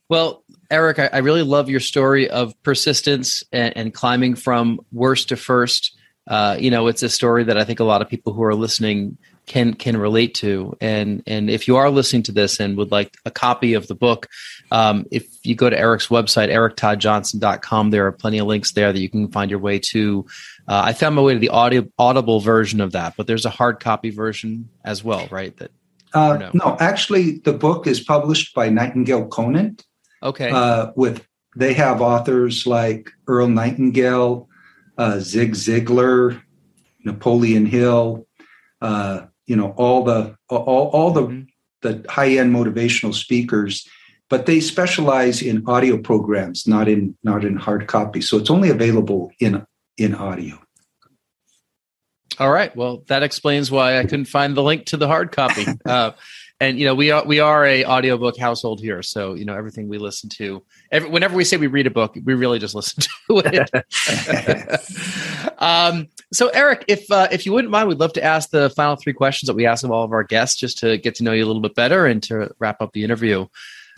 Well, 0.09 0.43
Eric, 0.69 0.99
I, 0.99 1.09
I 1.13 1.17
really 1.19 1.43
love 1.43 1.69
your 1.69 1.79
story 1.79 2.29
of 2.29 2.53
persistence 2.63 3.43
and, 3.51 3.75
and 3.77 3.93
climbing 3.93 4.35
from 4.35 4.79
worst 4.91 5.29
to 5.29 5.37
first. 5.37 5.97
Uh, 6.27 6.57
you 6.59 6.69
know, 6.69 6.87
it's 6.87 7.03
a 7.03 7.09
story 7.09 7.43
that 7.45 7.57
I 7.57 7.63
think 7.63 7.79
a 7.79 7.85
lot 7.85 8.01
of 8.01 8.09
people 8.09 8.33
who 8.33 8.43
are 8.43 8.55
listening 8.55 9.17
can 9.47 9.73
can 9.73 9.97
relate 9.97 10.35
to. 10.35 10.75
And 10.79 11.23
and 11.27 11.49
if 11.49 11.67
you 11.67 11.77
are 11.77 11.89
listening 11.89 12.23
to 12.23 12.31
this 12.31 12.59
and 12.59 12.77
would 12.77 12.91
like 12.91 13.17
a 13.25 13.31
copy 13.31 13.73
of 13.73 13.87
the 13.87 13.95
book, 13.95 14.27
um, 14.71 15.05
if 15.11 15.27
you 15.43 15.55
go 15.55 15.69
to 15.69 15.77
Eric's 15.77 16.07
website, 16.07 16.49
erictoddjohnson.com, 16.49 17.89
there 17.89 18.07
are 18.07 18.11
plenty 18.11 18.39
of 18.39 18.47
links 18.47 18.71
there 18.73 18.93
that 18.93 18.99
you 18.99 19.09
can 19.09 19.29
find 19.31 19.51
your 19.51 19.59
way 19.59 19.79
to. 19.79 20.25
Uh, 20.67 20.81
I 20.85 20.93
found 20.93 21.15
my 21.15 21.21
way 21.21 21.33
to 21.33 21.39
the 21.39 21.49
audio 21.49 21.87
audible 21.97 22.39
version 22.39 22.81
of 22.81 22.93
that, 22.93 23.15
but 23.17 23.27
there's 23.27 23.45
a 23.45 23.49
hard 23.49 23.79
copy 23.79 24.09
version 24.09 24.69
as 24.85 25.03
well, 25.03 25.27
right? 25.31 25.55
That 25.57 25.71
uh, 26.13 26.37
no? 26.37 26.51
no? 26.53 26.77
actually, 26.79 27.39
the 27.39 27.53
book 27.53 27.87
is 27.87 27.99
published 27.99 28.53
by 28.53 28.69
Nightingale 28.69 29.27
Conant. 29.27 29.85
Okay, 30.23 30.51
uh, 30.51 30.91
with 30.95 31.25
they 31.55 31.73
have 31.73 32.01
authors 32.01 32.65
like 32.65 33.11
Earl 33.27 33.47
Nightingale, 33.47 34.47
uh, 34.97 35.19
Zig 35.19 35.53
Ziglar, 35.53 36.41
Napoleon 37.03 37.65
Hill, 37.65 38.27
uh, 38.81 39.25
you 39.51 39.57
know 39.57 39.71
all 39.75 40.03
the 40.03 40.35
all, 40.49 40.89
all 40.95 41.11
the 41.11 41.23
mm-hmm. 41.23 41.41
the 41.81 42.05
high 42.09 42.31
end 42.37 42.55
motivational 42.55 43.13
speakers 43.13 43.85
but 44.31 44.45
they 44.45 44.61
specialize 44.61 45.41
in 45.41 45.61
audio 45.67 45.97
programs 45.97 46.65
not 46.65 46.87
in 46.87 47.17
not 47.21 47.43
in 47.43 47.57
hard 47.57 47.85
copy. 47.87 48.21
So 48.21 48.37
it's 48.37 48.49
only 48.49 48.69
available 48.69 49.29
in 49.41 49.65
in 49.97 50.15
audio. 50.15 50.57
All 52.39 52.49
right. 52.49 52.73
Well 52.73 53.03
that 53.07 53.23
explains 53.23 53.69
why 53.69 53.99
i 53.99 54.03
couldn't 54.03 54.31
find 54.37 54.55
the 54.55 54.63
link 54.63 54.85
to 54.87 54.97
the 54.97 55.07
hard 55.07 55.31
copy. 55.33 55.65
Uh, 55.85 56.11
and 56.61 56.77
you 56.79 56.85
know 56.85 56.93
we 56.93 57.09
are 57.09 57.25
we 57.25 57.39
are 57.39 57.65
a 57.65 57.83
audiobook 57.83 58.37
household 58.37 58.79
here. 58.79 59.01
So 59.01 59.33
you 59.33 59.45
know 59.45 59.55
everything 59.55 59.89
we 59.89 59.97
listen 59.97 60.29
to 60.29 60.63
every, 60.91 61.09
whenever 61.09 61.35
we 61.35 61.43
say 61.43 61.57
we 61.57 61.67
read 61.67 61.87
a 61.87 61.91
book 61.91 62.15
we 62.23 62.35
really 62.35 62.59
just 62.59 62.75
listen 62.75 63.03
to 63.27 63.41
it. 63.45 64.81
Um, 65.61 66.07
so 66.33 66.49
eric 66.49 66.85
if 66.87 67.11
uh, 67.11 67.27
if 67.31 67.45
you 67.45 67.53
wouldn't 67.53 67.69
mind 67.69 67.87
we'd 67.87 67.99
love 67.99 68.13
to 68.13 68.23
ask 68.23 68.49
the 68.49 68.71
final 68.71 68.95
three 68.95 69.13
questions 69.13 69.45
that 69.45 69.55
we 69.55 69.67
ask 69.67 69.83
of 69.83 69.91
all 69.91 70.03
of 70.03 70.11
our 70.11 70.23
guests 70.23 70.59
just 70.59 70.79
to 70.79 70.97
get 70.97 71.13
to 71.15 71.23
know 71.23 71.33
you 71.33 71.45
a 71.45 71.45
little 71.45 71.61
bit 71.61 71.75
better 71.75 72.07
and 72.07 72.23
to 72.23 72.49
wrap 72.57 72.81
up 72.81 72.93
the 72.93 73.03
interview 73.03 73.45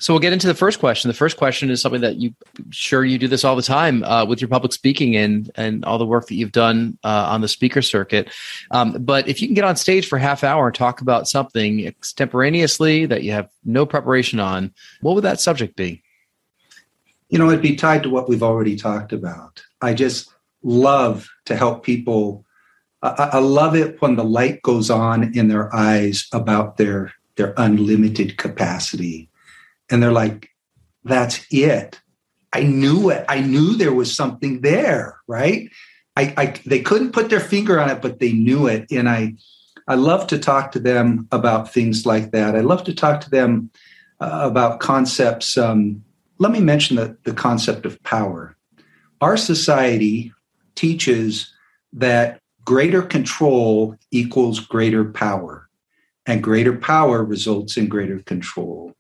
so 0.04 0.12
we'll 0.12 0.20
get 0.20 0.34
into 0.34 0.48
the 0.48 0.54
first 0.54 0.80
question. 0.80 1.08
The 1.08 1.14
first 1.14 1.38
question 1.38 1.70
is 1.70 1.82
something 1.82 2.02
that 2.02 2.18
you 2.18 2.36
sure 2.72 3.06
you 3.06 3.18
do 3.18 3.30
this 3.30 3.46
all 3.46 3.56
the 3.56 3.62
time 3.62 4.04
uh, 4.04 4.26
with 4.26 4.42
your 4.42 4.50
public 4.50 4.74
speaking 4.74 5.16
and 5.16 5.50
and 5.56 5.86
all 5.86 5.98
the 5.98 6.06
work 6.06 6.28
that 6.28 6.36
you've 6.36 6.52
done 6.52 6.98
uh, 7.06 7.28
on 7.30 7.40
the 7.40 7.48
speaker 7.48 7.82
circuit. 7.82 8.30
Um, 8.72 8.98
but 9.00 9.30
if 9.30 9.42
you 9.42 9.48
can 9.48 9.54
get 9.54 9.64
on 9.64 9.78
stage 9.78 10.06
for 10.10 10.18
half 10.18 10.44
hour 10.44 10.68
and 10.68 10.76
talk 10.76 11.00
about 11.00 11.30
something 11.30 11.88
extemporaneously 11.88 13.06
that 13.06 13.24
you 13.24 13.32
have 13.32 13.50
no 13.64 13.86
preparation 13.86 14.42
on, 14.42 14.74
what 15.00 15.16
would 15.16 15.24
that 15.24 15.40
subject 15.40 15.78
be? 15.78 16.04
You 17.30 17.40
know, 17.40 17.48
it'd 17.48 17.62
be 17.62 17.78
tied 17.78 18.04
to 18.04 18.10
what 18.10 18.28
we've 18.28 18.44
already 18.44 18.76
talked 18.76 19.14
about. 19.14 19.64
I 19.82 19.94
just 19.94 20.30
love 20.64 21.30
to 21.46 21.56
help 21.56 21.86
people. 21.86 22.44
I, 23.02 23.30
I 23.34 23.40
love 23.40 23.74
it 23.74 24.02
when 24.02 24.18
the 24.18 24.26
light 24.26 24.64
goes 24.64 24.90
on 24.90 25.34
in 25.34 25.48
their 25.48 25.74
eyes 25.74 26.28
about 26.34 26.76
their 26.76 27.14
their 27.38 27.54
unlimited 27.56 28.38
capacity 28.38 29.30
and 29.90 30.02
they're 30.02 30.12
like, 30.12 30.50
that's 31.04 31.46
it. 31.52 32.00
I 32.54 32.64
knew 32.64 33.10
it. 33.10 33.26
I 33.28 33.42
knew 33.42 33.76
there 33.76 33.94
was 33.94 34.16
something 34.16 34.62
there, 34.62 35.20
right? 35.28 35.70
I, 36.16 36.34
I 36.38 36.46
they 36.66 36.82
couldn't 36.82 37.12
put 37.12 37.30
their 37.30 37.40
finger 37.40 37.80
on 37.80 37.90
it, 37.90 38.02
but 38.02 38.20
they 38.20 38.32
knew 38.32 38.68
it. 38.68 38.92
And 38.92 39.10
I 39.10 39.36
I 39.88 39.96
love 39.96 40.28
to 40.28 40.40
talk 40.40 40.72
to 40.74 40.80
them 40.80 41.28
about 41.32 41.74
things 41.74 42.06
like 42.06 42.32
that. 42.32 42.56
I 42.56 42.62
love 42.62 42.84
to 42.86 42.94
talk 42.94 43.22
to 43.22 43.30
them 43.30 43.72
uh, 44.20 44.42
about 44.44 44.80
concepts. 44.80 45.58
Um, 45.58 46.04
let 46.38 46.52
me 46.52 46.62
mention 46.62 46.96
the, 46.96 47.18
the 47.24 47.34
concept 47.34 47.86
of 47.86 48.02
power. 48.04 48.56
Our 49.20 49.38
society 49.38 50.32
teaches 50.76 51.52
that 51.94 52.40
greater 52.66 53.02
control 53.02 53.96
equals 54.12 54.60
greater 54.60 55.06
power, 55.06 55.70
and 56.26 56.44
greater 56.44 56.76
power 56.78 57.24
results 57.24 57.78
in 57.78 57.88
greater 57.88 58.20
control. 58.20 58.94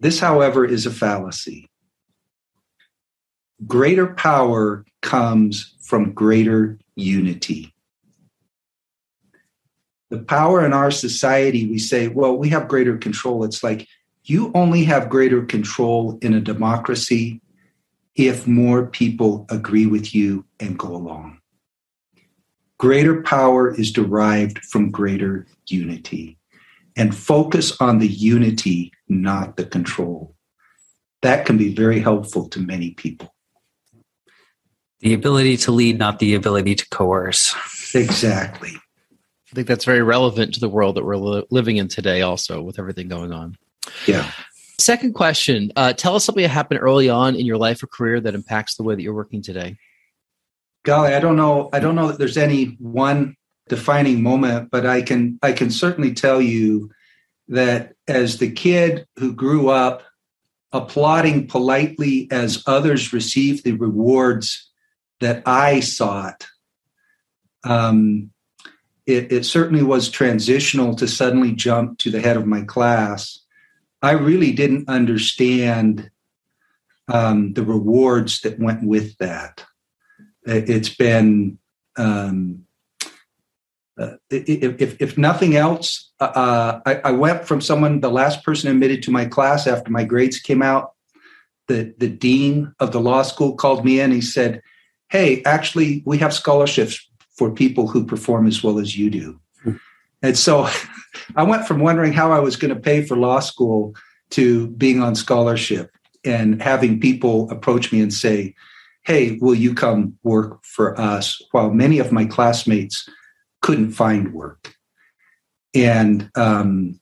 This, 0.00 0.20
however, 0.20 0.64
is 0.64 0.86
a 0.86 0.90
fallacy. 0.90 1.68
Greater 3.66 4.08
power 4.08 4.84
comes 5.00 5.74
from 5.80 6.12
greater 6.12 6.78
unity. 6.94 7.72
The 10.10 10.18
power 10.18 10.64
in 10.64 10.72
our 10.72 10.90
society, 10.90 11.66
we 11.66 11.78
say, 11.78 12.08
well, 12.08 12.36
we 12.36 12.50
have 12.50 12.68
greater 12.68 12.96
control. 12.96 13.44
It's 13.44 13.64
like 13.64 13.88
you 14.24 14.52
only 14.54 14.84
have 14.84 15.08
greater 15.08 15.44
control 15.44 16.18
in 16.20 16.34
a 16.34 16.40
democracy 16.40 17.40
if 18.14 18.46
more 18.46 18.86
people 18.86 19.46
agree 19.50 19.86
with 19.86 20.14
you 20.14 20.44
and 20.60 20.78
go 20.78 20.88
along. 20.88 21.38
Greater 22.78 23.22
power 23.22 23.74
is 23.74 23.90
derived 23.90 24.58
from 24.58 24.90
greater 24.90 25.46
unity 25.66 26.38
and 26.96 27.14
focus 27.14 27.78
on 27.80 27.98
the 27.98 28.08
unity, 28.08 28.92
not 29.08 29.56
the 29.56 29.64
control. 29.64 30.34
That 31.22 31.46
can 31.46 31.58
be 31.58 31.74
very 31.74 32.00
helpful 32.00 32.48
to 32.50 32.60
many 32.60 32.92
people. 32.92 33.34
The 35.00 35.12
ability 35.12 35.58
to 35.58 35.72
lead, 35.72 35.98
not 35.98 36.18
the 36.18 36.34
ability 36.34 36.74
to 36.76 36.88
coerce. 36.88 37.54
Exactly. 37.94 38.72
I 38.72 39.54
think 39.54 39.68
that's 39.68 39.84
very 39.84 40.02
relevant 40.02 40.54
to 40.54 40.60
the 40.60 40.68
world 40.68 40.96
that 40.96 41.04
we're 41.04 41.16
li- 41.16 41.44
living 41.50 41.76
in 41.76 41.88
today, 41.88 42.22
also, 42.22 42.62
with 42.62 42.78
everything 42.78 43.08
going 43.08 43.32
on. 43.32 43.56
Yeah. 44.06 44.30
Second 44.78 45.14
question 45.14 45.72
uh, 45.76 45.92
Tell 45.92 46.16
us 46.16 46.24
something 46.24 46.42
that 46.42 46.48
happened 46.48 46.80
early 46.80 47.08
on 47.08 47.36
in 47.36 47.46
your 47.46 47.56
life 47.56 47.82
or 47.82 47.86
career 47.86 48.20
that 48.20 48.34
impacts 48.34 48.76
the 48.76 48.82
way 48.82 48.94
that 48.94 49.02
you're 49.02 49.14
working 49.14 49.42
today. 49.42 49.76
Golly, 50.84 51.14
I 51.14 51.20
don't 51.20 51.36
know. 51.36 51.68
I 51.72 51.80
don't 51.80 51.94
know 51.94 52.08
that 52.08 52.18
there's 52.18 52.36
any 52.36 52.76
one 52.78 53.36
defining 53.68 54.22
moment, 54.22 54.70
but 54.70 54.86
I 54.86 55.02
can 55.02 55.38
I 55.42 55.52
can 55.52 55.70
certainly 55.70 56.14
tell 56.14 56.40
you 56.40 56.90
that 57.48 57.94
as 58.08 58.38
the 58.38 58.50
kid 58.50 59.06
who 59.18 59.32
grew 59.32 59.68
up 59.68 60.02
applauding 60.72 61.46
politely 61.46 62.28
as 62.30 62.62
others 62.66 63.12
received 63.12 63.64
the 63.64 63.72
rewards 63.72 64.70
that 65.20 65.42
I 65.46 65.80
sought, 65.80 66.46
um, 67.64 68.30
it, 69.06 69.32
it 69.32 69.46
certainly 69.46 69.82
was 69.82 70.10
transitional 70.10 70.94
to 70.96 71.06
suddenly 71.08 71.52
jump 71.52 71.98
to 71.98 72.10
the 72.10 72.20
head 72.20 72.36
of 72.36 72.46
my 72.46 72.62
class. 72.62 73.40
I 74.02 74.12
really 74.12 74.52
didn't 74.52 74.88
understand 74.88 76.10
um, 77.08 77.52
the 77.54 77.64
rewards 77.64 78.40
that 78.40 78.58
went 78.58 78.82
with 78.82 79.16
that. 79.18 79.64
It's 80.44 80.94
been 80.94 81.58
um, 81.96 82.65
uh, 83.98 84.16
if, 84.30 84.80
if, 84.80 85.00
if, 85.00 85.18
nothing 85.18 85.56
else, 85.56 86.10
uh, 86.20 86.24
uh, 86.24 86.80
I, 86.84 86.94
I, 86.96 87.10
went 87.12 87.46
from 87.46 87.62
someone, 87.62 88.00
the 88.00 88.10
last 88.10 88.44
person 88.44 88.70
admitted 88.70 89.02
to 89.04 89.10
my 89.10 89.24
class 89.24 89.66
after 89.66 89.90
my 89.90 90.04
grades 90.04 90.38
came 90.38 90.60
out. 90.60 90.92
The, 91.68 91.94
the 91.96 92.08
dean 92.08 92.74
of 92.78 92.92
the 92.92 93.00
law 93.00 93.22
school 93.22 93.54
called 93.54 93.84
me 93.84 94.00
in. 94.00 94.12
He 94.12 94.20
said, 94.20 94.60
Hey, 95.08 95.42
actually, 95.44 96.02
we 96.04 96.18
have 96.18 96.34
scholarships 96.34 97.08
for 97.36 97.50
people 97.50 97.88
who 97.88 98.04
perform 98.04 98.46
as 98.46 98.62
well 98.62 98.78
as 98.78 98.96
you 98.96 99.08
do. 99.08 99.40
Hmm. 99.62 99.76
And 100.22 100.36
so 100.36 100.68
I 101.36 101.42
went 101.42 101.66
from 101.66 101.80
wondering 101.80 102.12
how 102.12 102.32
I 102.32 102.38
was 102.38 102.56
going 102.56 102.74
to 102.74 102.80
pay 102.80 103.04
for 103.04 103.16
law 103.16 103.40
school 103.40 103.94
to 104.30 104.68
being 104.68 105.02
on 105.02 105.14
scholarship 105.14 105.90
and 106.24 106.60
having 106.60 107.00
people 107.00 107.50
approach 107.50 107.92
me 107.92 108.00
and 108.00 108.12
say, 108.12 108.54
hey, 109.04 109.38
will 109.40 109.54
you 109.54 109.72
come 109.72 110.18
work 110.22 110.64
for 110.64 110.98
us? 111.00 111.40
While 111.52 111.70
many 111.70 111.98
of 111.98 112.12
my 112.12 112.24
classmates 112.24 113.08
couldn't 113.66 113.90
find 113.90 114.32
work. 114.32 114.76
And, 115.74 116.30
um, 116.36 117.00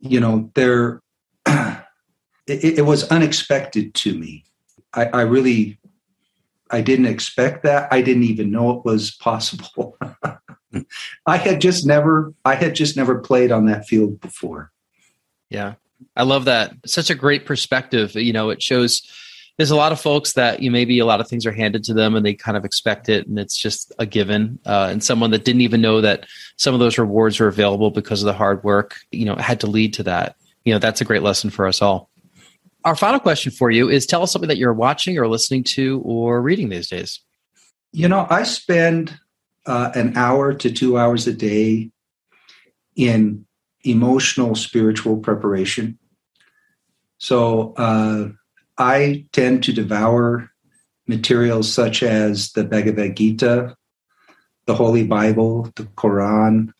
you 0.00 0.18
know, 0.18 0.50
there, 0.56 1.00
it, 1.46 1.84
it, 2.48 2.84
was 2.84 3.08
unexpected 3.12 3.94
to 3.94 4.18
me. 4.18 4.42
I, 4.94 5.04
I 5.04 5.20
really, 5.22 5.78
I 6.72 6.80
didn't 6.80 7.06
expect 7.06 7.62
that. 7.62 7.86
I 7.92 8.02
didn't 8.02 8.24
even 8.24 8.50
know 8.50 8.72
it 8.72 8.84
was 8.84 9.12
possible. 9.12 9.96
I 11.26 11.36
had 11.36 11.60
just 11.60 11.86
never, 11.86 12.34
I 12.44 12.56
had 12.56 12.74
just 12.74 12.96
never 12.96 13.20
played 13.20 13.52
on 13.52 13.66
that 13.66 13.86
field 13.86 14.20
before. 14.20 14.72
Yeah. 15.50 15.74
I 16.16 16.24
love 16.24 16.46
that. 16.46 16.72
Such 16.84 17.10
a 17.10 17.14
great 17.14 17.46
perspective. 17.46 18.16
You 18.16 18.32
know, 18.32 18.50
it 18.50 18.60
shows 18.60 19.08
there's 19.56 19.70
a 19.70 19.76
lot 19.76 19.92
of 19.92 20.00
folks 20.00 20.32
that 20.32 20.60
you 20.60 20.70
maybe 20.70 20.98
a 20.98 21.06
lot 21.06 21.20
of 21.20 21.28
things 21.28 21.46
are 21.46 21.52
handed 21.52 21.84
to 21.84 21.94
them 21.94 22.16
and 22.16 22.26
they 22.26 22.34
kind 22.34 22.56
of 22.56 22.64
expect 22.64 23.08
it 23.08 23.26
and 23.26 23.38
it's 23.38 23.56
just 23.56 23.92
a 23.98 24.06
given. 24.06 24.58
Uh, 24.66 24.88
and 24.90 25.04
someone 25.04 25.30
that 25.30 25.44
didn't 25.44 25.60
even 25.60 25.80
know 25.80 26.00
that 26.00 26.26
some 26.56 26.74
of 26.74 26.80
those 26.80 26.98
rewards 26.98 27.38
are 27.40 27.46
available 27.46 27.90
because 27.90 28.22
of 28.22 28.26
the 28.26 28.32
hard 28.32 28.64
work, 28.64 28.96
you 29.12 29.24
know, 29.24 29.36
had 29.36 29.60
to 29.60 29.66
lead 29.66 29.94
to 29.94 30.02
that. 30.02 30.36
You 30.64 30.72
know, 30.72 30.78
that's 30.78 31.00
a 31.00 31.04
great 31.04 31.22
lesson 31.22 31.50
for 31.50 31.66
us 31.66 31.80
all. 31.80 32.10
Our 32.84 32.96
final 32.96 33.20
question 33.20 33.52
for 33.52 33.70
you 33.70 33.88
is 33.88 34.06
tell 34.06 34.22
us 34.22 34.32
something 34.32 34.48
that 34.48 34.58
you're 34.58 34.74
watching 34.74 35.18
or 35.18 35.28
listening 35.28 35.64
to 35.64 36.00
or 36.04 36.42
reading 36.42 36.68
these 36.68 36.88
days. 36.88 37.20
You 37.92 38.08
know, 38.08 38.26
I 38.28 38.42
spend 38.42 39.18
uh, 39.66 39.92
an 39.94 40.16
hour 40.16 40.52
to 40.52 40.70
two 40.70 40.98
hours 40.98 41.26
a 41.26 41.32
day 41.32 41.90
in 42.96 43.46
emotional 43.84 44.54
spiritual 44.54 45.18
preparation. 45.18 45.98
So 47.18 47.74
uh, 47.76 48.30
I 48.78 49.26
tend 49.32 49.62
to 49.64 49.72
devour 49.72 50.50
materials 51.06 51.72
such 51.72 52.02
as 52.02 52.52
the 52.52 52.64
Bhagavad 52.64 53.16
Gita, 53.16 53.76
the 54.66 54.74
Holy 54.74 55.04
Bible, 55.04 55.70
the 55.76 55.84
Quran, 55.84 56.72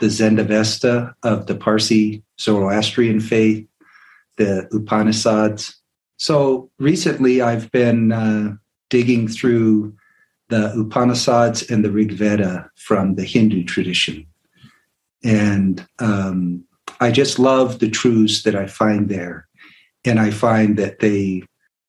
the 0.00 0.06
Zendavesta 0.06 1.14
of 1.22 1.46
the 1.46 1.54
Parsi 1.54 2.22
Zoroastrian 2.40 3.20
faith, 3.20 3.66
the 4.36 4.68
Upanishads. 4.72 5.76
So 6.18 6.70
recently 6.78 7.40
I've 7.40 7.70
been 7.70 8.12
uh, 8.12 8.56
digging 8.90 9.28
through 9.28 9.94
the 10.48 10.72
Upanishads 10.78 11.68
and 11.70 11.84
the 11.84 11.90
Rig 11.90 12.12
Veda 12.12 12.70
from 12.76 13.14
the 13.14 13.24
Hindu 13.24 13.64
tradition. 13.64 14.26
And 15.24 15.86
um, 15.98 16.64
I 17.00 17.10
just 17.10 17.38
love 17.38 17.78
the 17.78 17.90
truths 17.90 18.42
that 18.42 18.54
I 18.54 18.66
find 18.66 19.08
there. 19.08 19.45
And 20.06 20.20
I 20.20 20.30
find 20.30 20.76
that 20.78 21.00
they 21.00 21.42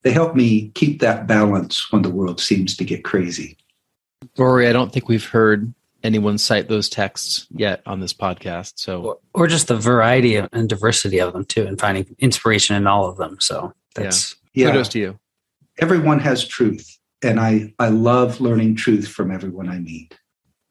they 0.04 0.12
help 0.12 0.36
me 0.36 0.70
keep 0.70 1.00
that 1.02 1.28
balance 1.28 1.92
when 1.92 2.02
the 2.02 2.10
world 2.10 2.40
seems 2.40 2.76
to 2.78 2.86
get 2.86 3.04
crazy. 3.04 3.58
Rory, 4.38 4.68
I 4.68 4.74
don't 4.74 4.92
think 4.92 5.08
we've 5.08 5.26
heard 5.26 5.74
anyone 6.04 6.38
cite 6.38 6.70
those 6.70 6.90
texts 6.90 7.48
yet 7.52 7.82
on 7.86 8.00
this 8.00 8.14
podcast. 8.14 8.74
So, 8.76 9.02
or, 9.02 9.18
or 9.34 9.48
just 9.48 9.68
the 9.68 9.76
variety 9.76 10.36
and 10.36 10.70
diversity 10.70 11.20
of 11.20 11.34
them 11.34 11.46
too, 11.46 11.66
and 11.66 11.80
finding 11.80 12.16
inspiration 12.20 12.76
in 12.76 12.88
all 12.88 13.10
of 13.10 13.18
them. 13.18 13.38
So 13.40 13.74
that's 13.96 14.36
yeah. 14.54 14.68
kudos 14.68 14.90
to 14.90 15.00
you. 15.00 15.20
Everyone 15.80 16.20
has 16.20 16.48
truth, 16.48 16.98
and 17.24 17.40
I 17.40 17.74
I 17.80 17.90
love 17.90 18.42
learning 18.42 18.76
truth 18.76 19.08
from 19.08 19.32
everyone 19.32 19.70
I 19.70 19.80
meet. 19.80 20.18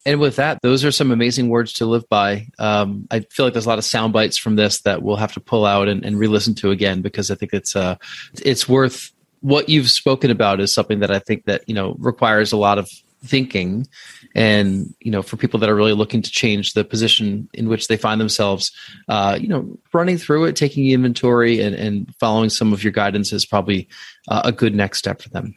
And 0.06 0.20
with 0.20 0.36
that, 0.36 0.62
those 0.62 0.84
are 0.84 0.92
some 0.92 1.10
amazing 1.10 1.48
words 1.48 1.72
to 1.74 1.84
live 1.84 2.08
by. 2.08 2.46
Um, 2.60 3.08
I 3.10 3.20
feel 3.20 3.44
like 3.44 3.54
there's 3.54 3.66
a 3.66 3.68
lot 3.68 3.78
of 3.78 3.84
sound 3.84 4.12
bites 4.12 4.38
from 4.38 4.54
this 4.54 4.82
that 4.82 5.02
we'll 5.02 5.16
have 5.16 5.32
to 5.32 5.40
pull 5.40 5.66
out 5.66 5.88
and, 5.88 6.04
and 6.04 6.16
re-listen 6.16 6.54
to 6.56 6.70
again 6.70 7.02
because 7.02 7.28
I 7.28 7.34
think 7.34 7.52
it's 7.52 7.74
uh, 7.74 7.96
it's 8.40 8.68
worth 8.68 9.12
what 9.40 9.68
you've 9.68 9.90
spoken 9.90 10.30
about 10.30 10.60
is 10.60 10.72
something 10.72 11.00
that 11.00 11.10
I 11.10 11.18
think 11.18 11.44
that 11.46 11.68
you 11.68 11.74
know 11.74 11.96
requires 11.98 12.52
a 12.52 12.56
lot 12.56 12.78
of 12.78 12.88
thinking 13.24 13.86
and 14.36 14.94
you 15.00 15.10
know 15.10 15.22
for 15.22 15.36
people 15.36 15.58
that 15.58 15.68
are 15.68 15.74
really 15.74 15.92
looking 15.92 16.22
to 16.22 16.30
change 16.30 16.74
the 16.74 16.84
position 16.84 17.48
in 17.54 17.68
which 17.68 17.88
they 17.88 17.96
find 17.96 18.20
themselves 18.20 18.70
uh, 19.08 19.36
you 19.40 19.48
know 19.48 19.76
running 19.92 20.18
through 20.18 20.44
it 20.44 20.54
taking 20.54 20.88
inventory 20.88 21.60
and, 21.60 21.74
and 21.74 22.14
following 22.20 22.50
some 22.50 22.72
of 22.72 22.84
your 22.84 22.92
guidance 22.92 23.32
is 23.32 23.44
probably 23.44 23.88
uh, 24.28 24.42
a 24.44 24.52
good 24.52 24.74
next 24.74 24.98
step 24.98 25.20
for 25.20 25.30
them 25.30 25.56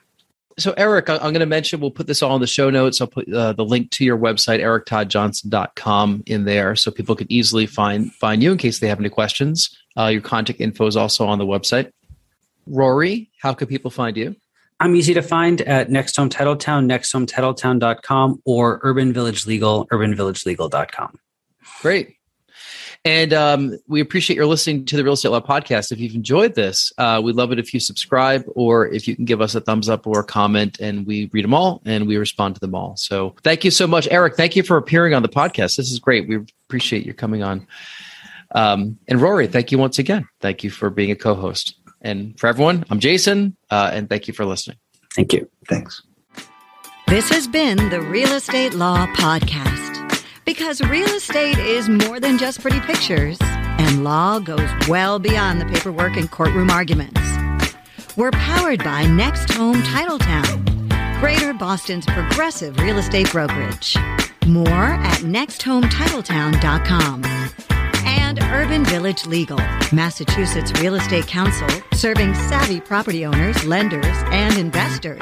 so 0.59 0.73
eric 0.77 1.09
i'm 1.09 1.19
going 1.19 1.39
to 1.39 1.45
mention 1.45 1.79
we'll 1.79 1.91
put 1.91 2.07
this 2.07 2.21
all 2.21 2.35
in 2.35 2.41
the 2.41 2.47
show 2.47 2.69
notes 2.69 3.01
i'll 3.01 3.07
put 3.07 3.31
uh, 3.33 3.53
the 3.53 3.65
link 3.65 3.89
to 3.91 4.05
your 4.05 4.17
website 4.17 4.59
erictoddjohnson.com 4.59 6.23
in 6.25 6.45
there 6.45 6.75
so 6.75 6.91
people 6.91 7.15
can 7.15 7.31
easily 7.31 7.65
find 7.65 8.13
find 8.13 8.43
you 8.43 8.51
in 8.51 8.57
case 8.57 8.79
they 8.79 8.87
have 8.87 8.99
any 8.99 9.09
questions 9.09 9.75
uh, 9.97 10.05
your 10.05 10.21
contact 10.21 10.61
info 10.61 10.85
is 10.85 10.95
also 10.95 11.25
on 11.25 11.39
the 11.39 11.45
website 11.45 11.91
rory 12.65 13.29
how 13.41 13.53
can 13.53 13.67
people 13.67 13.91
find 13.91 14.17
you 14.17 14.35
I'm 14.81 14.95
easy 14.95 15.13
to 15.13 15.21
find 15.21 15.59
at 15.63 15.89
Next 15.89 16.15
Home 16.15 16.29
Titletown, 16.29 16.85
nexthometitletown.com, 16.85 18.41
or 18.45 18.79
Urban 18.81 19.11
Village 19.11 19.45
Legal, 19.45 19.85
urbanvillagelegal.com. 19.87 21.19
Great. 21.81 22.15
And 23.05 23.33
um, 23.33 23.77
we 23.87 24.01
appreciate 24.01 24.35
your 24.35 24.45
listening 24.45 24.85
to 24.85 24.97
the 24.97 25.03
Real 25.03 25.13
Estate 25.13 25.29
Law 25.29 25.39
Podcast. 25.39 25.91
If 25.91 25.99
you've 25.99 26.15
enjoyed 26.15 26.55
this, 26.55 26.91
uh, 26.97 27.21
we'd 27.23 27.35
love 27.35 27.51
it 27.53 27.59
if 27.59 27.73
you 27.73 27.79
subscribe 27.79 28.43
or 28.55 28.87
if 28.87 29.07
you 29.07 29.15
can 29.15 29.23
give 29.23 29.39
us 29.39 29.55
a 29.55 29.61
thumbs 29.61 29.87
up 29.87 30.05
or 30.05 30.19
a 30.19 30.23
comment, 30.23 30.79
and 30.81 31.05
we 31.07 31.29
read 31.31 31.45
them 31.45 31.53
all 31.53 31.81
and 31.85 32.07
we 32.07 32.17
respond 32.17 32.55
to 32.55 32.61
them 32.61 32.75
all. 32.75 32.97
So 32.97 33.35
thank 33.43 33.63
you 33.63 33.71
so 33.71 33.87
much, 33.87 34.07
Eric. 34.11 34.35
Thank 34.35 34.55
you 34.57 34.63
for 34.63 34.75
appearing 34.75 35.13
on 35.13 35.21
the 35.21 35.29
podcast. 35.29 35.77
This 35.77 35.91
is 35.91 35.99
great. 35.99 36.27
We 36.27 36.39
appreciate 36.67 37.05
you 37.05 37.13
coming 37.13 37.41
on. 37.41 37.65
Um, 38.51 38.97
and 39.07 39.21
Rory, 39.21 39.47
thank 39.47 39.71
you 39.71 39.77
once 39.77 39.97
again. 39.97 40.27
Thank 40.41 40.63
you 40.63 40.69
for 40.69 40.89
being 40.89 41.11
a 41.11 41.15
co 41.15 41.35
host. 41.35 41.75
And 42.01 42.37
for 42.39 42.47
everyone, 42.47 42.83
I'm 42.89 42.99
Jason, 42.99 43.55
uh, 43.69 43.91
and 43.93 44.09
thank 44.09 44.27
you 44.27 44.33
for 44.33 44.45
listening. 44.45 44.77
Thank 45.15 45.33
you. 45.33 45.49
Thanks. 45.67 46.01
This 47.07 47.29
has 47.29 47.47
been 47.47 47.89
the 47.89 48.01
Real 48.01 48.33
Estate 48.33 48.73
Law 48.73 49.07
Podcast. 49.07 49.78
Because 50.49 50.81
real 50.81 51.07
estate 51.09 51.59
is 51.59 51.87
more 51.87 52.19
than 52.19 52.39
just 52.39 52.61
pretty 52.61 52.79
pictures, 52.79 53.37
and 53.39 54.03
law 54.03 54.39
goes 54.39 54.67
well 54.87 55.19
beyond 55.19 55.61
the 55.61 55.67
paperwork 55.67 56.17
and 56.17 56.31
courtroom 56.31 56.71
arguments. 56.71 57.21
We're 58.17 58.31
powered 58.31 58.83
by 58.83 59.05
Next 59.05 59.53
Home 59.53 59.83
Titletown, 59.83 61.19
Greater 61.19 61.53
Boston's 61.53 62.07
progressive 62.07 62.79
real 62.79 62.97
estate 62.97 63.31
brokerage. 63.31 63.95
More 64.47 64.67
at 64.69 65.19
nexthometitletown.com 65.19 67.25
and 68.07 68.39
Urban 68.45 68.83
Village 68.85 69.27
Legal, 69.27 69.59
Massachusetts 69.93 70.73
Real 70.81 70.95
Estate 70.95 71.27
Counsel, 71.27 71.69
serving 71.93 72.33
savvy 72.33 72.81
property 72.81 73.23
owners, 73.23 73.63
lenders, 73.67 74.17
and 74.31 74.57
investors. 74.57 75.21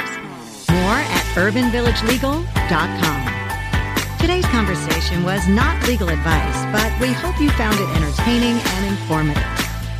More 0.69 0.95
at 0.95 1.25
urbanvillagelegal.com. 1.35 3.26
Today's 4.19 4.45
conversation 4.47 5.23
was 5.23 5.47
not 5.47 5.81
legal 5.87 6.09
advice, 6.09 6.65
but 6.71 6.91
we 6.99 7.13
hope 7.13 7.39
you 7.39 7.49
found 7.51 7.79
it 7.79 7.87
entertaining 7.95 8.57
and 8.57 8.85
informative. 8.85 9.43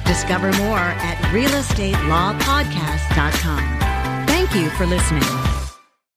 Discover 0.06 0.52
more 0.54 0.80
at 0.80 1.18
realestatelawpodcast.com. 1.34 3.78
Thank 4.28 4.56
you 4.56 4.70
for 4.72 4.86
listening. 4.86 5.24